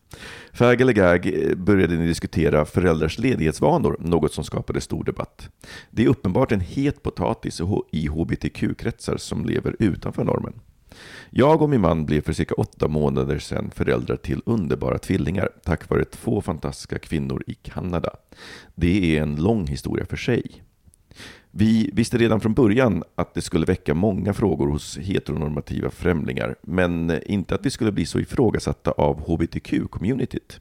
Fag 0.53 0.81
eller 0.81 0.93
gag 0.93 1.25
eh, 1.27 1.55
började 1.55 1.95
ni 1.95 2.07
diskutera 2.07 2.65
föräldrars 2.65 3.17
ledighetsvanor, 3.17 3.97
något 3.99 4.33
som 4.33 4.43
skapade 4.43 4.81
stor 4.81 5.03
debatt. 5.03 5.49
Det 5.89 6.03
är 6.03 6.07
uppenbart 6.07 6.51
en 6.51 6.59
het 6.59 7.03
potatis 7.03 7.61
i 7.91 8.07
hbtq-kretsar 8.07 9.17
som 9.17 9.45
lever 9.45 9.75
utanför 9.79 10.23
normen. 10.23 10.53
Jag 11.29 11.61
och 11.61 11.69
min 11.69 11.81
man 11.81 12.05
blev 12.05 12.21
för 12.21 12.33
cirka 12.33 12.55
åtta 12.55 12.87
månader 12.87 13.39
sedan 13.39 13.71
föräldrar 13.75 14.15
till 14.15 14.41
underbara 14.45 14.97
tvillingar 14.97 15.49
tack 15.63 15.89
vare 15.89 16.05
två 16.05 16.41
fantastiska 16.41 16.99
kvinnor 16.99 17.43
i 17.47 17.53
Kanada. 17.53 18.09
Det 18.75 19.17
är 19.17 19.21
en 19.21 19.35
lång 19.35 19.67
historia 19.67 20.05
för 20.05 20.17
sig. 20.17 20.63
Vi 21.53 21.89
visste 21.93 22.17
redan 22.17 22.41
från 22.41 22.53
början 22.53 23.03
att 23.15 23.33
det 23.33 23.41
skulle 23.41 23.65
väcka 23.65 23.93
många 23.93 24.33
frågor 24.33 24.67
hos 24.67 24.97
heteronormativa 24.97 25.89
främlingar, 25.89 26.55
men 26.61 27.21
inte 27.25 27.55
att 27.55 27.65
vi 27.65 27.69
skulle 27.69 27.91
bli 27.91 28.05
så 28.05 28.19
ifrågasatta 28.19 28.91
av 28.91 29.25
hbtq-communityt. 29.27 30.59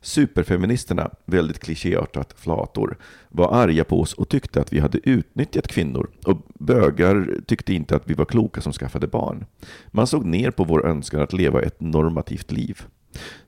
Superfeministerna, 0.00 1.10
väldigt 1.24 1.58
klichéartat 1.58 2.34
flator, 2.36 2.98
var 3.28 3.54
arga 3.54 3.84
på 3.84 4.00
oss 4.00 4.12
och 4.12 4.28
tyckte 4.28 4.60
att 4.60 4.72
vi 4.72 4.80
hade 4.80 5.08
utnyttjat 5.08 5.68
kvinnor 5.68 6.10
och 6.24 6.46
bögar 6.54 7.40
tyckte 7.46 7.74
inte 7.74 7.96
att 7.96 8.10
vi 8.10 8.14
var 8.14 8.24
kloka 8.24 8.60
som 8.60 8.72
skaffade 8.72 9.06
barn. 9.06 9.44
Man 9.90 10.06
såg 10.06 10.24
ner 10.24 10.50
på 10.50 10.64
vår 10.64 10.86
önskan 10.86 11.22
att 11.22 11.32
leva 11.32 11.62
ett 11.62 11.80
normativt 11.80 12.52
liv. 12.52 12.82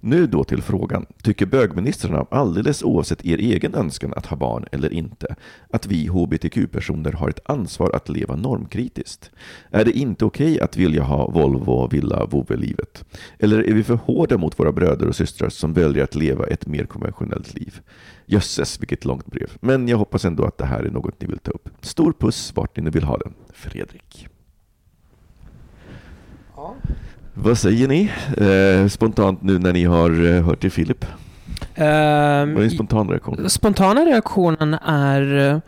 Nu 0.01 0.27
då 0.27 0.45
till 0.45 0.63
frågan. 0.63 1.07
Tycker 1.23 1.47
bögministrarna, 1.47 2.27
alldeles 2.31 2.83
oavsett 2.83 3.25
er 3.25 3.39
egen 3.39 3.75
önskan 3.75 4.13
att 4.17 4.27
ha 4.27 4.37
barn 4.37 4.67
eller 4.73 4.93
inte, 4.93 5.37
att 5.71 5.87
vi 5.87 6.07
hbtq-personer 6.07 7.13
har 7.13 7.29
ett 7.29 7.51
ansvar 7.51 7.91
att 7.95 8.09
leva 8.09 8.37
normkritiskt? 8.37 9.31
Är 9.71 9.85
det 9.85 9.93
inte 9.93 10.25
okej 10.25 10.53
okay 10.53 10.61
att 10.61 10.77
vilja 10.77 11.03
ha 11.03 11.31
Volvo, 11.31 11.89
villa, 11.89 12.27
vovve-livet? 12.27 13.05
Eller 13.39 13.69
är 13.69 13.75
vi 13.75 13.85
för 13.85 13.95
hårda 13.95 14.39
mot 14.39 14.61
våra 14.61 14.73
bröder 14.73 15.09
och 15.09 15.17
systrar 15.17 15.49
som 15.49 15.73
väljer 15.73 16.05
att 16.05 16.15
leva 16.15 16.47
ett 16.47 16.67
mer 16.67 16.85
konventionellt 16.85 17.55
liv? 17.55 17.81
Jösses, 18.27 18.81
vilket 18.81 19.05
långt 19.05 19.27
brev. 19.27 19.51
Men 19.61 19.89
jag 19.89 19.99
hoppas 19.99 20.25
ändå 20.25 20.45
att 20.45 20.59
det 20.59 20.67
här 20.67 20.83
är 20.83 20.91
något 20.91 21.21
ni 21.21 21.27
vill 21.27 21.39
ta 21.39 21.51
upp. 21.51 21.69
Stor 21.81 22.13
puss 22.13 22.53
vart 22.57 22.77
ni 22.77 22.83
nu 22.83 22.91
vill 22.91 23.05
ha 23.05 23.19
den. 23.19 23.35
Fredrik. 23.53 24.29
Ja. 26.57 26.77
Vad 27.43 27.59
säger 27.59 27.89
ni 27.89 28.11
eh, 28.37 28.89
spontant 28.89 29.43
nu 29.43 29.59
när 29.59 29.73
ni 29.73 29.85
har 29.85 30.35
eh, 30.35 30.43
hört 30.45 30.61
till 30.61 30.71
Filip? 30.71 31.05
Um, 31.05 31.15
vad 31.77 31.85
är 31.85 32.61
din 32.61 32.71
spontana 32.71 33.13
reaktion? 33.13 33.51
Spontana 33.51 34.01
reaktionen 34.01 34.75
är 34.75 35.51
eh, 35.51 35.59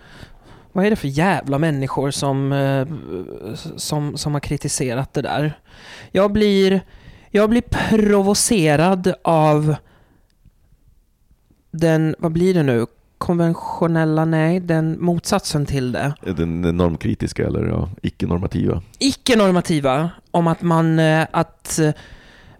vad 0.72 0.86
är 0.86 0.90
det 0.90 0.96
för 0.96 1.08
jävla 1.08 1.58
människor 1.58 2.10
som, 2.10 2.52
eh, 2.52 2.86
som, 3.76 4.16
som 4.16 4.32
har 4.32 4.40
kritiserat 4.40 5.14
det 5.14 5.22
där? 5.22 5.58
Jag 6.12 6.32
blir, 6.32 6.80
jag 7.30 7.50
blir 7.50 7.62
provocerad 7.62 9.14
av 9.24 9.74
den, 11.70 12.14
vad 12.18 12.32
blir 12.32 12.54
det 12.54 12.62
nu, 12.62 12.86
konventionella, 13.20 14.24
nej, 14.24 14.60
den 14.60 14.96
motsatsen 15.04 15.66
till 15.66 15.92
det. 15.92 16.14
Den 16.22 16.60
normkritiska 16.60 17.46
eller 17.46 17.66
ja, 17.66 17.88
icke-normativa? 18.02 18.82
Icke-normativa, 18.98 20.10
om 20.30 20.46
att 20.46 20.62
man, 20.62 20.98
eh, 20.98 21.26
att 21.30 21.80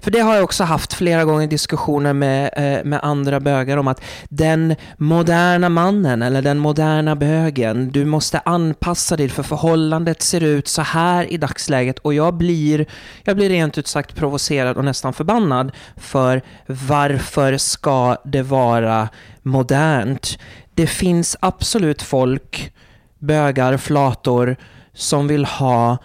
för 0.00 0.10
det 0.10 0.20
har 0.20 0.34
jag 0.34 0.44
också 0.44 0.64
haft 0.64 0.92
flera 0.92 1.24
gånger 1.24 1.46
diskussioner 1.46 2.12
med, 2.12 2.50
eh, 2.56 2.84
med 2.84 3.00
andra 3.02 3.40
bögar 3.40 3.76
om 3.76 3.88
att 3.88 4.02
den 4.28 4.76
moderna 4.96 5.68
mannen 5.68 6.22
eller 6.22 6.42
den 6.42 6.58
moderna 6.58 7.16
bögen, 7.16 7.90
du 7.90 8.04
måste 8.04 8.38
anpassa 8.38 9.16
dig 9.16 9.28
för 9.28 9.42
förhållandet 9.42 10.22
ser 10.22 10.42
ut 10.42 10.68
så 10.68 10.82
här 10.82 11.32
i 11.32 11.36
dagsläget 11.36 11.98
och 11.98 12.14
jag 12.14 12.34
blir, 12.34 12.86
jag 13.24 13.36
blir 13.36 13.48
rent 13.48 13.78
ut 13.78 13.86
sagt 13.86 14.16
provocerad 14.16 14.76
och 14.76 14.84
nästan 14.84 15.12
förbannad 15.12 15.72
för 15.96 16.42
varför 16.66 17.56
ska 17.56 18.16
det 18.24 18.42
vara 18.42 19.08
modernt? 19.42 20.38
Det 20.74 20.86
finns 20.86 21.36
absolut 21.40 22.02
folk, 22.02 22.72
bögar, 23.18 23.76
flator, 23.76 24.56
som 24.92 25.28
vill 25.28 25.44
ha 25.44 25.98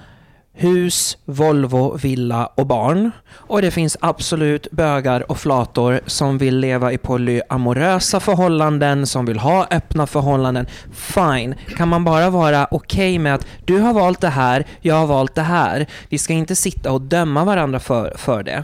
hus, 0.56 1.18
Volvo, 1.26 1.98
villa 1.98 2.46
och 2.46 2.68
barn. 2.68 3.12
Och 3.34 3.62
det 3.62 3.72
finns 3.72 3.98
absolut 4.00 4.72
bögar 4.72 5.32
och 5.32 5.38
flator 5.38 6.00
som 6.06 6.38
vill 6.38 6.60
leva 6.60 6.92
i 6.92 6.98
polyamorösa 6.98 8.20
förhållanden, 8.20 9.08
som 9.08 9.26
vill 9.26 9.40
ha 9.40 9.68
öppna 9.72 10.08
förhållanden. 10.08 10.68
Fine. 10.94 11.56
Kan 11.78 11.88
man 11.88 12.04
bara 12.04 12.30
vara 12.30 12.68
okej 12.72 13.10
okay 13.10 13.20
med 13.20 13.36
att 13.36 13.48
du 13.66 13.80
har 13.80 13.94
valt 13.94 14.22
det 14.22 14.30
här, 14.30 14.66
jag 14.82 14.96
har 14.96 15.08
valt 15.08 15.36
det 15.36 15.42
här. 15.42 15.86
Vi 16.10 16.18
ska 16.18 16.34
inte 16.34 16.56
sitta 16.56 16.92
och 16.92 17.02
döma 17.02 17.46
varandra 17.46 17.80
för, 17.80 18.14
för 18.18 18.44
det. 18.44 18.64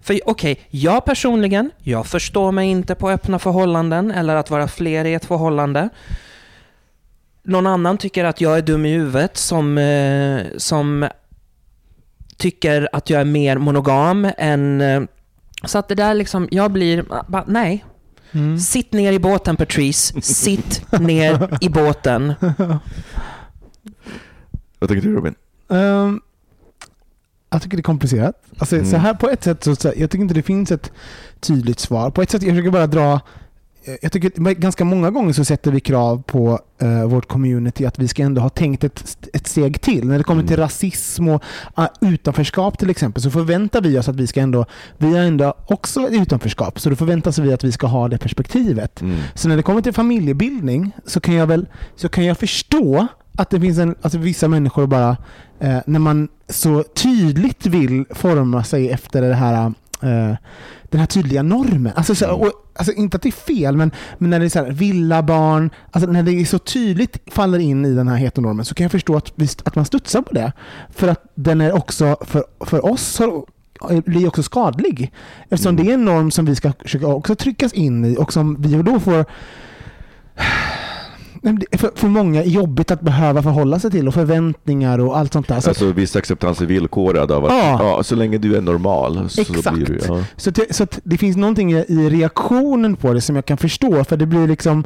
För 0.00 0.20
okej, 0.24 0.52
okay, 0.52 0.64
jag 0.70 1.04
personligen, 1.04 1.70
jag 1.78 2.06
förstår 2.06 2.52
mig 2.52 2.68
inte 2.68 2.94
på 2.94 3.10
öppna 3.10 3.38
förhållanden 3.38 4.10
eller 4.10 4.36
att 4.36 4.50
vara 4.50 4.68
fler 4.68 5.04
i 5.04 5.14
ett 5.14 5.24
förhållande. 5.24 5.88
Någon 7.42 7.66
annan 7.66 7.98
tycker 7.98 8.24
att 8.24 8.40
jag 8.40 8.58
är 8.58 8.62
dum 8.62 8.86
i 8.86 8.92
huvudet 8.92 9.36
som, 9.36 9.78
eh, 9.78 10.42
som 10.56 11.08
tycker 12.38 12.88
att 12.92 13.10
jag 13.10 13.20
är 13.20 13.24
mer 13.24 13.58
monogam 13.58 14.30
än... 14.38 14.80
Eh, 14.80 15.02
så 15.64 15.78
att 15.78 15.88
det 15.88 15.94
där 15.94 16.14
liksom, 16.14 16.48
jag 16.50 16.72
blir, 16.72 17.04
bara, 17.28 17.44
nej. 17.46 17.84
Mm. 18.32 18.58
Sitt 18.58 18.92
ner 18.92 19.12
i 19.12 19.18
båten 19.18 19.56
Patrice, 19.56 20.14
sitt 20.22 20.92
ner 21.00 21.58
i 21.60 21.68
båten. 21.68 22.34
Vad 24.78 24.90
tycker 24.90 25.08
du 25.08 25.14
Robin? 25.14 25.34
Um, 25.68 26.20
jag 27.50 27.62
tycker 27.62 27.76
det 27.76 27.80
är 27.80 27.82
komplicerat. 27.82 28.42
Alltså, 28.58 28.76
mm. 28.76 28.90
så 28.90 28.96
här 28.96 29.14
på 29.14 29.28
ett 29.28 29.44
sätt, 29.44 29.64
så, 29.64 29.76
så, 29.76 29.92
jag 29.96 30.10
tycker 30.10 30.22
inte 30.22 30.34
det 30.34 30.42
finns 30.42 30.72
ett 30.72 30.92
tydligt 31.40 31.78
svar. 31.78 32.10
På 32.10 32.22
ett 32.22 32.30
sätt, 32.30 32.42
jag 32.42 32.52
försöker 32.52 32.70
bara 32.70 32.86
dra 32.86 33.20
jag 34.02 34.12
tycker 34.12 34.54
ganska 34.54 34.84
många 34.84 35.10
gånger 35.10 35.32
så 35.32 35.44
sätter 35.44 35.70
vi 35.70 35.80
krav 35.80 36.22
på 36.22 36.60
uh, 36.82 37.04
vårt 37.04 37.28
community 37.28 37.86
att 37.86 37.98
vi 37.98 38.08
ska 38.08 38.22
ändå 38.22 38.40
ha 38.40 38.48
tänkt 38.48 38.84
ett, 38.84 39.28
ett 39.32 39.46
steg 39.46 39.80
till. 39.80 40.08
När 40.08 40.18
det 40.18 40.24
kommer 40.24 40.42
till 40.42 40.52
mm. 40.52 40.64
rasism 40.64 41.28
och 41.28 41.42
uh, 41.78 41.86
utanförskap 42.00 42.78
till 42.78 42.90
exempel 42.90 43.22
så 43.22 43.30
förväntar 43.30 43.80
vi 43.80 43.98
oss 43.98 44.08
att 44.08 44.16
vi 44.16 44.26
ska 44.26 44.40
ändå, 44.40 44.66
vi 44.98 45.12
har 45.12 45.18
ändå 45.18 45.54
också 45.66 46.08
utanförskap, 46.08 46.80
så 46.80 46.90
då 46.90 46.96
förväntar 46.96 47.42
vi 47.42 47.52
att 47.52 47.64
vi 47.64 47.72
ska 47.72 47.86
ha 47.86 48.08
det 48.08 48.18
perspektivet. 48.18 49.00
Mm. 49.00 49.16
Så 49.34 49.48
när 49.48 49.56
det 49.56 49.62
kommer 49.62 49.80
till 49.80 49.92
familjebildning 49.92 50.92
så 51.06 51.20
kan 51.20 51.34
jag 51.34 51.46
väl 51.46 51.66
så 51.96 52.08
kan 52.08 52.24
jag 52.24 52.38
förstå 52.38 53.06
att 53.38 53.50
det 53.50 53.60
finns 53.60 53.78
en, 53.78 53.94
alltså 54.02 54.18
vissa 54.18 54.48
människor 54.48 54.86
bara, 54.86 55.10
uh, 55.64 55.78
när 55.86 55.98
man 55.98 56.28
så 56.48 56.82
tydligt 56.82 57.66
vill 57.66 58.04
forma 58.10 58.64
sig 58.64 58.90
efter 58.90 59.22
det 59.22 59.34
här 59.34 59.72
den 60.00 61.00
här 61.00 61.06
tydliga 61.06 61.42
normen. 61.42 61.92
Alltså, 61.96 62.14
så, 62.14 62.30
och, 62.30 62.52
alltså 62.74 62.92
inte 62.92 63.16
att 63.16 63.22
det 63.22 63.28
är 63.28 63.32
fel, 63.32 63.76
men, 63.76 63.90
men 64.18 64.30
när 64.30 64.38
det 64.40 64.44
är 64.44 64.48
så 64.48 64.64
här, 64.64 64.70
villabarn, 64.70 65.70
alltså 65.90 66.10
när 66.10 66.22
det 66.22 66.46
så 66.46 66.58
tydligt 66.58 67.18
faller 67.26 67.58
in 67.58 67.84
i 67.84 67.94
den 67.94 68.08
här 68.08 68.16
heteronormen 68.16 68.64
så 68.64 68.74
kan 68.74 68.84
jag 68.84 68.92
förstå 68.92 69.16
att, 69.16 69.32
att 69.64 69.74
man 69.74 69.84
studsar 69.84 70.22
på 70.22 70.34
det. 70.34 70.52
För 70.90 71.08
att 71.08 71.22
den 71.34 71.60
är 71.60 71.72
också, 71.72 72.16
för, 72.20 72.44
för 72.60 72.84
oss, 72.84 73.20
blir 74.04 74.28
också 74.28 74.42
skadlig. 74.42 75.12
Eftersom 75.48 75.74
mm. 75.74 75.84
det 75.84 75.92
är 75.92 75.94
en 75.94 76.04
norm 76.04 76.30
som 76.30 76.44
vi 76.44 76.56
ska 76.56 76.72
försöka 76.82 77.06
också 77.06 77.34
tryckas 77.34 77.72
in 77.72 78.04
i 78.04 78.16
och 78.16 78.32
som 78.32 78.62
vi 78.62 78.82
då 78.82 79.00
får 79.00 79.24
för, 81.72 81.90
för 81.94 82.08
många 82.08 82.42
är 82.42 82.46
jobbigt 82.46 82.90
att 82.90 83.00
behöva 83.00 83.42
förhålla 83.42 83.78
sig 83.78 83.90
till 83.90 84.08
och 84.08 84.14
förväntningar 84.14 84.98
och 84.98 85.18
allt 85.18 85.32
sånt 85.32 85.48
där. 85.48 85.60
Så 85.60 85.68
alltså 85.68 85.92
viss 85.92 86.16
acceptans 86.16 86.60
är 86.60 86.66
villkorad 86.66 87.32
av 87.32 87.44
att 87.44 87.52
ja. 87.52 87.78
ja. 87.80 88.02
så 88.02 88.14
länge 88.14 88.38
du 88.38 88.56
är 88.56 88.60
normal 88.60 89.30
så 89.30 89.40
Exakt. 89.40 89.72
blir 89.72 89.86
du 89.86 90.00
ja. 90.08 90.24
Så, 90.36 90.50
det, 90.50 90.74
så 90.74 90.86
det 91.04 91.18
finns 91.18 91.36
någonting 91.36 91.72
i 91.72 92.08
reaktionen 92.10 92.96
på 92.96 93.12
det 93.12 93.20
som 93.20 93.36
jag 93.36 93.44
kan 93.44 93.56
förstå 93.56 94.04
för 94.04 94.16
det 94.16 94.26
blir 94.26 94.48
liksom 94.48 94.84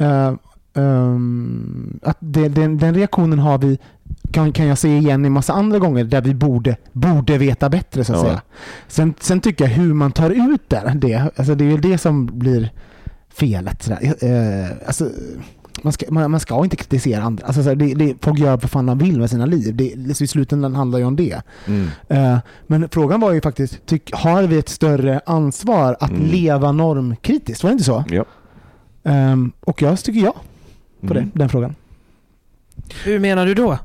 uh, 0.00 0.32
um, 0.74 2.00
att 2.02 2.16
det, 2.20 2.48
den, 2.48 2.78
den, 2.78 2.94
reaktionen 2.94 3.38
har 3.38 3.58
vi 3.58 3.78
kan, 4.32 4.52
kan 4.52 4.66
jag 4.66 4.78
se 4.78 4.96
igen 4.96 5.24
i 5.24 5.30
massa 5.30 5.52
andra 5.52 5.78
gånger 5.78 6.04
där 6.04 6.20
vi 6.20 6.34
borde, 6.34 6.76
borde 6.92 7.38
veta 7.38 7.68
bättre 7.68 8.04
så 8.04 8.12
att 8.12 8.18
ja. 8.18 8.24
säga. 8.24 8.40
Sen, 8.88 9.14
sen 9.20 9.40
tycker 9.40 9.64
jag 9.64 9.72
hur 9.72 9.94
man 9.94 10.12
tar 10.12 10.30
ut 10.54 10.68
det, 10.68 10.92
det, 10.94 11.30
alltså 11.36 11.54
det 11.54 11.64
är 11.64 11.68
väl 11.68 11.80
det 11.80 11.98
som 11.98 12.26
blir 12.26 12.70
felet. 13.34 13.82
Sådär. 13.82 14.14
Uh, 14.24 14.70
alltså, 14.86 15.10
man 15.82 15.92
ska, 15.92 16.06
man, 16.10 16.30
man, 16.30 16.40
ska 16.40 16.64
inte 16.64 16.76
kritisera 16.76 17.22
andra. 17.22 17.46
Alltså, 17.46 17.62
så 17.62 17.74
det, 17.74 17.94
det, 17.94 18.14
folk 18.20 18.38
gör 18.38 18.56
vad 18.56 18.70
fan 18.70 18.86
de 18.86 18.98
vill 18.98 19.18
med 19.18 19.30
sina 19.30 19.46
liv. 19.46 19.76
Det, 19.76 19.84
I 20.20 20.26
slutändan 20.26 20.74
handlar 20.74 20.98
ju 20.98 21.04
om 21.04 21.16
det. 21.16 21.42
Mm. 21.66 21.88
Uh, 22.10 22.38
men 22.66 22.88
frågan 22.88 23.20
var 23.20 23.32
ju 23.32 23.40
faktiskt, 23.40 23.86
tyck, 23.86 24.10
har 24.14 24.42
vi 24.42 24.58
ett 24.58 24.68
större 24.68 25.20
ansvar 25.26 25.96
att 26.00 26.10
mm. 26.10 26.22
leva 26.22 26.72
normkritiskt? 26.72 27.62
Var 27.62 27.70
det 27.70 27.72
inte 27.72 27.84
så? 27.84 28.04
Ja. 28.08 28.24
Um, 29.02 29.52
och 29.60 29.82
jag 29.82 29.98
tycker 29.98 30.20
ja 30.20 30.34
på 31.00 31.14
mm. 31.14 31.30
det, 31.34 31.38
den 31.38 31.48
frågan. 31.48 31.74
Hur 33.04 33.18
menar 33.18 33.46
du 33.46 33.54
då? 33.54 33.78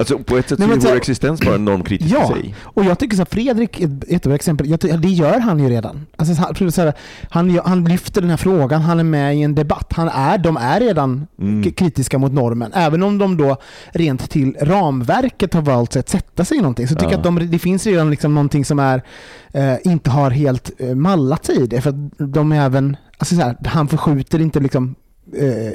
Alltså 0.00 0.18
på 0.18 0.38
ett 0.38 0.48
sätt 0.48 0.58
Nej, 0.58 0.68
så 0.68 0.86
är 0.86 0.90
vår 0.90 0.96
existens 0.96 1.40
bara 1.40 1.56
normkritisk 1.56 2.14
ja, 2.14 2.24
i 2.24 2.26
sig. 2.26 2.54
och 2.62 2.84
jag 2.84 2.98
tycker 2.98 3.16
så 3.16 3.24
Fredrik 3.24 3.80
är 3.80 3.86
ett 3.86 4.10
jättebra 4.10 4.34
exempel. 4.34 4.76
Det 4.80 5.08
gör 5.08 5.38
han 5.38 5.58
ju 5.58 5.68
redan. 5.68 6.06
Alltså, 6.16 6.34
han, 6.34 6.92
han, 7.30 7.60
han 7.64 7.84
lyfter 7.84 8.20
den 8.20 8.30
här 8.30 8.36
frågan, 8.36 8.82
han 8.82 9.00
är 9.00 9.04
med 9.04 9.36
i 9.36 9.42
en 9.42 9.54
debatt. 9.54 9.92
Han 9.96 10.08
är, 10.08 10.38
de 10.38 10.56
är 10.56 10.80
redan 10.80 11.26
mm. 11.38 11.72
kritiska 11.72 12.18
mot 12.18 12.32
normen. 12.32 12.72
Även 12.74 13.02
om 13.02 13.18
de 13.18 13.36
då 13.36 13.56
rent 13.92 14.30
till 14.30 14.56
ramverket 14.60 15.54
har 15.54 15.62
valt 15.62 15.96
att 15.96 16.08
sätta 16.08 16.44
sig 16.44 16.56
i 16.56 16.60
någonting. 16.60 16.88
Så 16.88 16.94
tycker 16.94 17.10
jag 17.10 17.18
att 17.18 17.24
de, 17.24 17.50
det 17.50 17.58
finns 17.58 17.86
redan 17.86 18.10
liksom 18.10 18.34
någonting 18.34 18.64
som 18.64 18.78
är, 18.78 19.02
eh, 19.52 19.74
inte 19.84 20.10
har 20.10 20.30
helt 20.30 20.70
eh, 20.78 20.94
mallat 20.94 21.44
sig 21.44 21.62
i 21.62 21.66
det. 21.66 21.80
För 21.80 22.10
de 22.18 22.52
är 22.52 22.64
även, 22.64 22.96
alltså 23.18 23.34
så 23.34 23.42
här, 23.42 23.56
han 23.64 23.88
förskjuter 23.88 24.40
inte 24.40 24.60
liksom 24.60 24.94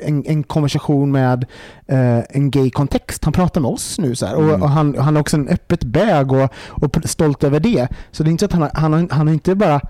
en, 0.03 0.26
en, 0.26 0.43
konversation 0.43 1.12
med 1.12 1.45
eh, 1.88 2.20
en 2.30 2.51
gay-kontext. 2.51 3.24
Han 3.24 3.34
pratar 3.34 3.62
med 3.62 3.72
oss 3.72 3.99
nu 3.99 4.16
så 4.16 4.26
mm. 4.26 4.39
och, 4.39 4.62
och, 4.62 4.70
han, 4.70 4.97
han 4.97 5.16
är 5.16 5.20
också 5.20 5.38
en 5.38 5.47
öppet 5.47 5.84
bög 5.84 6.32
och, 6.32 6.49
och 6.70 6.97
stolt 7.06 7.43
över 7.43 7.60
det. 7.60 7.88
Så 8.12 8.24
det 8.24 8.30
är 8.30 8.32
inte 8.32 8.41
så 8.41 8.45
att 8.45 8.53
han 8.53 8.62
har, 8.62 8.72
han 8.74 8.93
har, 8.93 9.08
han 9.12 9.28
har 9.28 9.34
inte 9.34 9.56
bara 9.56 9.82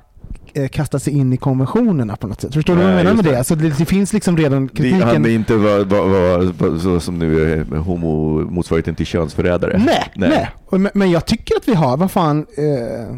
eh, 0.54 0.68
kastat 0.68 1.04
sig 1.04 1.14
in 1.14 1.34
i 1.34 1.38
konventionerna 1.38 2.16
på 2.16 2.28
något 2.28 2.42
sätt. 2.42 2.54
Förstår 2.54 2.76
du 2.76 2.82
vad 2.82 2.90
jag 2.90 2.96
menar 2.96 3.14
med 3.14 3.26
det? 3.26 3.32
det? 3.32 3.38
Alltså 3.38 3.56
det, 3.56 3.78
det, 3.78 3.86
finns 3.86 4.14
liksom 4.14 4.38
redan 4.38 4.68
kritiken. 4.68 5.02
Han 5.02 5.26
är 5.26 5.30
inte 5.30 5.56
var, 5.56 5.86
var, 5.86 6.08
var, 6.38 6.80
så 6.80 7.00
som 7.00 7.20
nu 7.20 7.54
är 7.54 7.78
homo 7.78 8.42
motsvarigheten 8.42 8.96
till 8.96 9.06
könsförrädare. 9.06 9.82
Nej, 9.86 10.04
nej. 10.16 10.50
nej. 10.70 10.92
Men 10.94 11.12
jag 11.12 11.26
tycker 11.26 11.56
att 11.58 11.68
vi 11.68 11.74
har, 11.74 11.98
vad 11.98 12.12
fan, 12.12 12.46
eh, 12.58 13.18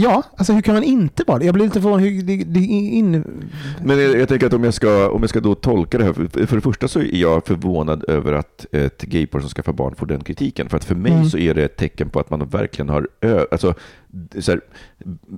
Ja, 0.00 0.22
alltså 0.36 0.52
hur 0.52 0.60
kan 0.60 0.74
man 0.74 0.82
inte 0.82 1.24
vara 1.26 1.38
det? 1.38 1.44
Jag 1.44 1.54
blir 1.54 1.64
lite 1.64 1.80
förvånad 1.80 2.00
hur 2.00 2.22
det, 2.22 2.36
det 2.36 2.60
in... 2.60 3.24
Men 3.84 3.98
jag, 3.98 4.18
jag, 4.20 4.28
tänker 4.28 4.46
att 4.46 4.52
om 4.52 4.64
jag, 4.64 4.74
ska, 4.74 5.10
om 5.10 5.20
jag 5.20 5.30
ska 5.30 5.40
då 5.40 5.54
tolka 5.54 5.98
det 5.98 6.04
här, 6.04 6.12
för, 6.12 6.46
för 6.46 6.56
det 6.56 6.62
första 6.62 6.88
så 6.88 7.00
är 7.00 7.16
jag 7.16 7.46
förvånad 7.46 8.04
över 8.08 8.32
att 8.32 8.66
ett 8.72 9.02
gaypar 9.02 9.40
som 9.40 9.48
skaffar 9.48 9.72
barn 9.72 9.94
får 9.94 10.06
den 10.06 10.24
kritiken. 10.24 10.68
För 10.68 10.76
att 10.76 10.84
för 10.84 10.94
mig 10.94 11.12
mm. 11.12 11.24
så 11.24 11.38
är 11.38 11.54
det 11.54 11.64
ett 11.64 11.76
tecken 11.76 12.10
på 12.10 12.20
att 12.20 12.30
man 12.30 12.48
verkligen 12.48 12.88
har, 12.88 13.08
alltså, 13.50 13.74
så 14.38 14.52
här, 14.52 14.60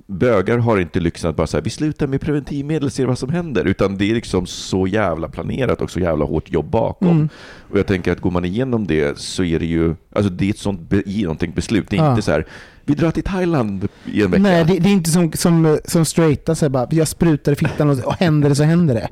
bögar 0.07 0.57
har 0.57 0.77
inte 0.77 0.99
lyxen 0.99 1.29
att 1.29 1.35
bara 1.35 1.47
säga 1.47 1.61
vi 1.61 1.69
slutar 1.69 2.07
med 2.07 2.21
preventivmedel, 2.21 2.91
ser 2.91 3.05
vad 3.05 3.17
som 3.17 3.29
händer, 3.29 3.65
utan 3.65 3.97
det 3.97 4.11
är 4.11 4.13
liksom 4.13 4.45
så 4.45 4.87
jävla 4.87 5.27
planerat 5.27 5.81
och 5.81 5.91
så 5.91 5.99
jävla 5.99 6.25
hårt 6.25 6.51
jobb 6.51 6.69
bakom. 6.69 7.11
Mm. 7.11 7.29
Och 7.71 7.79
jag 7.79 7.87
tänker 7.87 8.11
att 8.11 8.21
går 8.21 8.31
man 8.31 8.45
igenom 8.45 8.87
det 8.87 9.19
så 9.19 9.43
är 9.43 9.59
det 9.59 9.65
ju, 9.65 9.95
alltså 10.15 10.31
det 10.31 10.45
är 10.45 10.49
ett 10.49 10.57
sånt 10.57 10.93
genomtänkt 11.05 11.55
beslut. 11.55 11.89
Det 11.89 11.97
är 11.97 12.03
ja. 12.03 12.09
inte 12.09 12.21
så 12.21 12.31
här, 12.31 12.45
vi 12.85 12.93
drar 12.93 13.11
till 13.11 13.23
Thailand 13.23 13.87
i 14.05 14.21
en 14.23 14.31
vecka. 14.31 14.43
Nej, 14.43 14.65
det, 14.65 14.79
det 14.79 14.89
är 14.89 14.93
inte 14.93 15.09
som, 15.11 15.31
som, 15.31 15.79
som 15.85 16.05
straighta, 16.05 16.55
så 16.55 16.69
bara, 16.69 16.87
jag 16.91 17.07
sprutar 17.07 17.51
i 17.51 17.55
fittan 17.55 17.89
och, 17.89 17.99
och 17.99 18.13
händer 18.13 18.49
det 18.49 18.55
så 18.55 18.63
händer 18.63 18.93
det. 18.93 19.09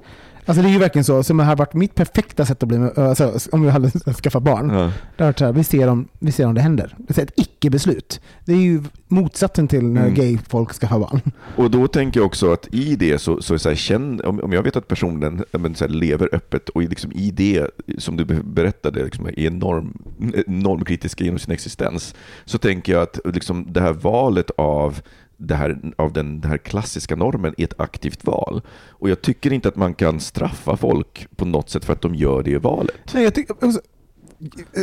Alltså 0.50 0.62
det 0.62 0.70
är 0.70 0.72
ju 0.74 0.80
verkligen 0.80 1.06
så, 1.06 1.24
som 1.24 1.39
har 1.39 1.56
varit 1.56 1.74
mitt 1.74 1.95
perfekta 1.95 2.45
sätt 2.45 2.64
att 2.64 2.70
bli 2.70 2.78
med, 2.80 2.97
alltså, 2.97 3.39
om 3.52 3.62
vi 3.62 3.70
hade 3.70 3.91
skaffat 4.24 4.43
barn. 4.43 4.70
Ja. 4.70 4.91
Det 5.18 5.24
har 5.24 5.26
varit 5.26 5.39
så 5.39 5.45
här, 5.45 5.54
vi 5.54 5.64
ser 5.64 5.88
om, 5.88 6.08
vi 6.20 6.32
ser 6.32 6.45
om 6.45 6.54
det 6.54 6.62
händer. 6.62 6.95
Det 6.97 7.18
är 7.18 7.24
ett 7.24 7.34
icke-beslut. 7.36 8.22
Det 8.45 8.54
är 8.54 8.58
ju 8.58 8.84
motsatsen 9.08 9.68
till 9.68 9.84
när 9.84 10.02
mm. 10.02 10.14
gay-folk 10.14 10.74
skaffar 10.74 11.00
barn. 11.00 11.22
Och 11.56 11.72
då 11.72 11.88
tänker 11.88 12.20
jag 12.20 12.28
också 12.28 12.52
att 12.52 12.68
i 12.72 12.95
det 12.95 13.20
så, 13.20 13.41
så, 13.41 13.60
så 13.60 13.70
här, 13.70 13.76
känn, 13.76 14.22
om, 14.22 14.54
jag 14.54 14.64
vet 14.64 14.76
att 14.76 14.88
personen 14.88 15.43
men, 15.52 15.76
så 15.76 15.86
här, 15.86 15.91
lever 15.91 16.30
öppet 16.32 16.70
och 16.70 16.82
liksom 16.82 17.12
i 17.12 17.32
det 17.32 17.68
som 17.97 18.18
du 18.18 18.26
berättade 18.26 19.04
liksom, 19.04 19.30
är 19.38 19.50
norm, 19.50 19.97
normkritiska 20.47 21.24
genom 21.24 21.39
sin 21.39 21.54
existens, 21.54 22.16
så 22.45 22.58
tänker 22.58 22.93
jag 22.93 23.02
att 23.02 23.20
liksom, 23.26 23.68
det 23.70 23.82
här 23.82 23.93
valet 23.93 24.52
av 24.58 25.02
det 25.40 25.56
här, 25.56 25.94
av 25.96 26.14
den, 26.14 26.42
den 26.42 26.52
här 26.52 26.58
klassiska 26.58 27.16
normen 27.16 27.54
är 27.58 27.64
ett 27.64 27.80
aktivt 27.80 28.26
val. 28.26 28.62
Och 28.90 29.10
jag 29.10 29.22
tycker 29.22 29.54
inte 29.54 29.70
att 29.70 29.76
man 29.76 29.94
kan 29.94 30.20
straffa 30.20 30.78
folk 30.78 31.28
på 31.36 31.46
något 31.46 31.70
sätt 31.70 31.86
för 31.86 31.94
att 31.94 32.02
de 32.02 32.16
gör 32.16 32.44
det 32.44 32.58
valet. 32.58 33.14
Nej, 33.14 33.24
jag 33.24 33.34
tycker, 33.34 33.56
alltså, 33.62 33.82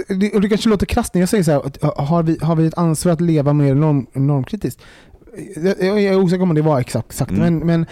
det, 0.09 0.41
det 0.41 0.49
kanske 0.49 0.69
låter 0.69 0.87
krasst 0.87 1.15
när 1.15 1.23
jag 1.23 1.29
säger 1.29 1.45
så 1.45 1.51
här, 1.51 2.03
har 2.03 2.23
vi, 2.23 2.39
har 2.43 2.57
vi 2.57 2.67
ett 2.67 2.79
ansvar 2.79 3.13
att 3.13 3.21
leva 3.21 3.53
mer 3.53 3.75
norm, 3.75 4.07
normkritiskt? 4.13 4.83
Jag, 5.57 5.83
jag 5.83 6.03
är 6.03 6.17
osäker 6.17 6.43
om 6.43 6.55
det 6.55 6.63
var 6.63 6.81
exakt, 6.81 7.11
exakt 7.11 7.31
mm. 7.31 7.59
men, 7.59 7.67
men 7.67 7.87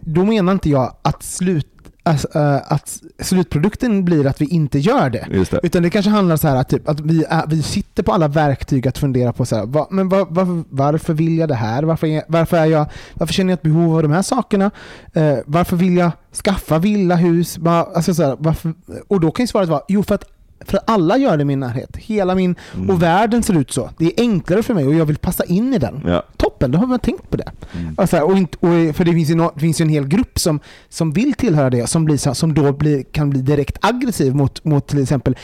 då 0.00 0.24
menar 0.24 0.52
inte 0.52 0.70
jag 0.70 0.96
att 1.02 1.22
slut 1.22 1.73
Alltså, 2.06 2.28
uh, 2.38 2.72
att 2.72 3.02
slutprodukten 3.18 4.04
blir 4.04 4.26
att 4.26 4.40
vi 4.40 4.46
inte 4.46 4.78
gör 4.78 5.10
det. 5.10 5.26
det. 5.50 5.60
Utan 5.62 5.82
det 5.82 5.90
kanske 5.90 6.10
handlar 6.10 6.36
så 6.36 6.48
här 6.48 6.56
att, 6.56 6.68
typ, 6.68 6.88
att 6.88 7.00
vi, 7.00 7.24
vi 7.48 7.62
sitter 7.62 8.02
på 8.02 8.12
alla 8.12 8.28
verktyg 8.28 8.88
att 8.88 8.98
fundera 8.98 9.32
på 9.32 9.46
så 9.46 9.56
här, 9.56 9.66
va, 9.66 9.86
men 9.90 10.08
va, 10.08 10.26
va, 10.30 10.64
varför 10.70 11.14
vill 11.14 11.38
jag 11.38 11.48
det 11.48 11.54
här? 11.54 11.82
Varför, 11.82 12.06
är, 12.06 12.22
varför, 12.28 12.56
är 12.56 12.64
jag, 12.64 12.86
varför 13.14 13.34
känner 13.34 13.52
jag 13.52 13.56
ett 13.56 13.62
behov 13.62 13.96
av 13.96 14.02
de 14.02 14.12
här 14.12 14.22
sakerna? 14.22 14.70
Uh, 15.16 15.38
varför 15.46 15.76
vill 15.76 15.96
jag 15.96 16.10
skaffa 16.44 16.78
villa, 16.78 17.16
hus? 17.16 17.58
Va, 17.58 17.90
alltså 17.94 18.14
så 18.14 18.22
här, 18.22 18.36
varför, 18.38 18.74
och 19.08 19.20
då 19.20 19.30
kan 19.30 19.42
ju 19.42 19.46
svaret 19.46 19.68
vara, 19.68 19.82
jo 19.88 20.02
för 20.02 20.14
att 20.14 20.33
för 20.64 20.80
alla 20.86 21.16
gör 21.18 21.36
det 21.36 21.42
i 21.42 21.44
min 21.44 21.60
närhet. 21.60 21.96
Hela 21.96 22.34
min, 22.34 22.54
Mm. 22.74 22.90
och 22.90 23.02
världen 23.02 23.42
ser 23.42 23.58
ut 23.60 23.72
så. 23.72 23.90
Det 23.98 24.04
är 24.06 24.12
enklare 24.16 24.62
för 24.62 24.74
mig 24.74 24.86
och 24.86 24.94
jag 24.94 25.04
vill 25.06 25.16
passa 25.18 25.44
in 25.44 25.74
i 25.74 25.78
den. 25.78 26.02
Ja. 26.06 26.22
Toppen, 26.36 26.70
då 26.70 26.78
har 26.78 26.86
man 26.86 26.98
tänkt 26.98 27.30
på 27.30 27.36
det. 27.36 27.50
Mm. 27.78 27.94
Alltså, 27.98 28.20
och 28.20 28.36
inte, 28.36 28.56
och, 28.60 28.96
för 28.96 29.04
det 29.04 29.12
finns, 29.12 29.30
ju 29.30 29.34
no, 29.34 29.50
det 29.54 29.60
finns 29.60 29.80
ju 29.80 29.82
en 29.82 29.88
hel 29.88 30.06
grupp 30.08 30.38
som, 30.38 30.60
som 30.88 31.12
vill 31.12 31.34
tillhöra 31.34 31.70
det, 31.70 31.86
som, 31.86 32.04
blir, 32.04 32.16
så- 32.16 32.34
som 32.34 32.54
då 32.54 32.72
blir, 32.72 33.02
kan 33.02 33.30
bli 33.30 33.40
direkt 33.42 33.78
aggressiv 33.80 34.34
mot, 34.34 34.64
mot 34.64 34.86
till 34.88 35.02
exempel, 35.02 35.36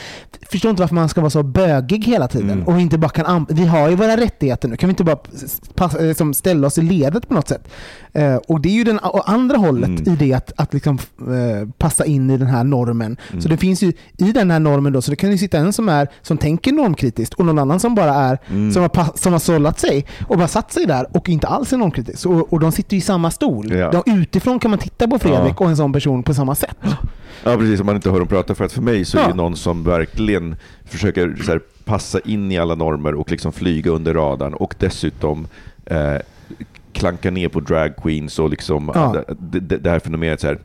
förstår 0.51 0.69
inte 0.71 0.81
varför 0.81 0.95
man 0.95 1.09
ska 1.09 1.21
vara 1.21 1.29
så 1.29 1.43
bögig 1.43 2.05
hela 2.05 2.27
tiden 2.27 2.49
Mm. 2.51 2.67
och 2.67 2.81
inte 2.81 2.97
bara 2.97 3.09
kan, 3.09 3.25
an- 3.25 3.45
vi 3.49 3.65
har 3.65 3.89
ju 3.89 3.95
våra 3.95 4.17
rättigheter 4.17 4.67
nu, 4.67 4.77
kan 4.77 4.87
vi 4.87 4.91
inte 4.91 5.03
bara 5.03 5.17
pass, 5.75 5.95
eh, 5.95 6.13
som 6.13 6.33
ställa 6.33 6.67
oss 6.67 6.77
i 6.77 6.81
ledet 6.81 7.27
på 7.27 7.33
något 7.33 7.47
sätt? 7.47 7.67
Eh, 8.13 8.35
och 8.35 8.61
det 8.61 8.69
är 8.69 8.73
ju 8.73 8.83
den 8.83 8.99
andra 9.25 9.57
hållet 9.57 9.89
Mm. 9.89 10.13
i 10.13 10.15
det 10.15 10.33
att, 10.33 10.51
att 10.55 10.73
liksom, 10.73 10.97
eh, 11.19 11.69
passa 11.77 12.05
in 12.05 12.29
i 12.29 12.37
den 12.37 12.47
här 12.47 12.63
normen. 12.63 13.17
Mm. 13.29 13.41
Så 13.41 13.49
det 13.49 13.57
finns 13.57 13.83
ju 13.83 13.93
i 14.17 14.31
den 14.31 14.51
här 14.51 14.59
normen 14.59 14.93
då, 14.93 15.01
så 15.11 15.13
det 15.13 15.15
kan 15.21 15.31
ju 15.31 15.37
sitta 15.37 15.57
en 15.57 15.73
som, 15.73 15.89
är, 15.89 16.07
som 16.21 16.37
tänker 16.37 16.71
normkritiskt 16.71 17.33
och 17.33 17.45
någon 17.45 17.59
annan 17.59 17.79
som 17.79 17.95
bara 17.95 18.13
är 18.13 18.37
Mm. 18.49 18.71
som, 18.71 18.81
har, 18.81 19.17
som 19.17 19.31
har 19.33 19.39
sållat 19.39 19.79
sig 19.79 20.05
och 20.27 20.37
bara 20.37 20.47
satt 20.47 20.71
sig 20.73 20.85
där 20.85 21.05
och 21.17 21.29
inte 21.29 21.47
alls 21.47 21.73
är 21.73 21.77
normkritisk. 21.77 22.25
Och, 22.25 22.53
och 22.53 22.59
de 22.59 22.71
sitter 22.71 22.93
ju 22.93 22.97
i 22.97 23.01
samma 23.01 23.31
stol. 23.31 23.71
Ja. 23.73 23.91
De, 23.91 24.03
utifrån 24.21 24.59
kan 24.59 24.71
man 24.71 24.79
titta 24.79 25.07
på 25.07 25.19
Fredrik 25.19 25.53
Ja. 25.59 25.63
och 25.63 25.69
en 25.69 25.77
sån 25.77 25.93
person 25.93 26.23
på 26.23 26.33
samma 26.33 26.55
sätt. 26.55 26.77
Ja, 27.43 27.57
precis. 27.57 27.79
Om 27.79 27.85
man 27.85 27.95
inte 27.95 28.09
hör 28.11 28.19
dem 28.19 28.27
prata. 28.27 28.55
För 28.55 28.65
att 28.65 28.71
för 28.71 28.81
mig 28.81 29.05
så 29.05 29.17
är 29.17 29.27
det 29.27 29.33
någon 29.33 29.55
som 29.55 29.83
verkligen 29.83 30.55
försöker 30.85 31.35
så 31.45 31.51
här, 31.51 31.61
passa 31.85 32.19
in 32.19 32.51
i 32.51 32.57
alla 32.57 32.75
normer 32.75 33.13
och 33.15 33.31
liksom 33.31 33.51
flyga 33.53 33.91
under 33.91 34.13
radarn 34.13 34.53
och 34.53 34.75
dessutom 34.79 35.47
eh, 35.85 36.15
klanka 36.93 37.31
ner 37.31 37.47
på 37.49 37.59
drag 37.59 37.95
queens 37.95 38.39
och 38.39 38.49
liksom 38.49 38.91
Ja. 38.95 39.15
det, 39.39 39.59
det, 39.59 39.77
det 39.77 39.89
här 39.89 39.99
fenomenet 39.99 40.41
så 40.41 40.47
här, 40.47 40.57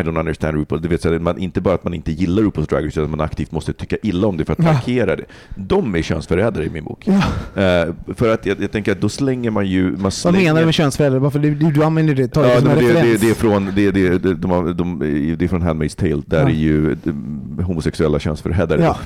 I 0.00 0.02
don't 0.02 0.18
understand 0.18 0.56
RuPaul. 0.58 0.80
Vet, 0.88 1.02
så 1.02 1.12
här, 1.12 1.18
man, 1.18 1.38
inte 1.38 1.60
bara 1.60 1.74
att 1.74 1.84
man 1.84 1.94
inte 1.94 2.12
gillar 2.12 2.42
RuPaul's 2.42 2.68
Drag 2.68 2.78
Race, 2.86 3.00
utan 3.00 3.04
att 3.04 3.10
man 3.10 3.20
aktivt 3.20 3.52
måste 3.52 3.72
tycka 3.72 3.96
illa 4.02 4.26
om 4.26 4.36
det 4.36 4.44
för 4.44 4.52
att 4.52 4.58
Ja. 4.58 4.64
markera 4.72 5.16
det. 5.16 5.24
De 5.56 5.94
är 5.94 6.02
könsförrädare 6.02 6.64
i 6.64 6.70
min 6.70 6.84
bok. 6.84 7.04
Ja. 7.06 7.62
Eh, 7.62 7.94
för 8.14 8.34
att 8.34 8.46
jag, 8.46 8.62
jag 8.62 8.72
tänker 8.72 8.92
att 8.92 9.00
då 9.00 9.08
slänger 9.08 9.50
man 9.50 9.66
ju... 9.66 9.90
Man 9.90 10.02
Vad 10.02 10.12
slänger, 10.12 10.38
menar 10.44 10.60
du 10.60 10.64
med 10.66 10.74
könsförälder? 10.74 11.18
Varför 11.18 11.38
du, 11.38 11.54
du, 11.54 11.84
använder 11.84 12.14
det, 12.14 12.28
tar 12.28 12.42
det 12.42 12.54
Ja, 12.54 12.60
som 12.60 12.70
en 12.70 12.78
det, 12.78 12.92
det, 12.92 13.02
det, 13.02 13.16
det, 13.20 13.30
är 13.30 13.34
från, 13.34 13.64
det, 13.74 13.90
det, 13.90 14.18
det, 14.18 14.34
de, 14.34 14.50
har- 14.50 14.72
de, 14.72 14.98
det 15.38 15.44
är 15.44 15.48
från 15.48 15.62
Handmaid's 15.62 15.96
Tale, 15.96 16.22
där 16.26 16.40
Ja. 16.40 16.48
är 16.48 16.52
ju 16.54 16.92
eh, 16.92 17.64
homosexuella 17.66 18.18
könsförrädare. 18.18 18.82
Ja. 18.82 18.98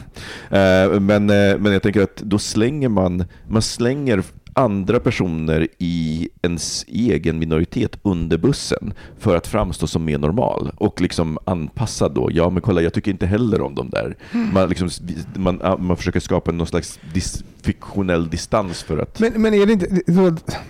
Eh, 0.59 1.01
men, 1.01 1.30
eh, 1.30 1.59
men 1.59 1.72
jag 1.72 1.82
tänker 1.82 2.03
att 2.03 2.16
då 2.16 2.38
slänger 2.38 2.88
man, 2.88 3.24
man 3.49 3.62
slänger 3.62 4.22
andra 4.55 5.00
personer 5.00 5.68
i 5.78 6.28
ens 6.42 6.84
egen 6.88 7.38
minoritet 7.38 7.98
under 8.03 8.38
bussen 8.38 8.94
för 9.18 9.36
att 9.36 9.46
framstå 9.46 9.86
som 9.86 10.05
mer 10.05 10.18
normal 10.18 10.72
och 10.76 11.00
liksom 11.00 11.38
anpassad 11.44 12.14
då. 12.14 12.28
Ja, 12.32 12.50
men 12.50 12.62
kolla, 12.62 12.82
jag 12.82 12.92
tycker 12.92 13.11
inte 13.11 13.26
heller 13.26 13.61
om 13.61 13.74
dem 13.74 13.90
där. 13.90 14.16
Man, 14.53 14.68
liksom, 14.68 14.90
man, 15.34 15.61
ah, 15.62 15.76
man 15.76 15.96
försöker 15.96 16.20
skapa 16.20 16.53
någon 16.53 16.66
slags 16.66 16.98
dis, 17.14 17.44
fiktionell 17.62 18.30
distans 18.30 18.82
för 18.82 18.98
att... 18.98 19.20
Men, 19.20 19.42
men 19.42 19.55
är 19.55 19.66
det 19.66 19.72
inte 19.72 20.03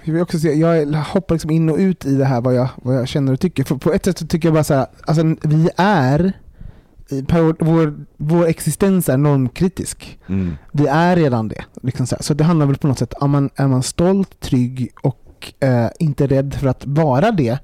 jag, 0.04 0.12
vill 0.12 0.22
också 0.22 0.38
säga, 0.38 0.54
jag 0.84 0.98
hoppar 0.98 1.34
liksom 1.34 1.50
in 1.50 1.68
och 1.68 1.78
ut 1.78 2.06
i 2.06 2.14
det 2.14 2.24
här 2.24 2.40
vad 2.40 2.54
jag, 2.54 2.68
vad 2.76 2.96
jag 2.96 3.08
känner 3.08 3.32
och 3.32 3.40
tycker. 3.40 3.64
För 3.64 3.76
på 3.76 3.92
ett 3.92 4.04
sätt 4.04 4.18
så 4.18 4.26
tycker 4.26 4.48
jag 4.48 4.54
bara 4.54 4.64
så 4.64 4.74
här, 4.74 4.86
alltså, 5.06 5.22
vi 5.42 5.68
är, 5.76 6.32
vår, 7.58 8.04
vår 8.16 8.46
existens 8.46 9.08
är 9.08 9.16
normkritisk. 9.16 10.18
Mm. 10.26 10.56
Vi 10.72 10.86
är 10.86 11.16
redan 11.16 11.48
det. 11.48 11.64
Liksom 11.82 12.06
så, 12.06 12.16
så 12.20 12.34
det 12.34 12.44
handlar 12.44 12.66
väl 12.66 12.76
på 12.76 12.88
något 12.88 12.98
sätt, 12.98 13.14
är 13.20 13.26
man, 13.26 13.50
är 13.56 13.68
man 13.68 13.82
stolt, 13.82 14.40
trygg 14.40 14.92
och 15.02 15.52
eh, 15.60 15.88
inte 15.98 16.26
rädd 16.26 16.54
för 16.54 16.66
att 16.66 16.86
vara 16.86 17.30
det, 17.30 17.58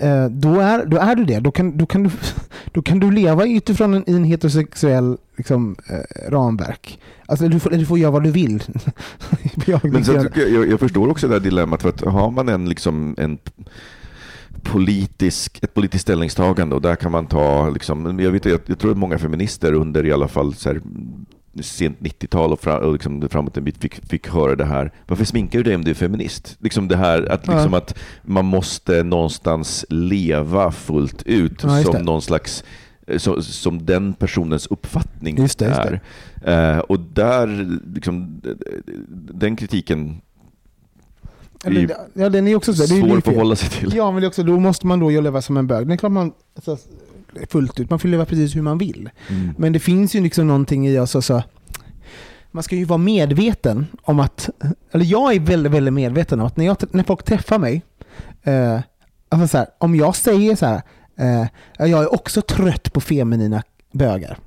eh, 0.00 0.26
då, 0.26 0.60
är, 0.60 0.86
då 0.86 0.96
är 0.96 1.14
du 1.14 1.24
det. 1.24 1.40
Då 1.40 1.50
kan, 1.50 1.78
då 1.78 1.86
kan, 1.86 2.02
du, 2.02 2.10
då 2.72 2.82
kan 2.82 3.00
du 3.00 3.10
leva 3.10 3.46
utifrån 3.46 3.94
en, 3.94 4.10
i 4.10 4.12
en 4.12 4.24
heterosexuell 4.24 5.16
liksom, 5.36 5.76
eh, 5.88 6.30
ramverk. 6.30 7.00
Alltså, 7.26 7.48
du, 7.48 7.60
får, 7.60 7.70
du 7.70 7.86
får 7.86 7.98
göra 7.98 8.10
vad 8.10 8.22
du 8.22 8.30
vill. 8.30 8.62
jag, 9.66 9.84
Men 9.84 10.04
sen 10.04 10.30
jag, 10.34 10.50
jag, 10.50 10.68
jag 10.68 10.80
förstår 10.80 11.10
också 11.10 11.28
det 11.28 11.34
här 11.34 11.40
dilemmat, 11.40 11.82
för 11.82 11.88
att 11.88 12.00
har 12.00 12.30
man 12.30 12.48
en, 12.48 12.68
liksom, 12.68 13.14
en 13.18 13.38
politisk, 14.72 15.58
ett 15.62 15.74
politiskt 15.74 16.02
ställningstagande 16.02 16.74
och 16.76 16.82
där 16.82 16.96
kan 16.96 17.12
man 17.12 17.26
ta, 17.26 17.68
liksom, 17.70 18.18
jag, 18.20 18.30
vet, 18.30 18.44
jag, 18.44 18.60
jag 18.66 18.78
tror 18.78 18.90
att 18.90 18.96
många 18.98 19.18
feminister 19.18 19.72
under 19.72 20.06
i 20.06 20.12
alla 20.12 20.28
fall 20.28 20.54
så 20.54 20.68
här, 20.68 20.80
sent 21.60 21.98
90-tal 22.00 22.52
och, 22.52 22.60
fram, 22.60 22.82
och 22.82 22.92
liksom 22.92 23.28
framåt 23.28 23.56
en 23.56 23.64
bit 23.64 23.76
fick, 23.78 23.94
fick 24.08 24.28
höra 24.28 24.56
det 24.56 24.64
här. 24.64 24.92
Varför 25.06 25.24
sminkar 25.24 25.58
du 25.58 25.62
dig 25.62 25.74
om 25.74 25.84
du 25.84 25.90
är 25.90 25.94
feminist? 25.94 26.56
Liksom 26.60 26.88
det 26.88 26.96
här 26.96 27.32
att, 27.32 27.46
liksom 27.48 27.72
Ja. 27.72 27.78
att 27.78 27.98
man 28.22 28.44
måste 28.44 29.02
någonstans 29.02 29.84
leva 29.88 30.70
fullt 30.72 31.22
ut 31.22 31.62
Ja, 31.62 31.82
som 31.82 31.92
det. 31.92 32.02
någon 32.02 32.22
slags 32.22 32.64
eh, 33.06 33.18
så, 33.18 33.42
som 33.42 33.86
den 33.86 34.14
personens 34.14 34.66
uppfattning 34.66 35.36
Just 35.38 35.58
det, 35.58 35.66
just 35.68 35.82
det. 35.82 36.00
är. 36.50 36.72
Eh, 36.74 36.78
och 36.78 37.00
där, 37.00 37.68
liksom, 37.94 38.40
den 39.34 39.56
kritiken 39.56 40.20
Eller, 41.64 41.80
är 41.80 41.96
ja, 42.14 42.28
den 42.28 42.48
är 42.48 42.54
också 42.54 42.74
så. 42.74 42.86
Det 42.86 42.94
är 42.94 42.96
ju 42.96 43.08
svår 43.08 43.18
att 43.18 43.24
förhålla 43.24 43.56
sig 43.56 43.68
till. 43.68 43.94
Ja, 43.96 44.10
men 44.10 44.26
också, 44.26 44.42
då 44.42 44.60
måste 44.60 44.86
man 44.86 45.00
då 45.00 45.10
ju 45.10 45.20
leva 45.20 45.42
som 45.42 45.56
en 45.56 45.66
bög. 45.66 45.88
Det 45.88 45.94
är 45.94 45.96
klart 45.96 46.12
man 46.12 46.32
alltså, 46.54 46.78
fullt 47.50 47.80
ut, 47.80 47.90
man 47.90 47.98
får 47.98 48.08
leva 48.08 48.24
precis 48.24 48.56
hur 48.56 48.62
man 48.62 48.78
vill. 48.78 49.10
Mm. 49.28 49.54
Men 49.58 49.72
det 49.72 49.78
finns 49.78 50.14
ju 50.14 50.20
liksom 50.20 50.46
någonting 50.46 50.88
i 50.88 50.98
oss, 50.98 51.16
alltså, 51.16 51.42
man 52.50 52.62
ska 52.62 52.76
ju 52.76 52.84
vara 52.84 52.98
medveten 52.98 53.86
om 54.02 54.20
att, 54.20 54.50
eller 54.92 55.04
jag 55.04 55.34
är 55.34 55.40
väldigt, 55.40 55.72
väldigt 55.72 55.94
medveten 55.94 56.40
om 56.40 56.46
att 56.46 56.56
när, 56.56 56.64
jag, 56.64 56.76
när 56.90 57.04
folk 57.04 57.22
träffar 57.22 57.58
mig, 57.58 57.82
eh, 58.42 58.80
alltså 59.28 59.48
så 59.48 59.58
här, 59.58 59.66
om 59.78 59.96
jag 59.96 60.16
säger 60.16 60.56
så 60.56 60.66
här, 60.66 60.82
eh, 61.18 61.46
jag 61.78 62.02
är 62.02 62.14
också 62.14 62.42
trött 62.42 62.92
på 62.92 63.00
feminina 63.00 63.62
bögar. 63.92 64.38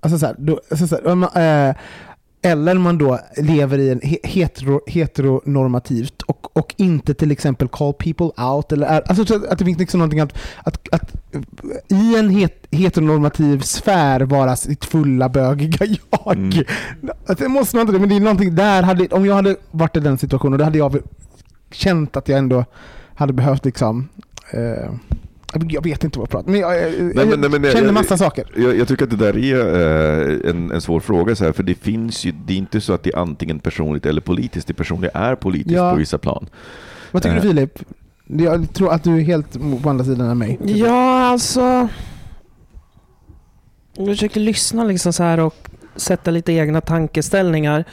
Alltså 0.00 0.18
så 0.18 0.26
här, 0.26 0.34
då, 0.38 0.60
alltså 0.70 0.86
så 0.86 0.96
här, 0.96 1.68
eh, 1.68 1.74
eller 2.42 2.74
man 2.74 2.98
då 2.98 3.18
lever 3.36 3.78
i 3.78 3.90
en 3.90 4.00
he- 4.00 4.26
hetero, 4.26 4.80
heteronormativt 4.86 6.22
och, 6.22 6.56
och 6.56 6.74
inte 6.76 7.14
till 7.14 7.30
exempel 7.30 7.68
call 7.68 7.94
people 7.94 8.44
out. 8.44 8.72
Eller 8.72 8.86
är, 8.86 9.02
alltså 9.08 9.26
så 9.26 9.34
att 9.50 9.58
det 9.58 9.64
finns 9.64 9.78
liksom 9.78 9.98
någonting 9.98 10.20
att, 10.20 10.32
att, 10.64 10.88
att 10.94 11.12
i 11.88 12.16
en 12.18 12.30
het, 12.30 12.66
heteronormativ 12.70 13.60
sfär 13.60 14.20
vara 14.20 14.56
sitt 14.56 14.84
fulla 14.84 15.28
bögiga 15.28 15.86
jag. 16.10 16.36
Mm. 16.36 16.64
Det 17.38 17.48
måste 17.48 17.76
man 17.76 17.80
inte 17.80 17.92
det, 17.92 17.98
men 17.98 18.08
det 18.08 18.16
är 18.16 18.20
någonting 18.20 18.54
där. 18.54 18.82
Hade, 18.82 19.06
om 19.06 19.26
jag 19.26 19.34
hade 19.34 19.56
varit 19.70 19.96
i 19.96 20.00
den 20.00 20.18
situationen, 20.18 20.58
då 20.58 20.64
hade 20.64 20.78
jag 20.78 20.98
känt 21.70 22.16
att 22.16 22.28
jag 22.28 22.38
ändå 22.38 22.64
hade 23.14 23.32
behövt 23.32 23.64
liksom 23.64 24.08
eh, 24.50 24.90
jag 25.68 25.84
vet 25.84 26.04
inte 26.04 26.18
vad 26.18 26.24
jag 26.26 26.30
pratar 26.30 26.50
men 26.50 26.60
jag, 26.60 26.82
jag, 26.82 26.92
Nej, 26.92 27.26
men- 27.26 27.40
nej, 27.40 27.50
men 27.50 27.64
jag- 27.64 27.72
känner 27.72 27.84
jag- 27.86 27.94
massa 27.94 28.16
saker. 28.18 28.44
Jag, 28.56 28.76
jag 28.76 28.88
tycker 28.88 29.04
att 29.04 29.10
det 29.10 29.16
där 29.16 29.36
är 29.38 30.40
eh, 30.44 30.50
en, 30.50 30.70
en 30.70 30.80
svår 30.80 31.00
fråga, 31.00 31.36
så 31.36 31.44
här, 31.44 31.52
för 31.52 31.62
det 31.62 31.74
finns 31.74 32.24
ju, 32.24 32.32
det 32.46 32.52
är 32.52 32.56
inte 32.56 32.80
så 32.80 32.92
att 32.92 33.02
det 33.02 33.10
är 33.14 33.18
antingen 33.18 33.58
personligt 33.58 34.06
eller 34.06 34.20
politiskt. 34.20 34.68
Det 34.68 34.74
personliga 34.74 35.10
är 35.14 35.34
politiskt 35.34 35.74
Ja. 35.76 35.90
på 35.90 35.96
vissa 35.96 36.18
plan. 36.18 36.46
Vad 37.10 37.22
tycker 37.22 37.36
Eh. 37.36 37.42
du 37.42 37.48
Filip? 37.48 37.78
Jag 38.26 38.72
tror 38.74 38.92
att 38.92 39.04
du 39.04 39.16
är 39.16 39.20
helt 39.20 39.52
på 39.82 39.90
andra 39.90 40.04
sidan 40.04 40.28
än 40.30 40.38
mig. 40.38 40.58
Ja, 40.64 41.24
alltså... 41.26 41.88
Jag 43.96 44.06
försöker 44.06 44.40
lyssna 44.40 44.84
liksom 44.84 45.12
så 45.12 45.22
här 45.22 45.40
och 45.40 45.54
sätta 45.96 46.30
lite 46.30 46.52
egna 46.52 46.80
tankeställningar. 46.80 47.84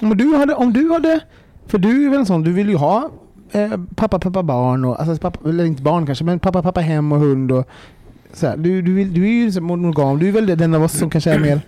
Om 0.00 0.16
du 0.16 0.36
hade, 0.36 0.54
om 0.54 0.72
du 0.72 0.92
hade 0.92 1.20
för 1.66 1.78
du 1.78 2.06
är 2.06 2.10
väl 2.10 2.18
en 2.18 2.26
sån, 2.26 2.42
du 2.42 2.52
vill 2.52 2.68
ju 2.68 2.76
ha 2.76 3.10
eh, 3.52 3.70
pappa, 3.94 4.18
pappa, 4.18 4.42
barn 4.42 4.84
och, 4.84 5.00
alltså 5.00 5.16
pappa, 5.16 5.48
eller 5.48 5.64
inte 5.64 5.82
barn 5.82 6.06
kanske, 6.06 6.24
men 6.24 6.38
pappa, 6.38 6.62
pappa, 6.62 6.80
hem 6.80 7.12
och 7.12 7.18
hund 7.18 7.52
och 7.52 7.68
så 8.32 8.46
här. 8.46 8.56
Du, 8.56 8.82
du, 8.82 8.94
vill, 8.94 9.14
du 9.14 9.24
är 9.24 9.32
ju 9.32 9.52
så 9.52 9.60
monogam, 9.60 10.18
du 10.18 10.28
är 10.28 10.32
väl 10.32 10.46
den 10.46 10.74
av 10.74 10.82
oss 10.82 10.98
som 10.98 11.10
kanske 11.10 11.30
är 11.30 11.38
mer... 11.38 11.60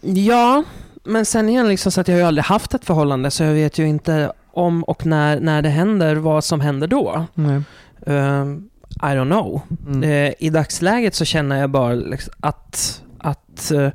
Ja, 0.00 0.64
men 1.04 1.24
sen 1.24 1.48
igen 1.48 1.68
liksom 1.68 1.92
så 1.92 2.00
att 2.00 2.08
jag 2.08 2.14
har 2.14 2.20
ju 2.20 2.26
aldrig 2.26 2.44
haft 2.44 2.74
ett 2.74 2.84
förhållande 2.84 3.30
så 3.30 3.42
jag 3.42 3.52
vet 3.52 3.78
ju 3.78 3.88
inte 3.88 4.32
om 4.52 4.84
och 4.84 5.06
när, 5.06 5.40
när 5.40 5.62
det 5.62 5.68
händer 5.68 6.16
vad 6.16 6.44
som 6.44 6.60
händer 6.60 6.86
då. 6.86 7.26
Nej. 7.34 7.62
Ehm, 8.06 8.68
I 8.96 9.06
don't 9.06 9.30
know. 9.30 9.60
Mm. 9.86 10.02
Eh, 10.02 10.34
I 10.38 10.50
dagsläget 10.50 11.14
så 11.14 11.24
känner 11.24 11.60
jag 11.60 11.70
bara 11.70 11.94
liksom 11.94 12.32
att, 12.40 13.02
att 13.18 13.70
eh, 13.70 13.88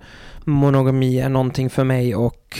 monogami 0.46 1.20
är 1.20 1.30
någonting 1.30 1.70
för 1.70 1.84
mig 1.84 2.16
och 2.16 2.60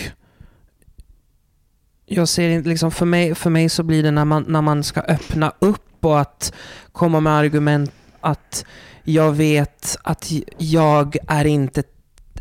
jag 2.16 2.28
ser 2.28 2.50
inte, 2.50 2.70
liksom 2.70 2.92
för 2.92 3.06
mig, 3.06 3.36
för 3.36 3.50
mig 3.50 3.70
så 3.70 3.84
blir 3.84 4.04
det 4.04 4.12
när 4.12 4.26
man, 4.26 4.46
när 4.48 4.62
man 4.62 4.84
ska 4.84 5.02
öppna 5.02 5.54
upp 5.60 6.06
och 6.06 6.20
att 6.20 6.54
komma 6.92 7.20
med 7.20 7.34
argument 7.34 7.92
att 8.22 8.66
jag 9.04 9.32
vet 9.32 9.98
att 10.04 10.32
jag 10.58 11.18
är 11.28 11.46
inte 11.46 11.84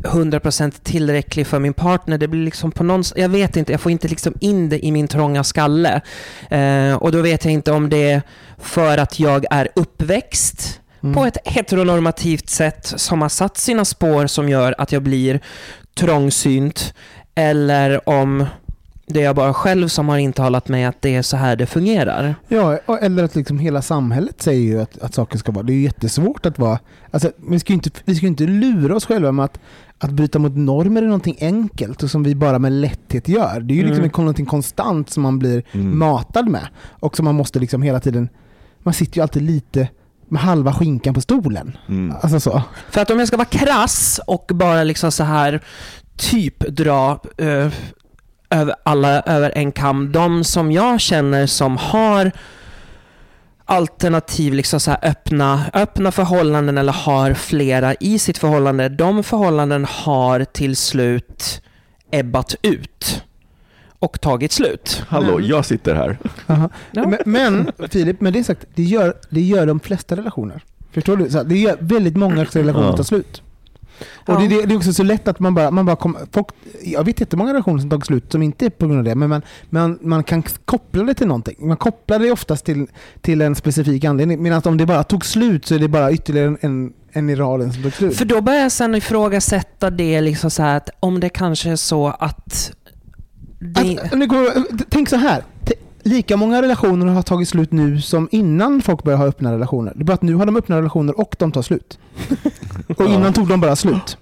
100% 0.03 0.71
tillräcklig 0.83 1.47
för 1.47 1.59
min 1.59 1.73
partner. 1.73 2.17
Det 2.17 2.27
blir 2.27 2.45
liksom 2.45 2.71
på 2.71 2.83
någon, 2.83 3.03
jag 3.15 3.29
vet 3.29 3.57
inte, 3.57 3.71
jag 3.71 3.81
får 3.81 3.91
inte 3.91 4.07
liksom 4.07 4.33
in 4.39 4.69
det 4.69 4.85
i 4.85 4.91
min 4.91 5.07
trånga 5.07 5.43
skalle. 5.43 6.01
Eh, 6.49 6.93
och 6.93 7.11
då 7.11 7.21
vet 7.21 7.45
jag 7.45 7.53
inte 7.53 7.71
om 7.71 7.89
det 7.89 8.11
är 8.11 8.21
för 8.57 8.97
att 8.97 9.19
jag 9.19 9.45
är 9.51 9.69
uppväxt 9.75 10.77
Mm. 11.03 11.15
på 11.15 11.25
ett 11.25 11.37
heteronormativt 11.45 12.49
sätt 12.49 12.93
som 12.95 13.21
har 13.21 13.29
satt 13.29 13.57
sina 13.57 13.85
spår 13.85 14.27
som 14.27 14.49
gör 14.49 14.75
att 14.77 14.91
jag 14.91 15.03
blir 15.03 15.39
trångsynt. 15.95 16.93
Eller 17.35 18.09
om 18.09 18.45
Det 19.13 19.19
är 19.19 19.23
jag 19.23 19.35
bara 19.35 19.53
själv 19.53 19.87
som 19.87 20.09
har 20.09 20.17
intalat 20.17 20.67
mig 20.67 20.85
att 20.85 21.01
det 21.01 21.15
är 21.15 21.21
så 21.21 21.37
här 21.37 21.55
det 21.55 21.65
fungerar. 21.65 22.35
Ja, 22.47 22.77
eller 23.01 23.23
att 23.23 23.35
liksom 23.35 23.59
hela 23.59 23.81
samhället 23.81 24.41
säger 24.41 24.61
ju 24.61 24.81
att, 24.81 24.97
att 25.01 25.13
saker 25.13 25.37
ska 25.37 25.51
vara. 25.51 25.63
Det 25.63 25.73
är 25.73 25.75
ju 25.75 25.81
jättesvårt 25.83 26.45
att 26.45 26.59
vara... 26.59 26.79
Alltså, 27.11 27.31
vi 27.49 27.59
ska 27.59 27.73
ju 27.73 27.75
inte, 27.75 27.89
vi 28.05 28.15
ska 28.15 28.21
ju 28.21 28.27
inte 28.27 28.43
lura 28.43 28.95
oss 28.95 29.05
själva 29.05 29.31
med 29.31 29.45
att, 29.45 29.59
att 29.97 30.11
bryta 30.11 30.39
mot 30.39 30.55
normer 30.57 31.01
är 31.01 31.05
någonting 31.05 31.37
enkelt 31.39 32.03
och 32.03 32.11
som 32.11 32.23
vi 32.23 32.35
bara 32.35 32.59
med 32.59 32.71
lätthet 32.71 33.27
gör. 33.27 33.59
Det 33.59 33.73
är 33.73 33.75
ju 33.75 33.81
liksom 33.83 34.03
Mm. 34.03 34.11
någonting 34.17 34.45
konstant 34.45 35.09
som 35.09 35.23
man 35.23 35.39
blir 35.39 35.63
Mm. 35.71 35.99
matad 35.99 36.47
med. 36.47 36.67
Och 36.99 37.15
som 37.15 37.25
man 37.25 37.35
måste 37.35 37.59
liksom 37.59 37.81
hela 37.81 37.99
tiden... 37.99 38.29
Man 38.83 38.93
sitter 38.93 39.17
ju 39.17 39.21
alltid 39.21 39.41
lite 39.43 39.87
med 40.27 40.41
halva 40.41 40.73
skinkan 40.73 41.13
på 41.13 41.21
stolen. 41.21 41.77
Mm. 41.89 42.15
Alltså 42.21 42.39
så. 42.39 42.61
För 42.89 43.01
att 43.01 43.11
om 43.11 43.19
jag 43.19 43.27
ska 43.27 43.37
vara 43.37 43.45
krass 43.45 44.19
och 44.27 44.51
bara 44.53 44.83
liksom 44.83 45.11
så 45.11 45.23
här 45.23 45.61
typ 46.17 46.59
dra 46.59 47.19
eh, 47.37 47.67
över 48.51 48.75
alla 48.83 49.21
över 49.21 49.51
en 49.55 49.71
kam, 49.71 50.11
de 50.11 50.43
som 50.43 50.71
jag 50.71 51.01
känner 51.01 51.45
som 51.45 51.77
har 51.77 52.31
alternativ, 53.65 54.53
liksom 54.53 54.79
så 54.79 54.91
här 54.91 54.99
öppna, 55.09 55.61
öppna 55.73 56.11
förhållanden 56.11 56.77
eller 56.77 56.93
har 56.93 57.33
flera 57.33 57.93
i 57.99 58.19
sitt 58.19 58.37
förhållande, 58.37 58.89
de 58.89 59.23
förhållanden 59.23 59.85
har 59.85 60.43
till 60.43 60.75
slut 60.75 61.61
ebbat 62.11 62.55
ut 62.61 63.23
och 63.99 64.21
tagit 64.21 64.51
slut. 64.51 65.03
Hallå, 65.07 65.41
jag 65.41 65.65
sitter 65.65 65.95
här. 65.95 66.17
Aha. 66.47 66.69
Ja. 66.91 67.07
Men, 67.07 67.19
men 67.25 67.71
Filip, 67.89 68.21
med 68.21 68.33
det 68.33 68.43
sagt, 68.43 68.65
det 68.75 68.83
gör, 68.83 69.13
det 69.29 69.41
gör 69.41 69.65
de 69.65 69.79
flesta 69.79 70.15
relationer. 70.15 70.63
Förstår 70.91 71.17
du? 71.17 71.29
Så 71.29 71.43
det 71.43 71.57
gör 71.57 71.77
väldigt 71.79 72.17
många 72.17 72.43
relationer 72.43 72.85
Ja. 72.87 72.97
tar 72.97 73.03
slut. 73.03 73.41
Och 74.25 74.41
det, 74.41 74.47
det, 74.47 74.65
det 74.65 74.73
är 74.73 74.77
också 74.77 74.93
så 74.93 75.03
lätt 75.03 75.27
att 75.27 75.39
man 75.39 75.55
bara, 75.55 75.71
man 75.71 75.85
bara 75.85 75.95
kommer... 75.95 76.21
Folk, 76.31 76.47
jag 76.83 77.05
vet 77.05 77.19
jättemånga 77.19 77.53
relationer 77.53 77.79
som 77.79 77.89
tagit 77.89 78.05
slut 78.05 78.31
som 78.31 78.43
inte 78.43 78.65
är 78.65 78.69
på 78.69 78.87
grund 78.87 78.99
av 78.99 79.03
det, 79.03 79.15
men 79.15 79.29
man, 79.29 79.41
man, 79.69 79.99
man 80.01 80.23
kan 80.23 80.43
koppla 80.65 81.03
det 81.03 81.13
till 81.13 81.27
någonting. 81.27 81.55
Man 81.67 81.77
kopplar 81.77 82.19
det 82.19 82.31
oftast 82.31 82.65
till, 82.65 82.87
till 83.21 83.41
en 83.41 83.55
specifik 83.55 84.03
anledning. 84.03 84.43
Medan 84.43 84.61
om 84.65 84.77
det 84.77 84.85
bara 84.85 85.03
tog 85.03 85.25
slut 85.25 85.65
så 85.65 85.75
är 85.75 85.79
det 85.79 85.87
bara 85.87 86.11
ytterligare 86.11 86.47
en, 86.47 86.57
en, 86.61 86.93
en 87.11 87.29
i 87.29 87.35
raden 87.35 87.73
som 87.73 87.83
tog 87.83 87.93
slut. 87.93 88.17
För 88.17 88.25
då 88.25 88.41
börjar 88.41 88.61
jag 88.61 88.71
sen 88.71 88.95
ifrågasätta 88.95 89.89
det, 89.89 90.21
liksom 90.21 90.51
så 90.51 90.63
att 90.63 90.89
om 90.99 91.19
det 91.19 91.29
kanske 91.29 91.71
är 91.71 91.75
så 91.75 92.07
att... 92.07 92.71
Det, 93.59 93.99
Att, 93.99 94.19
det 94.19 94.25
går, 94.25 94.47
tänk 94.89 95.09
så 95.09 95.15
här. 95.15 95.43
Lika 96.03 96.37
många 96.37 96.61
relationer 96.61 97.05
har 97.05 97.21
tagit 97.21 97.49
slut 97.49 97.71
nu 97.71 98.01
som 98.01 98.27
innan 98.31 98.81
folk 98.81 99.03
började 99.03 99.23
ha 99.23 99.29
öppna 99.29 99.53
relationer. 99.53 99.93
Det 99.95 100.01
är 100.01 100.05
bara 100.05 100.13
att 100.13 100.21
nu 100.21 100.33
har 100.35 100.45
de 100.45 100.57
öppna 100.57 100.77
relationer 100.77 101.19
och 101.19 101.35
de 101.39 101.51
tar 101.51 101.61
slut. 101.61 101.99
Och 102.97 103.05
innan 103.05 103.33
tog 103.33 103.47
de 103.47 103.61
bara 103.61 103.75
slut. 103.75 104.17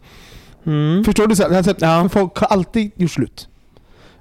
mm. 0.63 1.03
Förstår 1.03 1.27
du? 1.27 1.35
Så 1.35 1.43
här, 1.43 1.57
alltså, 1.57 1.73
Ja. 1.79 2.09
Folk 2.09 2.37
har 2.37 2.47
alltid 2.47 2.91
gjort 2.95 3.11
slut. 3.11 3.47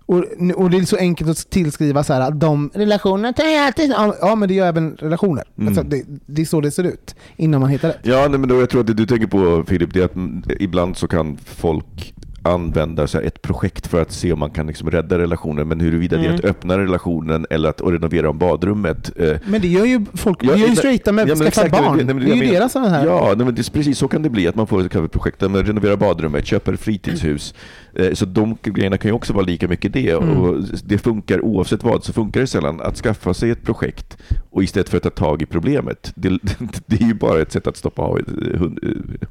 Och, 0.06 0.24
och 0.56 0.70
det 0.70 0.76
är 0.76 0.84
så 0.84 0.96
enkelt 0.96 1.30
att 1.30 1.50
tillskriva 1.50 2.04
så 2.04 2.12
här 2.12 2.20
att 2.20 2.40
de 2.40 2.70
relationerna 2.74 3.32
tar 3.32 3.44
jag 3.44 3.66
alltid 3.66 3.90
Ja, 4.20 4.34
men 4.34 4.48
det 4.48 4.54
gör 4.54 4.66
även 4.66 4.96
relationer. 4.96 5.44
Mm. 5.58 5.68
Alltså, 5.68 5.82
det, 5.82 6.02
det 6.26 6.42
är 6.42 6.46
så 6.46 6.60
det 6.60 6.70
ser 6.70 6.84
ut 6.84 7.14
innan 7.36 7.60
man 7.60 7.70
hittar 7.70 7.88
rätt. 7.88 7.98
Ja, 8.02 8.28
nej, 8.28 8.38
men 8.38 8.48
då, 8.48 8.60
jag 8.60 8.70
tror 8.70 8.80
att 8.80 8.86
det 8.86 8.94
du 8.94 9.06
tänker 9.06 9.26
på 9.26 9.64
Filip, 9.68 9.94
det 9.94 10.00
är 10.00 10.04
att 10.04 10.60
ibland 10.60 10.96
så 10.96 11.08
kan 11.08 11.36
folk 11.44 12.14
använda 12.52 13.06
så 13.06 13.18
här, 13.18 13.24
ett 13.24 13.42
projekt 13.42 13.86
för 13.86 14.02
att 14.02 14.12
se 14.12 14.32
om 14.32 14.38
man 14.38 14.50
kan 14.50 14.66
liksom 14.66 14.90
rädda 14.90 15.18
relationen, 15.18 15.68
men 15.68 15.80
huruvida 15.80 16.16
det 16.16 16.22
är 16.22 16.28
Mm. 16.28 16.38
att 16.38 16.44
öppna 16.44 16.78
relationen 16.78 17.46
eller 17.50 17.68
att 17.68 17.80
renovera 17.80 18.30
om 18.30 18.38
badrummet. 18.38 19.10
Eh, 19.16 19.36
Men 19.46 19.60
det 19.60 19.68
gör 19.68 19.84
ju 19.84 20.04
folk, 20.14 20.38
Ja, 20.42 20.46
det 20.52 20.58
gör 20.58 20.58
ju 20.58 20.66
nej, 20.66 20.76
straighta 20.76 21.12
med 21.12 21.28
ja, 21.28 21.32
att 21.32 21.38
men 21.38 21.50
skaffa 21.50 21.68
barn. 21.82 21.96
nej, 21.96 22.04
men 22.06 22.16
Det, 22.18 22.24
det 22.24 22.30
är 22.30 22.34
ju 22.34 22.40
menar. 22.40 22.52
deras 22.54 22.72
sådana 22.72 22.88
här. 22.90 23.06
Ja, 23.06 23.34
nej, 23.36 23.46
men 23.46 23.54
det 23.54 23.68
är 23.68 23.72
precis 23.72 23.98
så 23.98 24.08
kan 24.08 24.22
det 24.22 24.30
bli, 24.30 24.48
att 24.48 24.54
man 24.54 24.66
får 24.66 24.80
ett 25.04 25.12
projekt 25.12 25.40
man 25.40 25.56
renoverar 25.64 25.96
badrummet, 25.96 26.46
köper 26.46 26.76
fritidshus. 26.76 27.54
Eh, 27.94 28.12
Så 28.14 28.24
de 28.24 28.56
grejerna 28.62 28.98
kan 28.98 29.08
ju 29.08 29.12
också 29.12 29.32
vara 29.32 29.44
lika 29.44 29.68
mycket 29.68 29.92
det. 29.92 30.10
Mm. 30.10 30.28
Och 30.38 30.56
det 30.84 30.98
funkar 30.98 31.44
oavsett 31.44 31.82
vad, 31.84 32.04
så 32.04 32.12
funkar 32.12 32.40
det 32.40 32.46
sällan 32.46 32.80
att 32.80 32.96
skaffa 32.96 33.34
sig 33.34 33.50
ett 33.50 33.62
projekt 33.62 34.16
och 34.50 34.62
istället 34.62 34.88
för 34.88 34.96
att 34.96 35.02
ta 35.02 35.10
tag 35.10 35.42
i 35.42 35.46
problemet. 35.46 36.12
Det, 36.14 36.28
det 36.86 37.00
är 37.00 37.06
ju 37.06 37.14
bara 37.14 37.40
ett 37.42 37.52
sätt 37.52 37.66
att 37.66 37.76
stoppa 37.76 38.02
av 38.02 38.20
hund, 38.58 38.78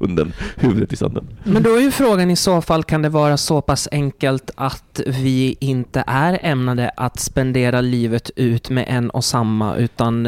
hunden 0.00 0.32
huvudet 0.56 0.92
i 0.92 0.96
sanden. 0.96 1.24
Men 1.44 1.62
då 1.62 1.74
är 1.76 1.80
ju 1.80 1.90
frågan 1.90 2.30
i 2.30 2.36
så 2.36 2.60
fall, 2.60 2.84
kan 2.84 3.02
det 3.02 3.07
vara 3.08 3.36
så 3.36 3.60
pass 3.60 3.88
enkelt 3.92 4.50
att 4.54 5.00
vi 5.06 5.56
inte 5.60 6.04
är 6.06 6.38
ämnade 6.42 6.90
att 6.96 7.18
spendera 7.20 7.80
livet 7.80 8.30
ut 8.36 8.70
med 8.70 8.84
en 8.88 9.10
och 9.10 9.24
samma, 9.24 9.76
utan 9.76 10.22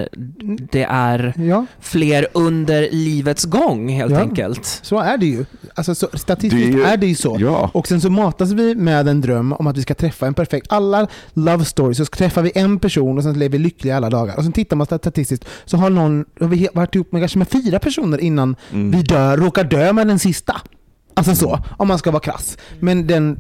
det 0.72 0.83
är 0.91 1.35
Ja, 1.37 1.66
fler 1.81 2.26
under 2.35 2.89
livets 2.93 3.45
gång 3.45 3.89
helt 3.89 4.12
Ja. 4.12 4.20
enkelt? 4.20 4.81
så 4.83 4.99
är 4.99 5.16
det 5.18 5.26
ju. 5.26 5.45
Alltså, 5.74 5.95
så, 5.95 6.09
statistiskt 6.14 6.66
Det 6.72 6.72
är 6.72 6.76
ju- 6.78 6.83
är 6.85 6.97
det 6.97 7.07
ju 7.07 7.14
så. 7.14 7.37
Ja. 7.41 7.70
Och 7.74 7.89
sen 7.89 8.01
så 8.01 8.11
matas 8.11 8.51
vi 8.51 8.74
med 8.74 9.09
en 9.09 9.20
dröm 9.20 9.53
om 9.53 9.66
att 9.66 9.76
vi 9.78 9.83
ska 9.83 9.95
träffa 9.95 10.26
en 10.26 10.35
perfekt... 10.35 10.66
Alla 10.72 11.07
love 11.35 11.64
stories, 11.64 11.97
så 11.99 12.05
träffar 12.05 12.43
vi 12.43 12.53
en 12.55 12.78
person 12.78 13.18
och 13.18 13.24
sen 13.24 13.39
lever 13.39 13.59
vi 13.59 13.64
lyckliga 13.64 13.97
alla 13.97 14.11
dagar. 14.11 14.37
Och 14.37 14.43
sen 14.45 14.53
tittar 14.53 14.76
man 14.76 14.87
statistiskt 14.87 15.45
så 15.64 15.76
har 15.76 15.91
någon 15.91 16.24
har 16.41 16.49
vi 16.49 16.68
varit 16.74 16.95
ihop 16.95 17.12
med 17.12 17.22
kanske 17.22 17.39
med 17.39 17.49
fyra 17.49 17.78
personer 17.78 18.18
innan 18.20 18.57
Mm. 18.72 18.91
vi 18.91 19.03
dör, 19.03 19.37
råkar 19.37 19.64
dö 19.64 19.93
med 19.93 20.07
den 20.07 20.18
sista. 20.18 20.57
Alltså 21.21 21.35
så, 21.35 21.59
om 21.77 21.89
man 21.89 21.99
ska 21.99 22.11
vara 22.11 22.21
krass. 22.21 22.59
Men 22.79 23.07
den 23.07 23.39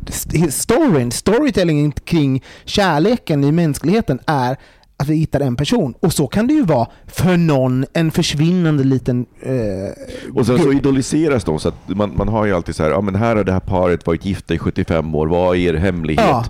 storyn, 0.50 1.10
storytellingen 1.12 1.92
kring 1.92 2.44
kärleken 2.64 3.44
i 3.44 3.52
mänskligheten 3.52 4.20
är 4.26 4.56
att 5.00 5.08
vi 5.08 5.16
hittar 5.16 5.40
en 5.40 5.56
person. 5.56 5.94
Och 6.00 6.12
så 6.12 6.26
kan 6.26 6.46
det 6.46 6.54
ju 6.54 6.62
vara 6.64 6.86
för 7.06 7.36
någon, 7.36 7.84
en 7.92 8.10
försvinnande 8.10 8.84
liten... 8.84 9.26
Eh, 9.42 10.34
Och 10.34 10.46
sen 10.46 10.58
så 10.58 10.72
idoliseras 10.72 11.44
de, 11.44 11.58
så 11.60 11.68
att 11.68 11.74
man, 11.86 12.12
man 12.16 12.28
har 12.28 12.46
ju 12.46 12.54
alltid 12.54 12.74
så 12.74 12.82
här, 12.82 12.90
ja 12.90 13.00
men 13.00 13.14
här 13.14 13.36
har 13.36 13.44
det 13.44 13.52
här 13.52 13.60
paret 13.60 14.06
varit 14.06 14.24
gifta 14.24 14.54
i 14.54 14.58
75 14.58 15.14
år, 15.14 15.26
vad 15.26 15.56
är 15.56 15.60
er 15.60 15.74
hemlighet? 15.74 16.24
Ja. 16.28 16.44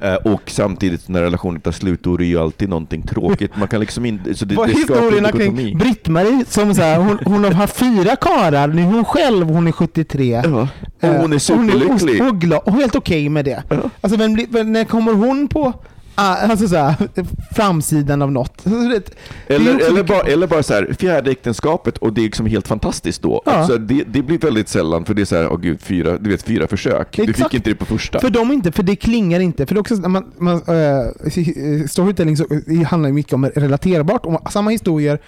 Eh, 0.00 0.14
och 0.14 0.42
samtidigt 0.46 1.08
när 1.08 1.22
relationen 1.22 1.60
tar 1.60 1.72
slut, 1.72 2.02
då 2.02 2.14
är 2.14 2.18
det 2.18 2.24
ju 2.24 2.38
alltid 2.38 2.68
någonting 2.68 3.02
tråkigt. 3.02 3.56
Man 3.56 3.68
kan 3.68 3.80
liksom 3.80 4.04
inte... 4.06 4.34
Så 4.34 4.44
det, 4.44 4.54
Vad 4.54 4.68
är 4.68 4.72
det 4.72 4.78
historierna 4.78 5.32
kring 5.32 5.78
Britt-Marie 5.78 6.44
som 6.48 6.74
så 6.74 6.82
här, 6.82 6.98
hon, 6.98 7.18
hon 7.24 7.44
har 7.44 7.50
haft 7.50 7.76
fyra 7.76 8.16
karar, 8.16 8.68
nu 8.68 8.82
är 8.82 8.86
hon 8.86 9.04
själv, 9.04 9.46
hon 9.48 9.66
är 9.68 9.72
73. 9.72 10.42
Ja. 10.44 10.68
Och 11.00 11.04
Eh, 11.08 11.20
hon 11.20 11.32
är 11.32 11.38
superlycklig. 11.38 12.22
Och, 12.22 12.28
och, 12.28 12.40
glad, 12.40 12.60
och 12.64 12.72
helt 12.72 12.94
okej 12.96 13.28
med 13.28 13.44
det. 13.44 13.62
Ja. 13.68 13.76
Alltså 14.00 14.18
vem, 14.18 14.72
när 14.72 14.84
kommer 14.84 15.12
hon 15.12 15.48
på 15.48 15.72
alltså 16.16 16.68
så 16.68 16.76
här, 16.76 16.94
framsidan 17.54 18.22
av 18.22 18.32
något? 18.32 18.64
Du 18.64 19.02
Eller, 19.46 19.88
eller, 19.88 20.02
bara, 20.02 20.20
eller 20.20 20.46
bara 20.46 20.62
så 20.62 20.74
här, 20.74 20.96
fjärde 20.98 21.30
äktenskapet 21.30 21.98
och 21.98 22.12
det 22.12 22.20
är 22.20 22.24
liksom 22.24 22.46
helt 22.46 22.68
fantastiskt 22.68 23.22
då. 23.22 23.42
Ja. 23.44 23.52
Alltså 23.52 23.78
det, 23.78 24.04
det 24.06 24.22
blir 24.22 24.38
väldigt 24.38 24.68
sällan, 24.68 25.04
för 25.04 25.14
det 25.14 25.22
är 25.22 25.24
så 25.24 25.36
här, 25.36 25.52
åh 25.52 25.60
gud, 25.60 25.80
fyra, 25.82 26.18
du 26.18 26.30
vet, 26.30 26.42
fyra 26.42 26.66
försök. 26.68 27.16
Du 27.16 27.22
Exakt. 27.22 27.38
fick 27.38 27.54
inte 27.54 27.70
det 27.70 27.76
på 27.76 27.84
första. 27.84 28.20
För 28.20 28.30
dem 28.30 28.52
inte, 28.52 28.72
för 28.72 28.82
det 28.82 28.96
klingar 28.96 29.40
inte. 29.40 29.66
För 29.66 29.74
det 29.74 29.80
också, 29.80 29.94
man, 29.94 30.32
man, 30.38 30.56
äh, 30.56 31.86
storytelling 31.88 32.36
så, 32.36 32.46
det 32.66 32.82
handlar 32.82 33.12
mycket 33.12 33.32
om 33.32 33.46
relaterbart. 33.46 34.26
Och 34.26 34.52
samma 34.52 34.70
historier 34.70 35.18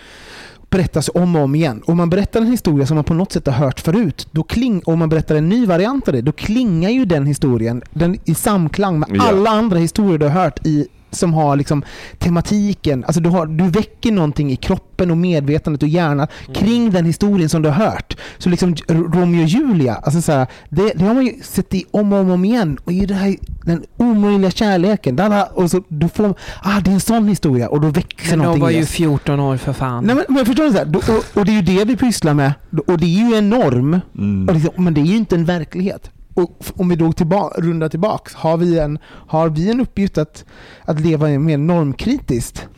berättas 0.71 1.11
om 1.15 1.37
och 1.37 1.43
om 1.43 1.55
igen. 1.55 1.83
Om 1.87 1.97
man 1.97 2.11
berättar 2.11 2.41
en 2.41 2.47
historia 2.47 2.87
som 2.87 2.95
man 2.95 3.05
på 3.05 3.15
något 3.15 3.33
sätt 3.33 3.47
har 3.47 3.53
hört 3.55 3.81
förut, 3.81 4.29
då 4.31 4.43
kling, 4.43 4.81
och 4.87 4.99
man 4.99 5.09
berättar 5.09 5.35
en 5.35 5.49
ny 5.49 5.67
variant 5.67 6.09
av 6.09 6.15
det, 6.15 6.21
då 6.23 6.33
klingar 6.33 6.91
ju 6.91 7.05
den 7.05 7.27
historien 7.27 7.83
den, 7.91 8.19
i 8.25 8.35
samklang 8.35 8.99
med 8.99 9.09
Ja. 9.15 9.23
alla 9.29 9.51
andra 9.51 9.79
historier 9.79 10.19
du 10.19 10.27
har 10.29 10.43
hört 10.45 10.67
i 10.67 10.87
som 11.11 11.35
har 11.35 11.57
liksom 11.57 11.83
tematiken, 12.19 13.05
alltså 13.05 13.21
du, 13.21 13.29
har, 13.29 13.47
du 13.47 13.65
väcker 13.65 14.13
någonting 14.13 14.53
i 14.53 14.57
kroppen 14.57 15.11
och 15.11 15.17
medvetandet 15.17 15.83
och 15.83 15.89
hjärnan 15.89 16.27
kring 16.55 16.91
den 16.91 17.05
historien 17.05 17.49
som 17.49 17.63
du 17.63 17.69
har 17.69 17.87
hört. 17.87 18.17
Så 18.39 18.49
liksom 18.49 18.75
Romeo 18.89 19.43
och 19.43 19.49
Julia, 19.49 19.95
alltså 19.95 20.23
så 20.23 20.33
här, 20.33 20.47
det, 20.69 20.93
det 20.95 21.05
har 21.05 21.15
man 21.15 21.27
ju 21.27 21.33
sett 21.43 21.75
i 21.75 21.85
om 21.91 22.13
och 22.13 22.19
om, 22.19 22.31
om 22.31 22.45
igen. 22.45 22.79
Och 22.85 22.93
i 22.93 23.07
det 23.07 23.15
här, 23.15 23.37
den 23.65 23.85
omöjliga 23.97 24.51
kärleken, 24.51 25.17
där, 25.17 25.59
och 25.59 25.71
så 25.71 25.83
du 25.89 26.09
får, 26.09 26.35
ah 26.63 26.81
det 26.81 26.91
är 26.91 26.95
en 26.95 27.01
sån 27.01 27.29
historia 27.29 27.69
och 27.69 27.81
då 27.81 27.89
växer 27.89 28.31
Men 28.31 28.39
de 28.39 28.45
någonting 28.45 28.63
var 28.63 28.71
i 28.71 28.77
ju 28.77 28.83
oss. 28.83 28.89
14 28.89 29.41
år 29.41 29.57
för 29.57 29.73
fan. 29.73 30.05
Nej 30.05 30.15
men, 30.15 30.25
men 30.29 30.47
förstår 30.47 30.65
du? 30.65 30.71
Så 30.71 30.79
här, 30.79 30.85
då, 30.85 30.99
och, 30.99 31.39
och 31.39 31.45
det 31.45 31.53
är 31.53 31.55
ju 31.55 31.63
det 31.63 31.85
vi 31.85 31.97
pysslar 31.97 32.35
med. 32.35 32.53
Och 32.87 32.99
det 32.99 33.07
är 33.07 33.29
ju 33.29 33.35
en 33.35 33.51
norm. 33.51 34.01
Mm. 34.19 34.49
Och 34.49 34.55
liksom, 34.55 34.85
men 34.85 34.95
det 34.95 35.01
är 35.01 35.05
ju 35.05 35.17
inte 35.17 35.35
en 35.35 35.45
verklighet. 35.45 36.11
Och 36.43 36.65
om 36.77 36.89
vi 36.89 36.97
då 36.97 37.13
tillba- 37.13 37.53
rundar 37.61 37.89
tillbaks, 37.89 38.35
har 38.35 38.57
vi 38.57 38.79
en, 38.79 38.99
har 39.05 39.49
vi 39.49 39.71
en 39.71 39.81
uppgift 39.81 40.19
att, 40.19 40.45
att 40.85 41.01
leva 41.01 41.29
mer 41.29 41.59
normkritiskt? 41.59 42.69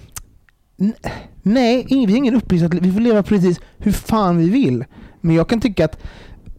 N- 0.80 0.94
Nej, 1.42 1.86
vi 1.90 2.04
har 2.06 2.16
ingen 2.16 2.34
uppgift 2.36 2.64
att 2.64 2.74
vi 2.74 2.92
får 2.92 3.00
leva 3.00 3.22
precis 3.22 3.60
hur 3.78 3.92
fan 3.92 4.36
vi 4.38 4.48
vill. 4.48 4.84
Men 5.20 5.36
jag 5.36 5.48
kan 5.48 5.60
tycka 5.60 5.84
att 5.84 5.98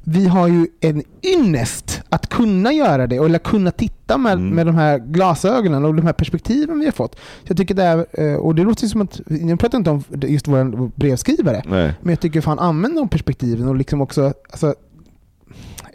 vi 0.04 0.28
har 0.28 0.47
ju 0.47 0.68
en 0.82 1.04
ynnest 1.38 2.02
att 2.10 2.30
kunna 2.30 2.74
göra 2.74 3.08
det, 3.08 3.16
eller 3.16 3.39
kunna 3.39 3.72
titta 3.72 4.18
med, 4.18 4.34
Mm. 4.34 4.49
med 4.56 4.66
de 4.66 4.76
här 4.76 4.99
glasögonen 4.99 5.86
och 5.86 5.95
de 5.95 6.06
här 6.06 6.14
perspektiven 6.14 6.80
vi 6.80 6.86
har 6.86 6.91
fått. 6.91 7.16
Så 7.16 7.45
jag 7.47 7.58
tycker 7.58 7.76
det 7.76 7.84
är, 7.84 8.06
eh, 8.14 8.36
och 8.36 8.56
det 8.56 8.64
låter 8.64 8.88
som 8.88 9.02
att, 9.02 9.22
jag 9.28 9.60
pratar 9.60 9.78
inte 9.78 9.89
om 9.91 10.04
just 10.14 10.47
vår 10.47 10.91
brevskrivare, 10.99 11.64
Nej. 11.68 11.93
men 12.02 12.10
jag 12.10 12.20
tycker 12.20 12.41
fan 12.41 12.60
använd 12.60 12.95
de 12.95 13.10
perspektiven 13.10 13.68
och 13.68 13.76
liksom 13.76 14.02
också, 14.02 14.34
alltså, 14.52 14.76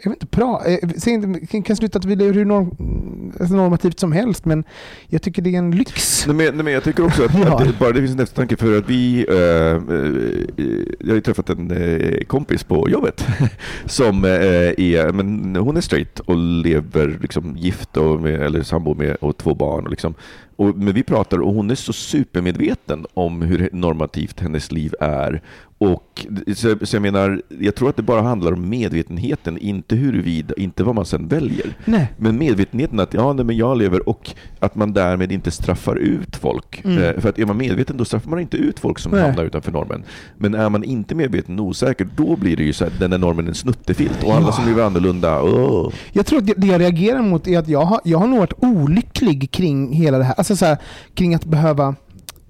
jag 0.03 0.11
vet 0.11 0.23
inte, 0.23 0.37
bra. 0.37 0.63
Eh, 0.65 0.89
säg 0.97 1.13
inte- 1.13 1.61
kan- 1.61 1.75
sluta 1.75 1.99
att 1.99 2.05
vi 2.05 2.15
lever 2.15 2.33
hur 2.33 2.45
norm, 2.45 3.33
alltså 3.39 3.55
normativt 3.55 3.99
som 3.99 4.11
helst, 4.11 4.45
men 4.45 4.63
jag 5.07 5.21
tycker 5.21 5.41
det 5.41 5.49
är 5.53 5.57
en 5.57 5.71
lyx. 5.71 6.27
Nej, 6.27 6.35
men, 6.35 6.55
nej, 6.55 6.63
men 6.63 6.73
jag 6.73 6.83
tycker 6.83 7.05
också 7.05 7.23
att, 7.25 7.31
Ja. 7.45 7.57
att 7.59 7.65
det, 7.65 7.79
bara 7.79 7.91
det 7.91 7.99
finns 7.99 8.11
en 8.11 8.19
eftertanke 8.19 8.57
för 8.57 8.77
att 8.77 8.89
vi, 8.89 9.25
eh, 9.29 9.35
eh, 9.35 10.75
jag 10.99 11.07
har 11.07 11.15
ju 11.15 11.21
träffat 11.21 11.49
en 11.49 11.71
eh, 11.71 12.23
kompis 12.27 12.63
på 12.63 12.89
jobbet 12.89 13.25
som 13.85 14.23
eh, 14.25 14.31
är, 14.31 15.11
men 15.11 15.55
hon 15.55 15.77
är 15.77 15.81
straight 15.81 16.19
och 16.19 16.37
lever 16.37 17.17
liksom 17.21 17.57
gift 17.57 17.97
och 17.97 18.21
med, 18.21 18.41
eller 18.41 18.61
sambo 18.63 18.93
med 18.95 19.15
och 19.15 19.37
två 19.37 19.53
barn. 19.55 19.83
Och 19.85 19.91
liksom, 19.91 20.13
och, 20.57 20.77
men 20.77 20.93
vi 20.93 21.03
pratar 21.03 21.37
och 21.41 21.53
hon 21.53 21.71
är 21.71 21.75
så 21.75 21.93
supermedveten 21.93 23.05
om 23.13 23.41
hur 23.41 23.69
normativt 23.73 24.39
hennes 24.39 24.71
liv 24.71 24.93
är. 24.99 25.41
Och, 25.79 26.25
så, 26.55 26.75
så 26.81 26.95
jag 26.95 27.01
menar, 27.01 27.41
jag 27.59 27.75
tror 27.75 27.89
att 27.89 27.95
det 27.95 28.01
bara 28.03 28.21
handlar 28.21 28.51
om 28.53 28.69
medvetenheten, 28.69 29.57
inte 29.57 29.95
huruvida, 29.95 30.53
inte 30.57 30.83
vad 30.83 30.95
man 30.95 31.05
sen 31.05 31.27
väljer. 31.27 31.77
Nej. 31.85 32.07
Men 32.17 32.37
medvetenheten 32.37 32.99
att 32.99 33.13
ja, 33.13 33.33
nej, 33.33 33.45
men 33.45 33.57
jag 33.57 33.77
lever 33.77 34.09
och 34.09 34.29
att 34.59 34.75
man 34.75 34.93
därmed 34.93 35.31
inte 35.31 35.51
straffar 35.51 35.95
ut 35.95 36.35
folk. 36.35 36.81
Mm. 36.85 37.03
Eh, 37.03 37.19
För 37.21 37.29
att 37.29 37.39
är 37.39 37.45
man 37.45 37.57
medveten 37.57 37.97
då 37.97 38.05
straffar 38.05 38.29
man 38.29 38.39
inte 38.39 38.57
ut 38.57 38.79
folk 38.79 38.99
som 38.99 39.11
Nej. 39.11 39.21
hamnar 39.21 39.43
utanför 39.43 39.71
normen. 39.71 40.03
Men 40.37 40.53
är 40.53 40.69
man 40.69 40.83
inte 40.83 41.15
medveten 41.15 41.59
och 41.59 41.65
osäker, 41.65 42.07
då 42.15 42.35
blir 42.35 42.57
det 42.57 42.63
ju 42.63 42.73
så 42.73 42.83
här, 42.83 42.93
den 42.99 43.13
är 43.13 43.17
normen 43.17 43.47
en 43.47 43.55
snuttefilt. 43.55 44.23
Och 44.23 44.33
alla 44.33 44.45
Ja. 44.45 44.51
som 44.51 44.65
lever 44.65 44.83
annorlunda, 44.83 45.41
åh. 45.43 45.93
Jag 46.11 46.25
tror 46.25 46.39
att 46.39 46.47
det, 46.47 46.53
det 46.57 46.67
jag 46.67 46.81
reagerar 46.81 47.21
mot 47.21 47.47
är 47.47 47.59
att 47.59 47.67
jag 47.67 47.81
har, 47.85 47.99
jag 48.03 48.17
har 48.17 48.27
nog 48.27 48.39
varit 48.39 48.53
olycklig 48.57 49.51
kring 49.51 49.93
hela 49.93 50.17
det 50.17 50.23
här. 50.23 50.33
Alltså 50.37 50.46
Alltså 50.51 50.65
så 50.65 50.65
här, 50.65 50.77
kring 51.13 51.35
att 51.35 51.45
behöva... 51.45 51.95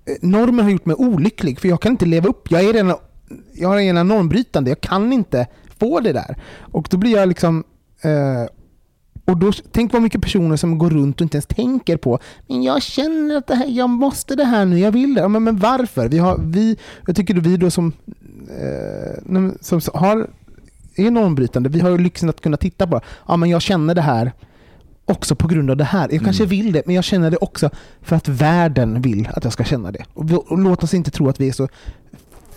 Eh, 0.05 0.15
normen 0.21 0.65
har 0.65 0.71
gjort 0.71 0.85
mig 0.85 0.95
olycklig, 0.95 1.59
för 1.59 1.67
jag 1.67 1.81
kan 1.81 1.91
inte 1.91 2.05
leva 2.05 2.29
upp. 2.29 2.51
Jag 2.51 2.63
är 2.63 2.73
redan, 2.73 2.95
jag 3.53 3.73
är 3.73 3.77
redan 3.77 4.07
normbrytande, 4.07 4.71
jag 4.71 4.81
kan 4.81 5.13
inte 5.13 5.47
få 5.79 5.99
det 5.99 6.13
där. 6.13 6.37
Och 6.59 6.87
då 6.91 6.97
blir 6.97 7.11
jag 7.11 7.29
liksom... 7.29 7.63
Eh, 8.01 8.45
och 9.25 9.37
då, 9.37 9.51
tänk 9.71 9.93
vad 9.93 10.01
mycket 10.01 10.21
personer 10.21 10.55
som 10.55 10.77
går 10.77 10.89
runt 10.89 11.15
och 11.15 11.25
inte 11.25 11.37
ens 11.37 11.45
tänker 11.45 11.97
på 11.97 12.19
men 12.47 12.63
jag 12.63 12.81
känner 12.81 13.35
att 13.35 13.47
det 13.47 13.55
här, 13.55 13.67
jag 13.67 13.89
måste 13.89 14.35
det 14.35 14.45
här 14.45 14.65
nu, 14.65 14.79
jag 14.79 14.91
vill 14.91 15.13
det. 15.13 15.21
Ja, 15.21 15.27
men, 15.27 15.43
men 15.43 15.57
varför? 15.57 16.09
Vi 16.09 16.17
har, 16.17 16.37
vi, 16.37 16.77
jag 17.05 17.15
tycker 17.15 17.37
att 17.37 17.45
vi 17.45 17.57
då 17.57 17.71
som, 17.71 17.93
eh, 18.49 19.51
som 19.61 19.81
har 19.93 20.29
är 20.95 21.11
normbrytande. 21.11 21.69
Vi 21.69 21.79
har 21.79 21.89
ju 21.89 21.97
lyxen 21.97 22.29
att 22.29 22.41
kunna 22.41 22.57
titta 22.57 22.87
på 22.87 23.01
ja, 23.27 23.37
men 23.37 23.49
jag 23.49 23.61
känner 23.61 23.95
det 23.95 24.01
här 24.01 24.31
också 25.07 25.35
på 25.35 25.47
grund 25.47 25.69
av 25.71 25.77
det 25.77 25.83
här. 25.83 26.09
Jag 26.11 26.23
kanske 26.23 26.43
Mm. 26.43 26.49
vill 26.49 26.71
det, 26.71 26.81
men 26.85 26.95
jag 26.95 27.03
känner 27.03 27.31
det 27.31 27.37
också 27.37 27.69
för 28.01 28.15
att 28.15 28.27
världen 28.27 29.01
vill 29.01 29.29
att 29.33 29.43
jag 29.43 29.53
ska 29.53 29.63
känna 29.63 29.91
det. 29.91 30.05
Och, 30.13 30.57
låt 30.57 30.83
oss 30.83 30.93
inte 30.93 31.11
tro 31.11 31.29
att 31.29 31.39
vi 31.39 31.47
är 31.47 31.51
så 31.51 31.67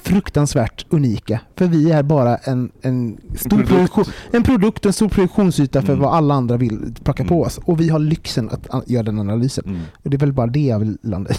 fruktansvärt 0.03 0.87
unika. 0.91 1.41
För 1.57 1.67
vi 1.67 1.91
är 1.91 2.03
bara 2.03 2.37
en, 2.37 2.71
en, 2.83 3.17
stor 3.37 3.49
produkt. 3.51 3.69
produktion, 3.71 4.05
en 4.33 4.43
produkt, 4.43 4.87
en 4.87 4.93
stor 4.93 5.09
produktionsyta 5.09 5.83
för 5.83 5.93
Mm. 5.93 6.03
vad 6.03 6.15
alla 6.15 6.35
andra 6.35 6.57
vill 6.57 6.79
plocka 7.05 7.25
på 7.25 7.35
Mm. 7.35 7.47
oss. 7.47 7.61
Och 7.65 7.81
vi 7.81 7.89
har 7.89 7.99
lyxen 7.99 8.51
att 8.71 8.91
göra 8.91 9.03
den 9.03 9.19
analysen. 9.19 9.65
Mm. 9.67 9.81
Och 10.03 10.11
det 10.11 10.17
är 10.17 10.19
väl 10.19 10.33
bara 10.33 10.47
det 10.47 10.61
jag 10.61 10.79
vill 10.79 10.99
landa 11.03 11.31
i. 11.35 11.37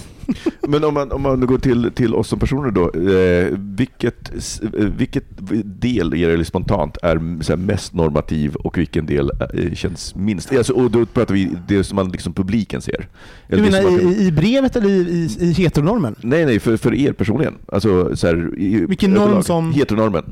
Men 0.67 0.83
om 0.83 0.93
man, 0.93 1.11
om 1.11 1.21
man 1.21 1.45
går 1.45 1.57
till, 1.57 1.91
till 1.95 2.15
oss 2.15 2.27
som 2.27 2.39
personer 2.39 2.71
då, 2.71 2.89
eh, 3.11 3.57
vilket, 3.57 4.31
eh, 4.63 4.85
vilket 4.97 5.23
del 5.81 6.13
er 6.13 6.29
eller 6.29 6.43
spontant 6.43 6.97
är 7.03 7.41
så 7.43 7.51
här, 7.51 7.57
mest 7.57 7.93
normativ 7.93 8.55
och 8.55 8.77
vilken 8.77 9.05
del 9.05 9.31
eh, 9.53 9.73
känns 9.73 10.15
minst? 10.15 10.51
Alltså, 10.55 10.73
och 10.73 10.91
då 10.91 11.05
pratar 11.05 11.33
vi 11.33 11.51
det 11.67 11.83
som 11.83 11.95
man 11.95 12.09
liksom 12.11 12.33
publiken 12.33 12.81
ser. 12.81 13.07
Du 13.47 13.55
Eller 13.55 13.65
det 13.65 13.71
menar 13.71 13.99
kan- 13.99 14.09
i, 14.11 14.27
i 14.27 14.31
brevet 14.31 14.75
eller 14.75 14.89
i, 14.89 14.91
i, 15.39 15.43
i 15.45 15.51
heteronormen? 15.51 16.15
Nej, 16.21 16.45
nej, 16.45 16.59
för, 16.59 16.77
för 16.77 16.93
er 16.93 17.13
personligen. 17.13 17.53
Alltså, 17.67 18.15
så 18.15 18.27
här, 18.27 18.50
i, 18.57 18.85
Vilken 18.85 19.11
norm 19.11 19.23
överlag. 19.23 19.45
som- 19.45 19.73
Heteronormen. 19.73 20.23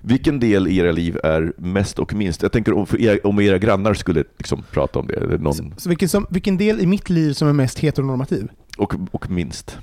Vilken 0.00 0.40
del 0.40 0.68
i 0.68 0.76
era 0.76 0.92
liv 0.92 1.18
är 1.24 1.52
mest 1.56 1.98
och 1.98 2.14
minst? 2.14 2.42
Jag 2.42 2.52
tänker 2.52 2.72
om, 2.72 2.86
för 2.86 3.00
er, 3.00 3.26
om 3.26 3.40
era 3.40 3.58
grannar 3.58 3.94
skulle 3.94 4.24
liksom 4.38 4.62
prata 4.72 4.98
om 4.98 5.06
det. 5.06 5.14
Eller 5.14 5.38
någon, 5.38 5.54
Så, 5.54 5.64
så 5.76 5.88
vilken, 5.88 6.08
som, 6.08 6.26
vilken 6.30 6.56
del 6.56 6.80
i 6.80 6.86
mitt 6.86 7.10
liv 7.10 7.32
som 7.32 7.48
är 7.48 7.52
mest 7.52 7.78
heteronormativ? 7.78 8.48
och, 8.78 8.94
och 9.10 9.30
minst. 9.30 9.78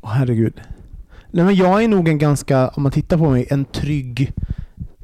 Åh 0.00 0.10
herregud. 0.10 0.60
Nej, 1.30 1.44
men 1.44 1.54
jag 1.54 1.84
är 1.84 1.88
nog 1.88 2.08
en 2.08 2.18
ganska, 2.18 2.68
om 2.68 2.82
man 2.82 2.92
tittar 2.92 3.18
på 3.18 3.30
mig, 3.30 3.46
en 3.50 3.64
trygg, 3.64 4.32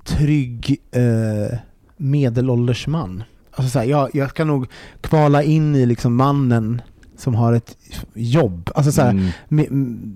trygg 0.04 0.76
eh, 0.90 1.58
medelålders 1.96 2.86
man. 2.86 3.22
Alltså 3.54 3.70
så 3.70 3.78
här, 3.78 3.86
jag, 3.86 4.10
jag 4.14 4.30
ska 4.30 4.44
nog 4.44 4.66
kvala 5.00 5.42
in 5.42 5.74
i 5.76 5.86
liksom 5.86 6.14
mannen 6.16 6.82
som 7.22 7.34
har 7.34 7.52
ett 7.52 7.76
jobb. 8.14 8.70
Alltså 8.74 8.92
så 8.92 9.02
här, 9.02 9.32
Mm. 9.50 10.12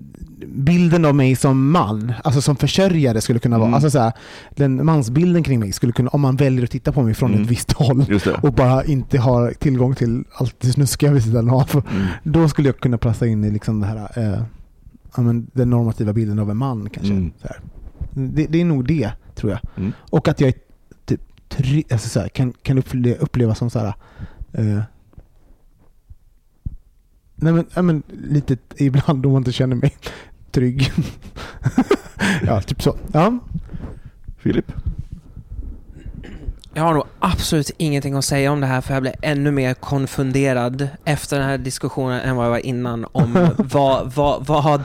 bilden 0.47 1.05
av 1.05 1.15
mig 1.15 1.35
som 1.35 1.71
man, 1.71 2.13
alltså 2.23 2.41
som 2.41 2.55
försörjare 2.55 3.21
skulle 3.21 3.39
kunna 3.39 3.57
vara, 3.57 3.67
Mm. 3.67 3.73
alltså 3.73 3.89
så 3.89 3.99
här, 3.99 4.11
den 4.55 4.85
mansbilden 4.85 5.43
kring 5.43 5.59
mig 5.59 5.71
skulle 5.71 5.91
kunna, 5.93 6.09
om 6.09 6.21
man 6.21 6.35
väljer 6.35 6.63
att 6.63 6.71
titta 6.71 6.91
på 6.91 7.01
mig 7.03 7.13
från 7.13 7.31
Mm. 7.31 7.43
ett 7.43 7.49
visst 7.49 7.71
håll 7.71 8.05
och 8.43 8.53
bara 8.53 8.83
inte 8.83 9.19
har 9.19 9.51
tillgång 9.51 9.95
till 9.95 10.23
allt 10.33 10.55
det 10.59 10.67
snuskiga 10.71 11.11
vid 11.11 11.23
sidan 11.23 11.49
av. 11.49 11.83
Mm. 11.91 12.07
Då 12.23 12.49
skulle 12.49 12.67
jag 12.69 12.79
kunna 12.79 12.97
passa 12.97 13.27
in 13.27 13.43
i 13.43 13.51
liksom 13.51 13.79
det 13.79 13.87
här, 13.87 14.09
eh, 14.15 14.41
ja, 15.15 15.21
men 15.21 15.47
den 15.53 15.69
normativa 15.69 16.13
bilden 16.13 16.39
av 16.39 16.51
en 16.51 16.57
man 16.57 16.89
kanske. 16.89 17.13
Mm. 17.13 17.31
Det, 18.11 18.45
det 18.45 18.61
är 18.61 18.65
nog 18.65 18.87
det, 18.87 19.11
tror 19.35 19.51
jag. 19.51 19.91
Och 20.09 20.27
att 20.27 20.41
jag 20.41 20.53
typ, 21.05 21.21
try, 21.49 21.83
alltså 21.91 22.09
så 22.09 22.19
här, 22.19 22.27
kan, 22.27 22.53
kan 22.63 22.77
uppleva, 22.77 23.17
uppleva 23.19 23.55
som 23.55 23.69
så 23.69 23.79
här, 23.79 23.93
eh, 24.53 24.79
nej 27.39 27.53
men, 27.53 27.65
ja, 27.73 27.81
men 27.81 28.03
lite 28.07 28.57
ibland 28.75 29.25
om 29.25 29.31
man 29.31 29.41
inte 29.41 29.51
känner 29.51 29.75
mig 29.75 29.97
trygg. 30.51 30.91
ja, 32.45 32.61
typ 32.61 32.83
så. 32.83 32.95
Ja. 33.13 33.39
Filip? 34.37 34.71
Jag 36.73 36.83
har 36.83 36.93
nog 36.93 37.03
absolut 37.19 37.71
ingenting 37.77 38.13
att 38.13 38.25
säga 38.25 38.51
om 38.51 38.61
det 38.61 38.67
här 38.67 38.81
för 38.81 38.93
jag 38.93 39.01
blev 39.01 39.13
ännu 39.21 39.51
mer 39.51 39.73
konfunderad 39.73 40.87
efter 41.05 41.39
den 41.39 41.47
här 41.47 41.57
diskussionen 41.57 42.21
än 42.21 42.35
vad 42.35 42.45
jag 42.45 42.51
var 42.51 42.65
innan 42.65 43.05
om 43.11 43.49
vad, 43.57 44.13
vad, 44.13 44.45
vad, 44.45 44.83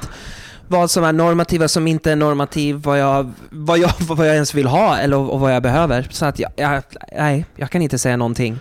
vad 0.68 0.90
som 0.90 1.04
är 1.04 1.12
normativt, 1.12 1.60
vad 1.60 1.70
som 1.70 1.86
inte 1.86 2.12
är 2.12 2.16
normativ, 2.16 2.76
vad 2.76 2.98
jag, 2.98 3.32
vad 3.50 3.78
jag, 3.78 3.92
vad 4.00 4.26
jag 4.26 4.34
ens 4.34 4.54
vill 4.54 4.66
ha 4.66 4.98
eller 4.98 5.16
och 5.16 5.40
vad 5.40 5.54
jag 5.54 5.62
behöver. 5.62 6.08
Så 6.10 6.26
att 6.26 6.38
jag, 6.38 6.50
jag, 6.56 6.82
nej, 7.12 7.44
jag 7.56 7.70
kan 7.70 7.82
inte 7.82 7.98
säga 7.98 8.16
någonting. 8.16 8.58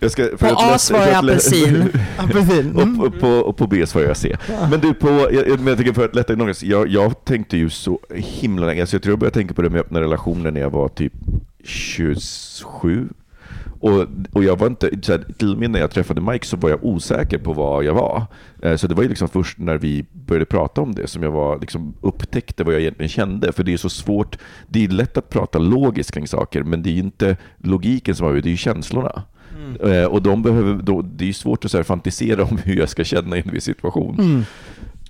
Jag 0.00 0.10
ska, 0.10 0.24
På 0.38 0.46
A 0.46 0.78
svarar 0.78 1.06
jag 1.06 1.16
apelsin. 1.16 1.88
Apelsin. 2.18 2.70
Mm. 2.70 3.00
och, 3.00 3.06
och, 3.06 3.20
på, 3.20 3.28
och 3.28 3.56
på 3.56 3.66
B 3.66 3.86
svarar 3.86 4.06
jag 4.06 4.16
C. 4.16 4.36
Men 4.70 4.80
du, 4.80 4.94
på, 4.94 5.08
jag, 5.08 5.34
jag, 5.48 5.58
men 5.58 5.66
jag 5.66 5.78
tycker 5.78 5.92
för 5.92 6.04
att 6.04 6.14
lätta 6.14 6.34
någon, 6.34 6.54
jag, 6.62 6.88
jag 6.88 7.24
tänkte 7.24 7.56
ju 7.56 7.70
så 7.70 7.98
himla 8.14 8.66
länge, 8.66 8.80
alltså 8.80 8.96
jag 8.96 9.02
tror 9.02 9.12
jag 9.12 9.18
började 9.18 9.34
tänka 9.34 9.54
på 9.54 9.62
det 9.62 9.70
med 9.70 9.80
öppna 9.80 10.00
relationer 10.00 10.50
när 10.50 10.60
jag 10.60 10.70
var 10.70 10.88
typ 10.88 11.12
27. 11.64 13.08
Och, 13.80 14.06
och 14.32 14.44
jag 14.44 14.58
var 14.58 14.66
inte, 14.66 14.90
så 15.02 15.12
här, 15.12 15.24
till 15.38 15.52
och 15.52 15.58
med 15.58 15.70
när 15.70 15.80
jag 15.80 15.90
träffade 15.90 16.20
Mike 16.20 16.46
så 16.46 16.56
var 16.56 16.70
jag 16.70 16.84
osäker 16.84 17.38
på 17.38 17.52
vad 17.52 17.84
jag 17.84 17.94
var. 17.94 18.26
Eh, 18.62 18.76
Så 18.76 18.86
det 18.86 18.94
var 18.94 19.02
ju 19.02 19.08
liksom 19.08 19.28
först 19.28 19.58
när 19.58 19.78
vi 19.78 20.04
började 20.12 20.44
prata 20.46 20.80
om 20.80 20.94
det 20.94 21.06
som 21.06 21.22
jag 21.22 21.30
var, 21.30 21.58
liksom, 21.58 21.94
upptäckte 22.00 22.64
vad 22.64 22.74
jag 22.74 22.80
egentligen 22.80 23.08
kände. 23.08 23.52
För 23.52 23.64
det 23.64 23.72
är 23.72 23.76
så 23.76 23.88
svårt, 23.88 24.38
det 24.68 24.84
är 24.84 24.88
lätt 24.88 25.16
att 25.16 25.28
prata 25.28 25.58
logiskt 25.58 26.12
kring 26.14 26.28
saker, 26.28 26.62
men 26.62 26.82
det 26.82 26.90
är 26.90 26.92
ju 26.92 26.98
inte 27.00 27.36
logiken 27.58 28.14
som 28.14 28.26
avgör, 28.26 28.42
det 28.42 28.48
är 28.48 28.50
ju 28.50 28.56
känslorna. 28.56 29.22
Eh, 29.76 30.04
Och 30.04 30.22
de 30.22 30.42
behöver, 30.42 30.82
då, 30.82 31.02
det 31.02 31.24
är 31.24 31.26
ju 31.26 31.32
svårt 31.32 31.64
att 31.64 31.70
så 31.70 31.76
här, 31.76 31.84
fantisera 31.84 32.44
om 32.44 32.58
hur 32.64 32.76
jag 32.76 32.88
ska 32.88 33.04
känna 33.04 33.36
i 33.36 33.42
en 33.46 33.52
viss 33.52 33.64
situation. 33.64 34.18
Mm. 34.18 34.44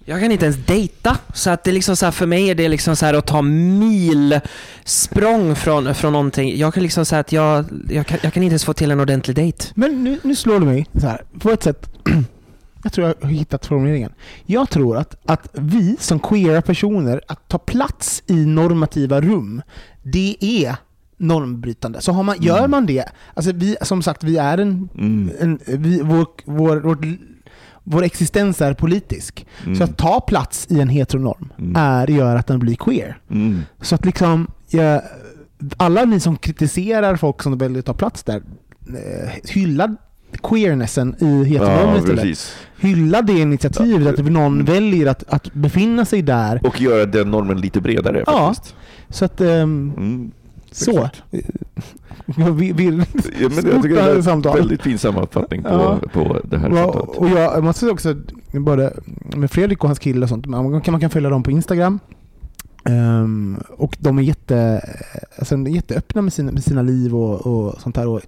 Jag 0.04 0.20
kan 0.20 0.32
inte 0.32 0.44
ens 0.44 0.66
dejta, 0.66 1.16
så 1.34 1.50
att 1.50 1.64
det 1.64 1.70
är 1.70 1.72
liksom 1.72 1.96
så 1.96 2.04
här, 2.04 2.12
för 2.12 2.26
mig 2.26 2.50
är 2.50 2.54
det 2.54 2.68
liksom 2.68 2.96
så 2.96 3.06
här 3.06 3.14
att 3.14 3.26
ta 3.26 3.42
mil 3.42 4.40
språng 4.84 5.56
från, 5.56 5.94
från 5.94 6.12
någonting. 6.12 6.58
Jag 6.58 6.74
kan 6.74 6.82
liksom 6.82 7.04
säga 7.04 7.20
att 7.20 7.32
jag, 7.32 7.64
jag, 7.88 8.06
kan, 8.06 8.18
jag 8.22 8.32
kan 8.32 8.42
inte 8.42 8.52
ens 8.52 8.64
få 8.64 8.72
till 8.72 8.90
en 8.90 9.00
ordentlig 9.00 9.36
dejt. 9.36 9.64
Men 9.74 10.04
nu, 10.04 10.18
nu 10.22 10.36
slår 10.36 10.60
du 10.60 10.66
mig 10.66 10.86
så 10.94 11.06
här, 11.06 11.22
på 11.38 11.50
ett 11.50 11.62
sätt. 11.62 11.90
Jag 12.82 12.92
tror 12.92 13.06
jag 13.06 13.14
har 13.22 13.30
hittat 13.30 13.66
formuleringen. 13.66 14.12
Jag 14.46 14.70
tror 14.70 14.96
att, 14.96 15.16
att 15.24 15.48
vi 15.52 15.96
som 16.00 16.20
queera 16.20 16.62
personer, 16.62 17.20
att 17.28 17.48
ta 17.48 17.58
plats 17.58 18.22
i 18.26 18.34
normativa 18.46 19.20
rum, 19.20 19.62
det 20.02 20.36
är 20.40 20.76
normbrytande. 21.18 22.00
Så 22.00 22.12
har 22.12 22.22
man, 22.22 22.36
gör 22.40 22.68
man 22.68 22.86
det, 22.86 23.04
alltså 23.34 23.52
vi, 23.54 23.76
som 23.82 24.02
sagt, 24.02 24.24
vi 24.24 24.36
är 24.36 24.58
en, 24.58 24.88
Mm. 24.98 25.30
en 25.40 25.58
vi, 25.66 26.00
vår, 26.02 26.26
vår, 26.44 26.76
vår, 26.76 26.98
vår 27.84 28.02
existens 28.02 28.60
är 28.60 28.74
politisk. 28.74 29.46
Mm. 29.64 29.76
Så 29.76 29.84
att 29.84 29.96
ta 29.96 30.20
plats 30.20 30.66
i 30.70 30.80
en 30.80 30.88
heteronorm 30.88 31.52
Mm. 31.58 31.76
är, 31.76 32.10
gör 32.10 32.36
att 32.36 32.46
den 32.46 32.58
blir 32.58 32.74
queer. 32.76 33.18
Mm. 33.30 33.60
Så 33.80 33.94
att 33.94 34.04
liksom, 34.06 34.46
ja, 34.70 35.02
alla 35.76 36.04
ni 36.04 36.20
som 36.20 36.36
kritiserar 36.36 37.16
folk 37.16 37.42
som 37.42 37.58
väljer 37.58 37.78
att 37.78 37.84
ta 37.86 37.94
plats 37.94 38.22
där, 38.22 38.42
eh, 38.88 39.30
hylla 39.44 39.96
queernessen 40.42 41.14
i 41.18 41.44
heteronormen 41.44 41.88
Ja, 41.94 41.98
istället. 41.98 42.20
precis. 42.22 42.56
Hylla 42.80 43.22
det 43.22 43.32
initiativet, 43.32 44.18
att 44.18 44.24
någon 44.32 44.64
väljer 44.64 45.06
att, 45.06 45.24
att 45.28 45.52
befinna 45.54 46.04
sig 46.04 46.22
där. 46.22 46.66
Och 46.66 46.80
göra 46.80 47.06
den 47.06 47.30
normen 47.30 47.60
lite 47.60 47.80
bredare 47.80 48.24
Ja. 48.26 48.32
faktiskt. 48.54 48.74
Så 49.08 49.24
att, 49.24 49.40
ehm, 49.40 49.92
Mm. 49.96 50.30
Så. 50.84 51.08
Jag 52.36 52.52
vill, 52.52 52.74
vill, 52.74 53.04
Ja, 53.40 53.48
men 53.48 53.64
jag 53.70 53.82
tycker 53.82 53.94
det 53.94 54.00
är 54.00 54.22
samtal. 54.22 54.56
väldigt 54.58 54.82
fin 54.82 54.98
sammanfattning 54.98 55.62
på, 55.62 55.68
Ja. 55.68 55.98
på 56.12 56.40
det 56.44 56.58
här 56.58 56.68
Ja, 56.70 56.76
samtalet. 56.92 57.16
och 57.18 57.28
jag, 57.28 57.38
jag 57.56 57.64
måste 57.64 57.80
säga 57.80 57.92
också, 57.92 58.14
både 58.52 58.92
med 59.36 59.50
Fredrik 59.50 59.82
och 59.84 59.88
hans 59.88 59.98
kille 59.98 60.22
och 60.22 60.28
sånt, 60.28 60.46
man 60.46 60.80
kan, 60.80 60.92
man 60.92 61.00
kan 61.00 61.10
följa 61.10 61.30
dem 61.30 61.42
på 61.42 61.50
Instagram. 61.50 61.98
Ehm, 62.84 63.56
och 63.76 63.96
de 64.00 64.18
är 64.18 64.22
jätte, 64.22 64.84
alltså, 65.38 65.54
de 65.56 65.66
är 65.66 65.70
jätteöppna 65.70 66.22
med 66.22 66.32
sina, 66.32 66.52
med 66.52 66.64
sina 66.64 66.82
liv 66.82 67.16
och, 67.16 67.46
och 67.46 67.80
sånt 67.80 67.94
där. 67.94 68.06
Och, 68.08 68.20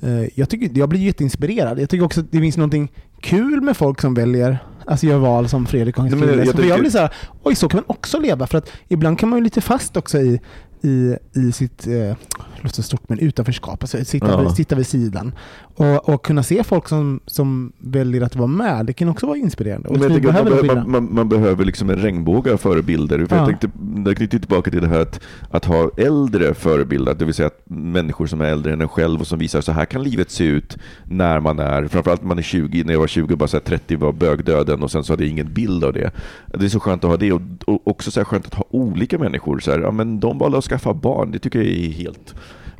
eh, 0.00 0.24
jag, 0.34 0.48
tycker, 0.48 0.78
jag 0.78 0.88
blir 0.88 1.00
jätteinspirerad. 1.00 1.78
Jag 1.80 1.90
tycker 1.90 2.04
också 2.04 2.20
att 2.20 2.32
det 2.32 2.40
finns 2.40 2.56
någonting 2.56 2.92
kul 3.20 3.60
med 3.60 3.76
folk 3.76 4.00
som 4.00 4.14
väljer 4.14 4.58
Alltså 4.86 5.06
gör 5.06 5.18
val 5.18 5.48
som 5.48 5.66
Fredrik 5.66 5.96
och 5.98 6.02
hans 6.02 6.14
kille. 6.14 6.44
jag 6.44 6.56
tycker- 6.56 6.68
jag 6.68 6.80
blir 6.80 6.90
så 6.90 6.98
här, 6.98 7.12
oj 7.42 7.54
så 7.54 7.68
kan 7.68 7.76
man 7.78 7.96
också 7.96 8.18
leva. 8.18 8.46
För 8.46 8.58
att 8.58 8.70
ibland 8.88 9.18
kan 9.18 9.28
man 9.28 9.38
ju 9.38 9.44
lite 9.44 9.60
fast 9.60 9.96
också 9.96 10.18
i, 10.18 10.40
i, 10.84 11.16
i 11.32 11.52
sitt, 11.52 11.86
eh, 11.86 12.16
låter 12.62 12.82
stort, 12.82 13.08
men 13.08 13.18
utanförskap. 13.18 13.82
Alltså 13.82 14.04
sitta, 14.04 14.26
Ja. 14.42 14.50
sitta 14.54 14.74
vid 14.74 14.86
sidan. 14.86 15.32
Och, 15.76 16.08
och 16.08 16.24
kunna 16.24 16.42
se 16.42 16.64
folk 16.64 16.88
som, 16.88 17.20
som 17.26 17.72
väljer 17.78 18.22
att 18.22 18.36
vara 18.36 18.46
med, 18.46 18.86
det 18.86 18.92
kan 18.92 19.08
också 19.08 19.26
vara 19.26 19.36
inspirerande. 19.36 19.88
Och 19.88 19.98
Men 19.98 20.02
jag 20.02 20.16
att 20.16 20.22
man, 20.24 20.32
behöver 20.32 20.50
behöver, 20.62 20.74
man, 20.74 20.90
man, 20.90 21.14
man 21.14 21.28
behöver 21.28 21.64
liksom 21.64 21.90
en 21.90 21.96
regnbåge 21.96 22.52
av 22.52 22.56
förebilder. 22.56 23.26
För 23.26 23.36
Ja. 23.36 23.40
jag 23.42 23.48
tänkte, 23.60 23.78
det 24.04 24.14
knyter 24.14 24.38
tillbaka 24.38 24.70
till 24.70 24.80
det 24.80 24.88
här 24.88 25.00
att, 25.00 25.20
att 25.50 25.64
ha 25.64 25.90
äldre 25.96 26.54
förebilder, 26.54 27.14
det 27.14 27.24
vill 27.24 27.34
säga 27.34 27.46
att 27.46 27.62
människor 27.70 28.26
som 28.26 28.40
är 28.40 28.44
äldre 28.44 28.72
än 28.72 28.80
en 28.80 28.88
själv 28.88 29.20
och 29.20 29.26
som 29.26 29.38
visar 29.38 29.60
så 29.60 29.72
här 29.72 29.84
kan 29.84 30.02
livet 30.02 30.30
se 30.30 30.44
ut 30.44 30.76
när 31.04 31.40
man 31.40 31.58
är, 31.58 31.86
framförallt 31.88 32.20
när 32.20 32.28
man 32.28 32.38
är 32.38 32.42
20, 32.42 32.84
när 32.84 32.92
jag 32.92 33.00
var 33.00 33.06
20 33.06 33.36
bara 33.36 33.48
så 33.48 33.56
här 33.56 33.64
30 33.64 33.96
var 33.96 34.12
bögdöden 34.12 34.82
och 34.82 34.90
sen 34.90 35.04
så 35.04 35.12
hade 35.12 35.22
jag 35.24 35.30
ingen 35.30 35.52
bild 35.52 35.84
av 35.84 35.92
det. 35.92 36.10
Det 36.46 36.64
är 36.64 36.68
så 36.68 36.80
skönt 36.80 37.04
att 37.04 37.10
ha 37.10 37.16
det 37.16 37.32
och, 37.32 37.40
och 37.66 37.88
också 37.88 38.10
så 38.10 38.24
skönt 38.24 38.46
att 38.46 38.54
ha 38.54 38.64
olika 38.70 39.18
människor. 39.18 39.58
Så 39.58 39.70
här, 39.70 39.78
ja, 39.78 39.90
men 39.90 40.20
de 40.20 40.38
valde 40.38 40.58
att 40.58 40.64
skaffa 40.74 40.94
barn, 40.94 41.30
det 41.30 41.38
tycker 41.38 41.58
jag 41.58 41.68
är 41.68 41.90
helt 41.90 42.34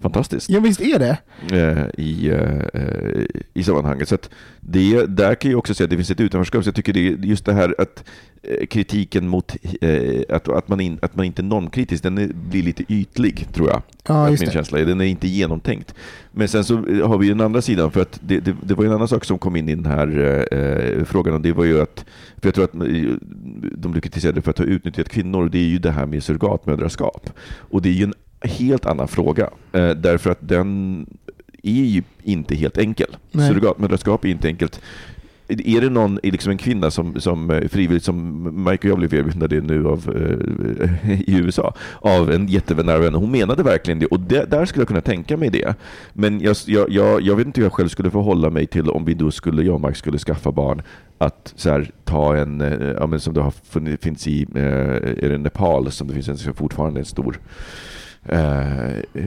fantastiskt 0.04 0.50
Ja 0.50 0.60
visst 0.60 0.80
är 0.80 0.98
det. 0.98 1.16
eh, 1.52 2.04
i, 2.04 2.28
eh, 2.30 3.40
i 3.54 3.62
sammanhanget. 3.64 4.08
Så 4.08 4.16
det, 4.60 5.06
där 5.06 5.34
kan 5.34 5.50
jag 5.50 5.58
också 5.58 5.74
säga 5.74 5.84
att 5.84 5.90
det 5.90 5.96
finns 5.96 6.10
ett 6.10 6.20
utanförskap. 6.20 6.64
Så 6.64 6.68
jag 6.68 6.74
tycker 6.74 6.92
det 6.92 7.08
är 7.08 7.12
just 7.12 7.44
det 7.44 7.52
här 7.52 7.74
att 7.78 8.04
eh, 8.42 8.66
kritiken 8.66 9.28
mot 9.28 9.56
eh, 9.80 10.36
att, 10.36 10.48
att, 10.48 10.68
man 10.68 10.80
in, 10.80 10.98
att 11.02 11.16
man 11.16 11.24
inte 11.26 11.42
är 11.42 11.44
normkritisk, 11.44 12.02
den 12.02 12.18
är, 12.18 12.28
blir 12.50 12.62
lite 12.62 12.84
ytlig 12.88 13.46
tror 13.52 13.68
jag. 13.68 13.82
Ja, 14.06 14.26
min 14.26 14.36
det. 14.36 14.52
känsla 14.52 14.78
är. 14.80 14.84
Den 14.84 15.00
är 15.00 15.04
inte 15.04 15.28
genomtänkt. 15.28 15.94
Men 16.32 16.48
sen 16.48 16.64
så 16.64 16.86
eh, 16.86 17.08
har 17.08 17.18
vi 17.18 17.26
ju 17.26 17.32
den 17.32 17.40
andra 17.40 17.62
sidan, 17.62 17.90
för 17.90 18.00
att 18.02 18.20
det, 18.22 18.40
det, 18.40 18.56
det 18.62 18.74
var 18.74 18.84
en 18.84 18.92
annan 18.92 19.08
sak 19.08 19.24
som 19.24 19.38
kom 19.38 19.56
in 19.56 19.68
i 19.68 19.74
den 19.74 19.86
här 19.86 20.08
eh, 20.54 21.04
frågan 21.04 21.34
och 21.34 21.40
det 21.40 21.52
var 21.52 21.64
ju 21.64 21.80
att, 21.80 22.04
för 22.36 22.48
jag 22.48 22.54
tror 22.54 22.64
att 22.64 22.74
eh, 22.74 22.80
de 23.76 23.92
blir 23.92 24.00
kritiserade 24.00 24.42
för 24.42 24.50
att 24.50 24.58
ha 24.58 24.64
utnyttjat 24.64 25.08
kvinnor, 25.08 25.42
och 25.44 25.50
det 25.50 25.58
är 25.58 25.68
ju 25.68 25.78
det 25.78 25.90
här 25.90 26.06
med 26.06 26.22
surrogatmödraskap. 26.22 27.30
Och 27.70 27.82
det 27.82 27.88
är 27.88 27.92
ju 27.92 28.04
en 28.04 28.14
helt 28.48 28.86
annan 28.86 29.08
fråga, 29.08 29.50
eh, 29.72 29.90
därför 29.90 30.30
att 30.30 30.38
den 30.40 31.06
är 31.62 31.84
ju 31.84 32.02
inte 32.22 32.54
helt 32.54 32.78
enkel. 32.78 33.16
Nej. 33.32 33.48
Surrogatmödraskap 33.48 34.24
är 34.24 34.28
inte 34.28 34.48
enkelt. 34.48 34.80
Är 35.48 35.80
det 35.80 35.90
någon, 35.90 36.18
liksom 36.22 36.52
en 36.52 36.58
kvinna 36.58 36.90
som, 36.90 37.20
som 37.20 37.50
eh, 37.50 37.68
frivilligt, 37.68 38.04
som 38.04 38.64
Mike 38.64 38.88
och 38.88 38.90
jag 38.90 38.98
blev 38.98 39.14
erbjudna 39.14 39.46
det 39.46 39.60
nu 39.60 39.86
av, 39.86 40.16
eh, 40.16 41.20
i 41.20 41.36
USA, 41.36 41.74
av 42.00 42.30
en 42.30 42.48
jättevän 42.48 42.86
vän. 42.86 43.14
Hon 43.14 43.30
menade 43.30 43.62
verkligen 43.62 43.98
det 43.98 44.06
och 44.06 44.20
det, 44.20 44.50
där 44.50 44.64
skulle 44.64 44.80
jag 44.80 44.88
kunna 44.88 45.00
tänka 45.00 45.36
mig 45.36 45.50
det. 45.50 45.74
Men 46.12 46.40
jag, 46.40 46.56
jag, 46.66 47.22
jag, 47.22 47.36
vet 47.36 47.46
inte 47.46 47.60
hur 47.60 47.66
jag 47.66 47.72
själv 47.72 47.88
skulle 47.88 48.10
förhålla 48.10 48.50
mig 48.50 48.66
till 48.66 48.90
om 48.90 49.04
vi 49.04 49.14
då 49.14 49.30
skulle, 49.30 49.62
jag 49.62 49.74
och 49.74 49.80
Mike 49.80 49.94
skulle 49.94 50.18
skaffa 50.18 50.52
barn, 50.52 50.82
att 51.18 51.52
så 51.56 51.70
här, 51.70 51.90
ta 52.04 52.36
en, 52.36 52.60
eh, 52.60 52.88
ja, 52.98 53.06
men 53.06 53.20
som 53.20 53.34
det 53.34 53.40
har 53.40 53.50
funnits, 53.50 54.04
finns 54.04 54.26
i, 54.26 54.46
eh, 54.54 54.62
är 55.24 55.28
det 55.28 55.38
Nepal 55.38 55.90
som 55.90 56.08
det 56.08 56.14
finns 56.14 56.46
en, 56.46 56.54
fortfarande 56.54 57.00
en 57.00 57.06
stor 57.06 57.38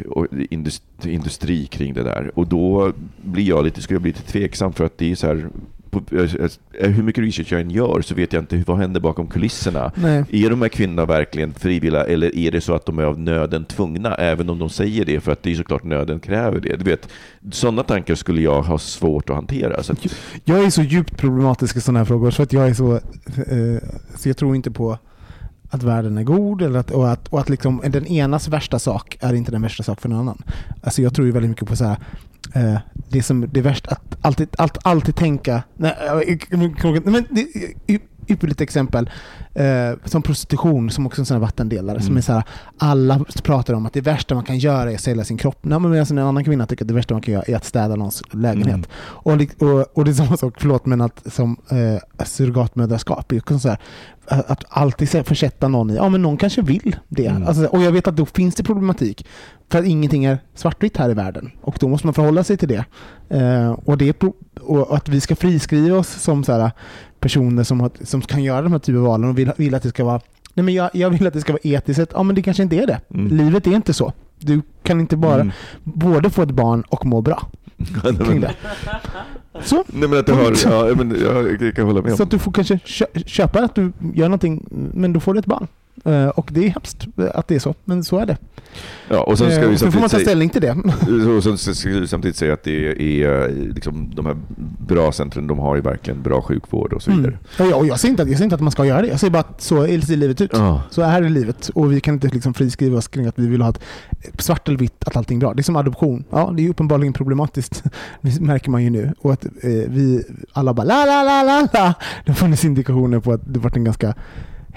och 0.07 0.27
industri, 0.49 1.13
industri 1.13 1.65
kring 1.65 1.93
det 1.93 2.03
där. 2.03 2.31
Och 2.35 2.47
då 2.47 2.93
blir 3.21 3.47
jag 3.47 3.63
lite, 3.63 3.81
skulle 3.81 3.95
jag 3.95 4.01
bli 4.01 4.11
lite 4.11 4.31
tveksam 4.31 4.73
för 4.73 4.85
att 4.85 4.97
det 4.97 5.11
är 5.11 5.15
så 5.15 5.27
här, 5.27 5.49
på, 5.89 6.15
eh, 6.15 6.89
hur 6.89 7.03
mycket 7.03 7.23
research 7.23 7.51
jag 7.51 7.61
än 7.61 7.71
gör 7.71 8.01
så 8.01 8.15
vet 8.15 8.33
jag 8.33 8.41
inte 8.43 8.63
vad 8.67 8.77
händer 8.77 8.99
bakom 8.99 9.27
kulisserna. 9.27 9.91
Nej. 9.95 10.23
Är 10.31 10.49
de 10.49 10.61
här 10.61 10.69
kvinnorna 10.69 11.05
verkligen 11.05 11.53
frivilliga 11.53 12.03
eller 12.03 12.35
är 12.35 12.51
det 12.51 12.61
så 12.61 12.73
att 12.73 12.85
de 12.85 12.99
är 12.99 13.03
av 13.03 13.19
nöden 13.19 13.65
tvungna, 13.65 14.15
även 14.15 14.49
om 14.49 14.59
de 14.59 14.69
säger 14.69 15.05
det, 15.05 15.19
för 15.19 15.31
att 15.31 15.43
det 15.43 15.51
är 15.51 15.55
såklart 15.55 15.83
nöden 15.83 16.19
kräver 16.19 16.59
det. 16.59 16.75
Du 16.75 16.83
vet, 16.83 17.09
sådana 17.51 17.83
tankar 17.83 18.15
skulle 18.15 18.41
jag 18.41 18.61
ha 18.61 18.77
svårt 18.77 19.29
att 19.29 19.35
hantera. 19.35 19.83
Så 19.83 19.93
att, 19.93 20.05
Jag 20.43 20.63
är 20.63 20.69
så 20.69 20.81
djupt 20.81 21.17
problematisk 21.17 21.77
i 21.77 21.81
sådana 21.81 21.99
här 21.99 22.05
frågor 22.05 22.31
så 22.31 22.43
att 22.43 22.53
jag 22.53 22.69
är 22.69 22.73
så... 22.73 22.93
Eh, 22.95 23.01
så 24.15 24.29
jag 24.29 24.37
tror 24.37 24.55
inte 24.55 24.71
på 24.71 24.97
att 25.69 25.83
världen 25.83 26.17
är 26.17 26.23
god 26.23 26.61
eller 26.61 26.79
att, 26.79 26.91
och 26.91 27.11
att, 27.11 27.27
och 27.27 27.39
att 27.39 27.49
liksom 27.49 27.81
den 27.89 28.07
enas 28.07 28.47
värsta 28.47 28.79
sak 28.79 29.17
är 29.19 29.33
inte 29.33 29.51
den 29.51 29.61
värsta 29.61 29.83
sak 29.83 30.01
för 30.01 30.09
någon 30.09 30.19
annan. 30.19 30.43
Alltså 30.81 31.01
jag 31.01 31.13
tror 31.13 31.27
ju 31.27 31.31
väldigt 31.33 31.49
mycket 31.49 31.67
på 31.67 31.75
så 31.75 31.85
här, 31.85 31.97
eh, 32.53 32.79
det 33.09 33.23
som 33.23 33.49
det 33.51 33.59
är 33.59 33.63
värst 33.63 33.87
att 33.87 34.17
alltid, 34.21 34.47
allt, 34.57 34.77
alltid 34.81 35.15
tänka... 35.15 35.63
Nej, 35.75 35.93
men 37.05 37.25
det, 37.29 38.01
ypperligt 38.27 38.61
exempel. 38.61 39.09
Eh, 39.53 39.91
som 40.05 40.21
prostitution, 40.21 40.89
som 40.89 41.05
också 41.05 41.19
är 41.19 41.21
en 41.21 41.25
sån 41.25 41.39
vattendelare. 41.39 41.99
Som 41.99 42.07
Mm. 42.07 42.17
är 42.17 42.21
så 42.21 42.33
här, 42.33 42.43
alla 42.77 43.25
pratar 43.43 43.73
om 43.73 43.85
att 43.85 43.93
det 43.93 44.01
värsta 44.01 44.35
man 44.35 44.43
kan 44.43 44.57
göra 44.57 44.91
är 44.91 44.95
att 44.95 45.01
sälja 45.01 45.23
sin 45.23 45.37
kropp. 45.37 45.59
Nej, 45.61 45.79
men 45.79 45.91
medan 45.91 46.17
en 46.17 46.17
annan 46.17 46.43
kvinna 46.43 46.65
tycker 46.65 46.83
att 46.83 46.87
det 46.87 46.93
värsta 46.93 47.13
man 47.13 47.21
kan 47.21 47.33
göra 47.33 47.43
är 47.47 47.55
att 47.55 47.65
städa 47.65 47.95
någons 47.95 48.23
lägenhet. 48.31 48.67
Mm. 48.67 48.85
Och, 48.99 49.31
och, 49.61 49.97
och 49.97 50.05
det 50.05 50.11
är 50.11 50.13
samma 50.13 50.37
sak, 50.37 50.53
förlåt, 50.57 50.85
men 50.85 51.01
att 51.01 51.33
som 51.33 51.57
eh, 51.69 52.25
surrogatmödraskap, 52.25 53.31
är 53.31 53.37
också 53.37 53.59
så 53.59 53.69
här, 53.69 53.77
att 54.29 54.63
alltid 54.69 55.09
försätta 55.09 55.67
någon 55.67 55.89
i, 55.91 55.95
ja 55.95 56.09
men 56.09 56.21
någon 56.21 56.37
kanske 56.37 56.61
vill 56.61 56.95
det. 57.07 57.25
Mm. 57.25 57.47
Alltså, 57.47 57.65
och 57.65 57.81
jag 57.81 57.91
vet 57.91 58.07
att 58.07 58.15
då 58.15 58.25
finns 58.25 58.55
det 58.55 58.63
problematik. 58.63 59.25
För 59.69 59.79
att 59.79 59.85
ingenting 59.85 60.25
är 60.25 60.39
svartvitt 60.55 60.97
här 60.97 61.09
i 61.09 61.13
världen. 61.13 61.51
Och 61.61 61.77
då 61.79 61.87
måste 61.87 62.07
man 62.07 62.13
förhålla 62.13 62.43
sig 62.43 62.57
till 62.57 62.67
det. 62.67 62.85
Eh, 63.29 63.71
och, 63.71 63.97
det 63.97 64.23
och 64.61 64.95
att 64.95 65.09
vi 65.09 65.21
ska 65.21 65.35
friskriva 65.35 65.97
oss 65.97 66.09
som 66.09 66.43
så 66.43 66.51
här, 66.51 66.71
personer 67.19 67.63
som, 67.63 67.79
har, 67.81 67.91
som 68.01 68.21
kan 68.21 68.43
göra 68.43 68.61
de 68.61 68.71
här 68.71 68.79
typen 68.79 69.01
av 69.01 69.07
valen 69.07 69.29
och 69.29 69.37
vill, 69.37 69.51
vill 69.57 69.75
att 69.75 69.83
det 69.83 69.89
ska 69.89 70.03
vara 70.05 70.21
Nej 70.53 70.63
men 70.63 70.73
jag, 70.73 70.89
jag 70.93 71.09
vill 71.09 71.27
att 71.27 71.33
det 71.33 71.41
ska 71.41 71.53
vara 71.53 71.61
etiskt. 71.63 72.11
Ja 72.13 72.23
men 72.23 72.35
det 72.35 72.41
kanske 72.41 72.63
inte 72.63 72.75
är 72.75 72.87
det. 72.87 72.99
Mm. 73.13 73.37
Livet 73.37 73.67
är 73.67 73.71
inte 73.71 73.93
så. 73.93 74.13
Du 74.39 74.61
kan 74.83 74.99
inte 74.99 75.17
bara 75.17 75.41
Mm. 75.41 75.51
både 75.83 76.29
få 76.29 76.41
ett 76.41 76.51
barn 76.51 76.81
och 76.89 77.05
må 77.05 77.21
bra 77.21 77.47
Nej, 78.03 78.13
men. 78.39 78.45
Så. 79.63 79.83
nej, 79.87 80.09
men 80.09 80.19
att 80.19 80.25
det 80.25 80.33
har, 80.33 80.87
ja, 80.89 80.95
men 80.95 81.17
jag, 81.21 81.61
jag 81.61 81.75
kan 81.75 81.85
hålla 81.85 82.01
med 82.01 82.15
Så 82.17 82.23
att 82.23 82.31
du 82.31 82.39
får 82.39 82.51
kanske 82.51 82.79
kö 82.85 83.05
köpa 83.25 83.59
att 83.59 83.75
du 83.75 83.91
gör 84.13 84.25
någonting, 84.25 84.65
men 84.93 85.13
då 85.13 85.19
får 85.19 85.33
du 85.33 85.39
ett 85.39 85.45
barn. 85.45 85.67
Eh, 86.07 86.27
och 86.27 86.49
det 86.53 86.65
är 86.65 86.69
hemskt 86.69 87.07
att 87.33 87.47
det 87.47 87.55
är 87.55 87.59
så, 87.59 87.75
men 87.85 88.03
så 88.03 88.19
är 88.19 88.25
det. 88.25 88.37
Ja, 89.09 89.23
och 89.23 89.37
sen 89.37 89.51
ska 89.51 89.67
Eh, 89.67 89.69
vi 89.69 89.77
så 89.77 89.91
får 89.91 89.99
man 89.99 90.09
ta 90.09 90.19
ställning 90.19 90.49
till 90.49 90.61
det. 90.61 90.71
och 91.37 91.43
sen 91.43 91.57
ska 91.57 91.89
vi 91.89 92.07
samtidigt 92.07 92.35
säga 92.35 92.53
att 92.53 92.63
det 92.63 92.87
är 93.23 93.49
liksom, 93.73 94.11
de 94.15 94.25
här 94.25 94.37
bra 94.87 95.11
centren, 95.11 95.47
de 95.47 95.59
har 95.59 95.75
ju 95.75 95.81
verkligen 95.81 96.21
bra 96.21 96.41
sjukvård 96.41 96.93
och 96.93 97.01
så 97.01 97.11
vidare. 97.11 97.27
Mm. 97.27 97.39
Och 97.59 97.67
jag, 97.67 97.79
och 97.79 97.87
jag, 97.87 97.99
säger 97.99 98.11
inte 98.11 98.23
att, 98.23 98.29
jag 98.29 98.37
säger 98.37 98.45
inte 98.45 98.55
att 98.55 98.61
man 98.61 98.71
ska 98.71 98.85
göra 98.85 99.01
det. 99.01 99.07
Jag 99.07 99.19
säger 99.19 99.31
bara 99.31 99.39
att 99.39 99.61
så 99.61 99.85
ser 99.85 100.15
livet 100.15 100.41
ut. 100.41 100.51
Ja. 100.53 100.81
Så 100.89 101.01
här 101.01 101.21
är 101.21 101.29
livet. 101.29 101.69
Och 101.69 101.91
vi 101.91 102.01
kan 102.01 102.13
inte 102.13 102.27
liksom 102.27 102.53
friskriva 102.53 102.97
oss 102.97 103.07
kring 103.07 103.25
att 103.25 103.39
vi 103.39 103.47
vill 103.47 103.61
ha 103.61 103.69
ett 103.69 103.81
svart 104.39 104.67
eller 104.67 104.77
vitt, 104.77 105.03
att 105.05 105.15
allting 105.15 105.37
är 105.37 105.39
bra. 105.39 105.53
Det 105.53 105.61
är 105.61 105.63
som 105.63 105.75
adoption. 105.75 106.23
Ja, 106.29 106.53
det 106.57 106.65
är 106.65 106.69
uppenbarligen 106.69 107.13
problematiskt. 107.13 107.83
Det 108.21 108.39
märker 108.39 108.71
man 108.71 108.83
ju 108.83 108.89
nu. 108.89 109.13
Och 109.19 109.33
att 109.33 109.45
eh, 109.45 109.51
vi 109.87 110.23
alla 110.53 110.73
bara 110.73 110.83
la 110.83 111.05
la 111.05 111.23
la 111.23 111.43
la 111.43 111.67
la. 111.73 111.93
Det 112.25 112.31
har 112.31 112.35
funnits 112.35 112.65
indikationer 112.65 113.19
på 113.19 113.33
att 113.33 113.41
det 113.45 113.59
varit 113.59 113.75
en 113.75 113.83
ganska 113.83 114.13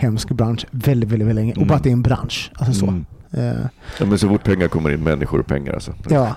hemsk 0.01 0.29
bransch 0.29 0.67
väldigt, 0.71 1.11
väldigt, 1.11 1.29
väldigt 1.29 1.35
länge. 1.43 1.53
Och 1.53 1.57
Mm. 1.57 1.69
bara 1.69 1.75
att 1.75 1.83
det 1.85 1.91
är 1.91 1.93
en 1.93 2.03
bransch. 2.03 2.51
Alltså 2.55 2.73
så. 2.75 2.87
Mm. 2.87 3.05
Eh, 3.33 3.67
Ja, 4.01 4.07
men 4.07 4.19
så 4.19 4.29
fort 4.29 4.45
pengar 4.45 4.69
kommer 4.69 4.91
in, 4.91 5.03
människor 5.05 5.41
och 5.41 5.47
pengar 5.47 5.73
alltså. 5.75 5.95
Ja. 6.09 6.35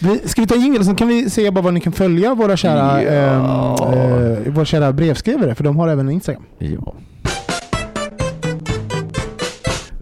Vi, 0.00 0.18
ska 0.28 0.40
vi 0.40 0.46
ta 0.46 0.54
jingel 0.56 0.84
så 0.84 0.94
kan 0.94 1.08
vi 1.08 1.30
säga 1.30 1.52
bara 1.52 1.60
var 1.62 1.72
ni 1.72 1.80
kan 1.80 1.92
följa 1.92 2.34
våra 2.34 2.56
kära, 2.56 3.02
Ja. 3.02 3.10
ehm, 3.10 4.46
eh, 4.46 4.52
våra 4.52 4.64
kära 4.64 4.92
brevskrivare, 4.92 5.54
för 5.54 5.64
de 5.64 5.76
har 5.76 5.88
även 5.88 6.06
en 6.08 6.12
Instagram. 6.14 6.42
Ja. 6.58 6.94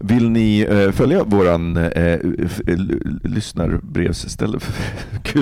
Vill 0.07 0.29
ni 0.29 0.59
eh, 0.69 0.91
följa 0.91 1.23
våran 1.23 1.77
eh, 1.77 2.19
l- 2.67 3.19
lyssnarbrevsställe? 3.23 4.59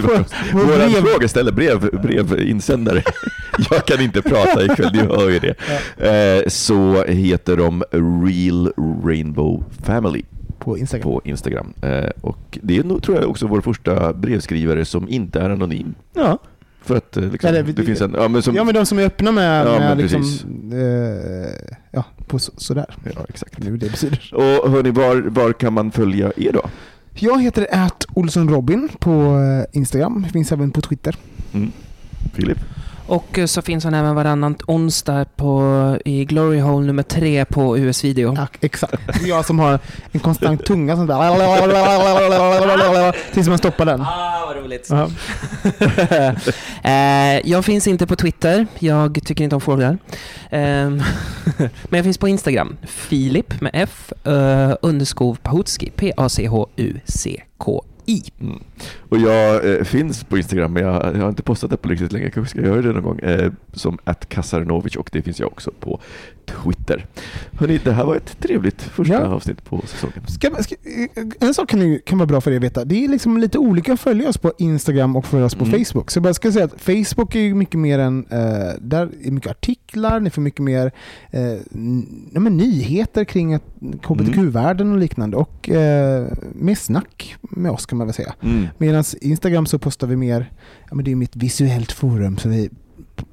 Våran 0.54 0.90
brev- 0.92 1.02
frågeställe, 1.06 1.52
brev, 1.52 2.02
brevinsändare. 2.02 3.04
Jag 3.72 3.86
kan 3.86 4.02
inte 4.02 4.22
prata 4.22 4.66
ikväll, 4.66 4.92
ni 4.94 5.00
hör 5.00 5.30
ju 5.30 5.40
det. 5.40 5.56
Eh, 5.98 6.48
så 6.50 7.04
heter 7.04 7.58
de 7.58 7.84
Real 8.26 8.72
Rainbow 9.06 9.64
Family 9.84 10.22
På 10.60 10.78
Instagram. 10.78 11.04
på 11.04 11.22
Instagram. 11.26 11.74
Eh, 11.82 12.10
och 12.22 12.58
det 12.62 12.78
är 12.78 12.84
nog, 12.84 13.04
tror 13.04 13.18
jag, 13.18 13.30
också 13.30 13.48
vår 13.48 13.62
första 13.62 14.14
brevskrivare 14.14 14.86
som 14.86 15.10
inte 15.10 15.40
är 15.40 15.50
anonym. 15.50 15.94
Ja. 16.14 16.38
För 16.84 16.96
att 16.96 17.18
eh, 17.18 17.24
liksom, 17.32 17.56
Ja, 17.56 17.64
det, 17.64 17.84
finns 17.84 18.02
en... 18.02 18.14
Ja, 18.18 18.28
men 18.28 18.42
som, 18.42 18.56
ja, 18.56 18.64
men 18.64 18.74
de 18.74 18.86
som 18.86 19.00
är 19.00 19.04
öppna 19.06 19.32
med, 19.32 19.68
Ja, 19.68 19.80
med 19.80 19.98
liksom, 19.98 20.24
eh, 20.74 21.78
ja, 21.92 22.06
på 22.28 22.40
så, 22.40 22.52
sådär. 22.58 22.96
ja, 23.16 23.26
exakt. 23.30 23.60
Nu 23.60 23.78
det 23.78 23.90
betyder. 23.92 24.32
Och 24.34 24.72
hörni, 24.72 24.92
var, 24.92 25.16
var 25.16 25.54
kan 25.54 25.74
man 25.74 25.92
följa 25.92 26.32
er 26.38 26.52
då? 26.52 26.62
Jag 27.14 27.42
heter 27.42 27.68
at 27.72 28.06
Olsson 28.14 28.50
Robin 28.50 28.90
på 29.00 29.12
eh, 29.12 29.78
Instagram. 29.78 30.26
Finns 30.34 30.52
även 30.52 30.72
på 30.72 30.82
Twitter. 30.82 31.16
Mm. 31.54 31.72
Filip? 32.34 32.58
Och 33.14 33.40
eh, 33.40 33.46
så 33.46 33.62
finns 33.62 33.84
han 33.84 33.94
även 33.94 34.16
varannan 34.16 34.56
onsdag 34.68 35.26
på, 35.36 35.98
i 36.06 36.26
Glory 36.26 36.60
Hole 36.60 36.86
nummer 36.86 37.04
tre 37.04 37.46
på 37.46 37.78
US-video. 37.78 38.34
Ja, 38.38 38.48
exakt. 38.60 38.94
Det 39.08 39.24
är 39.24 39.28
Jag 39.28 39.46
som 39.46 39.60
har 39.60 39.80
en 40.12 40.20
konstant 40.20 40.66
tunga 40.66 40.96
som 40.96 41.08
där. 41.08 41.24
Tills 43.34 43.48
man 43.48 43.58
stoppar 43.58 43.86
den. 43.86 44.02
Ah, 44.02 44.44
vad 44.46 44.56
roligt. 44.64 44.88
Ja. 44.90 45.10
Eh, 46.84 47.40
jag 47.50 47.66
finns 47.66 47.88
inte 47.88 48.08
på 48.08 48.16
Twitter. 48.16 48.68
Jag 48.80 49.20
tycker 49.26 49.44
inte 49.44 49.56
om 49.56 49.62
fåglar. 49.62 49.98
Ehm, 50.50 51.02
Men 51.58 51.98
jag 51.98 52.04
finns 52.04 52.18
på 52.18 52.28
Instagram. 52.28 52.78
Filip 52.84 53.62
med 53.62 53.72
F. 53.74 54.14
Uh, 54.28 54.74
underskov 54.82 55.38
Pahutski. 55.44 55.92
P-A-C-H-U-C-K-I. 55.96 57.04
Mm. 58.42 58.64
Och 59.14 59.20
jag 59.20 59.74
eh, 59.76 59.84
finns 59.84 60.24
på 60.24 60.38
Instagram, 60.38 60.74
men 60.74 60.84
jag, 60.84 61.16
jag 61.16 61.22
har 61.22 61.30
inte 61.30 61.44
postat 61.44 61.70
det 61.72 61.78
på 61.78 61.90
riktigt 61.90 62.12
länge. 62.12 62.26
Jag 62.26 62.34
kanske 62.34 62.58
ska 62.58 62.68
göra 62.68 62.82
det 62.82 62.92
någon 62.94 63.04
gång. 63.04 63.20
Eh, 63.20 63.52
som 63.74 63.98
Kasarnovic 64.28 64.96
och 64.96 65.10
det 65.14 65.22
finns 65.22 65.40
jag 65.40 65.52
också 65.52 65.72
på 65.80 66.00
Twitter. 66.46 67.06
Hörrni, 67.52 67.80
det 67.84 67.92
här 67.92 68.06
var 68.06 68.16
ett 68.16 68.40
trevligt 68.40 68.82
första 68.82 69.14
Ja. 69.14 69.20
avsnitt 69.20 69.66
på 69.66 69.82
säsongen. 69.86 70.28
Ska, 70.28 70.64
ska, 70.64 70.76
en 71.40 71.54
sak 71.54 71.70
kan, 71.70 71.82
ju, 71.82 72.00
kan 72.00 72.18
vara 72.18 72.28
bra 72.28 72.42
för 72.42 72.52
er 72.52 72.56
att 72.58 72.64
veta. 72.64 72.86
Det 72.86 73.06
är 73.06 73.08
liksom 73.10 73.38
lite 73.38 73.58
olika 73.58 73.94
att 73.94 74.00
följa 74.00 74.30
oss 74.30 74.38
på 74.38 74.54
Instagram 74.58 75.16
och 75.16 75.26
följa 75.26 75.46
oss 75.46 75.56
på 75.56 75.66
Mm. 75.66 75.86
Facebook. 75.86 76.12
Så 76.12 76.18
jag 76.18 76.24
bara 76.24 76.34
ska 76.34 76.52
säga 76.52 76.66
att 76.66 76.82
Facebook 76.82 77.36
är 77.36 77.54
mycket 77.54 77.80
mer 77.80 78.00
än... 78.00 78.26
Eh, 78.30 78.40
där 78.82 79.10
är 79.24 79.32
mycket 79.32 79.52
artiklar, 79.52 80.20
ni 80.20 80.30
får 80.30 80.42
mycket 80.42 80.60
mer 80.62 80.92
eh, 81.32 81.42
ja, 82.34 82.40
men 82.40 82.58
nyheter 82.58 83.24
kring 83.24 83.60
hbtq-världen 84.04 84.92
och 84.92 84.98
liknande. 84.98 85.38
Och 85.38 85.70
eh, 85.70 86.28
mer 86.56 86.76
snack 86.76 87.36
med 87.42 87.72
oss 87.72 87.86
kan 87.86 87.98
man 87.98 88.08
väl 88.08 88.14
säga. 88.14 88.34
Mm. 88.42 88.68
Medan 88.78 89.03
Instagram 89.22 89.66
så 89.66 89.80
postar 89.80 90.08
vi 90.08 90.16
mer, 90.16 90.52
ja 90.90 90.96
men 90.96 91.06
det 91.06 91.12
är 91.12 91.16
mitt 91.16 91.36
visuellt 91.36 91.92
forum 91.92 92.38
så 92.38 92.50
vi 92.50 92.70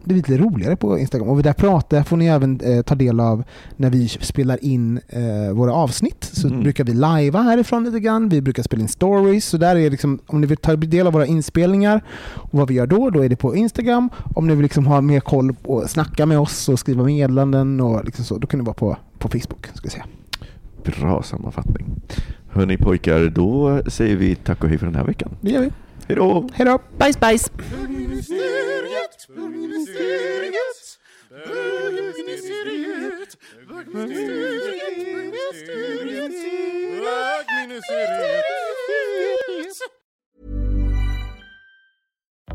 det 0.05 0.15
är 0.15 0.17
lite 0.17 0.37
roligare 0.39 0.77
på 0.77 0.99
Instagram. 0.99 1.29
Och 1.29 1.43
där 1.43 1.53
pratar 1.53 2.03
får 2.03 2.17
ni 2.17 2.27
även 2.27 2.61
eh, 2.61 2.83
ta 2.83 2.95
del 2.95 3.21
av 3.21 3.45
när 3.77 3.91
vi 3.91 4.09
spelar 4.09 4.65
in 4.65 5.01
eh, 5.09 5.53
våra 5.53 5.73
avsnitt. 5.73 6.31
Så 6.33 6.49
Mm. 6.49 6.63
brukar 6.63 6.85
vi 6.85 6.95
lajva 6.95 7.43
härifrån 7.43 7.85
lite 7.85 8.01
grann. 8.01 8.29
Vi 8.29 8.41
brukar 8.41 8.63
spela 8.63 8.83
in 8.83 8.89
stories. 8.89 9.45
Så 9.47 9.57
där 9.57 9.77
är 9.77 9.91
liksom, 9.91 10.19
om 10.27 10.41
ni 10.41 10.47
vill 10.47 10.57
ta 10.57 10.77
del 10.77 11.07
av 11.07 11.13
våra 11.13 11.27
inspelningar 11.27 12.05
och 12.35 12.59
vad 12.59 12.69
vi 12.69 12.75
gör 12.75 12.87
då, 12.87 13.11
då 13.11 13.25
är 13.25 13.29
det 13.29 13.37
på 13.37 13.57
Instagram. 13.57 14.09
Om 14.35 14.47
ni 14.47 14.55
vill 14.55 14.63
liksom 14.63 14.87
ha 14.87 15.01
mer 15.01 15.21
koll 15.21 15.55
och 15.63 15.91
snacka 15.91 16.27
med 16.27 16.39
oss 16.39 16.69
och 16.69 16.79
skriva 16.79 17.05
meddelanden 17.05 17.81
och 17.81 18.05
liksom 18.05 18.25
så, 18.25 18.39
då 18.39 18.47
kan 18.47 18.59
det 18.61 18.65
vara 18.67 18.75
på, 18.75 18.97
på 19.19 19.29
Facebook. 19.29 19.67
Ska 19.75 19.85
jag 19.87 19.93
säga. 19.93 20.05
Bra 20.85 21.23
sammanfattning. 21.23 21.87
Hörni 22.53 22.77
pojkar, 22.77 23.29
då 23.29 23.83
säger 23.87 24.17
vi 24.17 24.35
tack 24.35 24.63
och 24.65 24.69
hej 24.69 24.79
för 24.79 24.87
den 24.87 24.95
här 24.95 25.05
veckan. 25.05 25.37
Det 25.41 25.51
gör 25.51 25.61
vi. 25.61 25.71
Hej 26.09 26.17
då! 26.17 26.49
Hej 26.55 26.67
då! 26.67 26.79
Bajs, 26.99 27.21
bajs! 27.21 27.51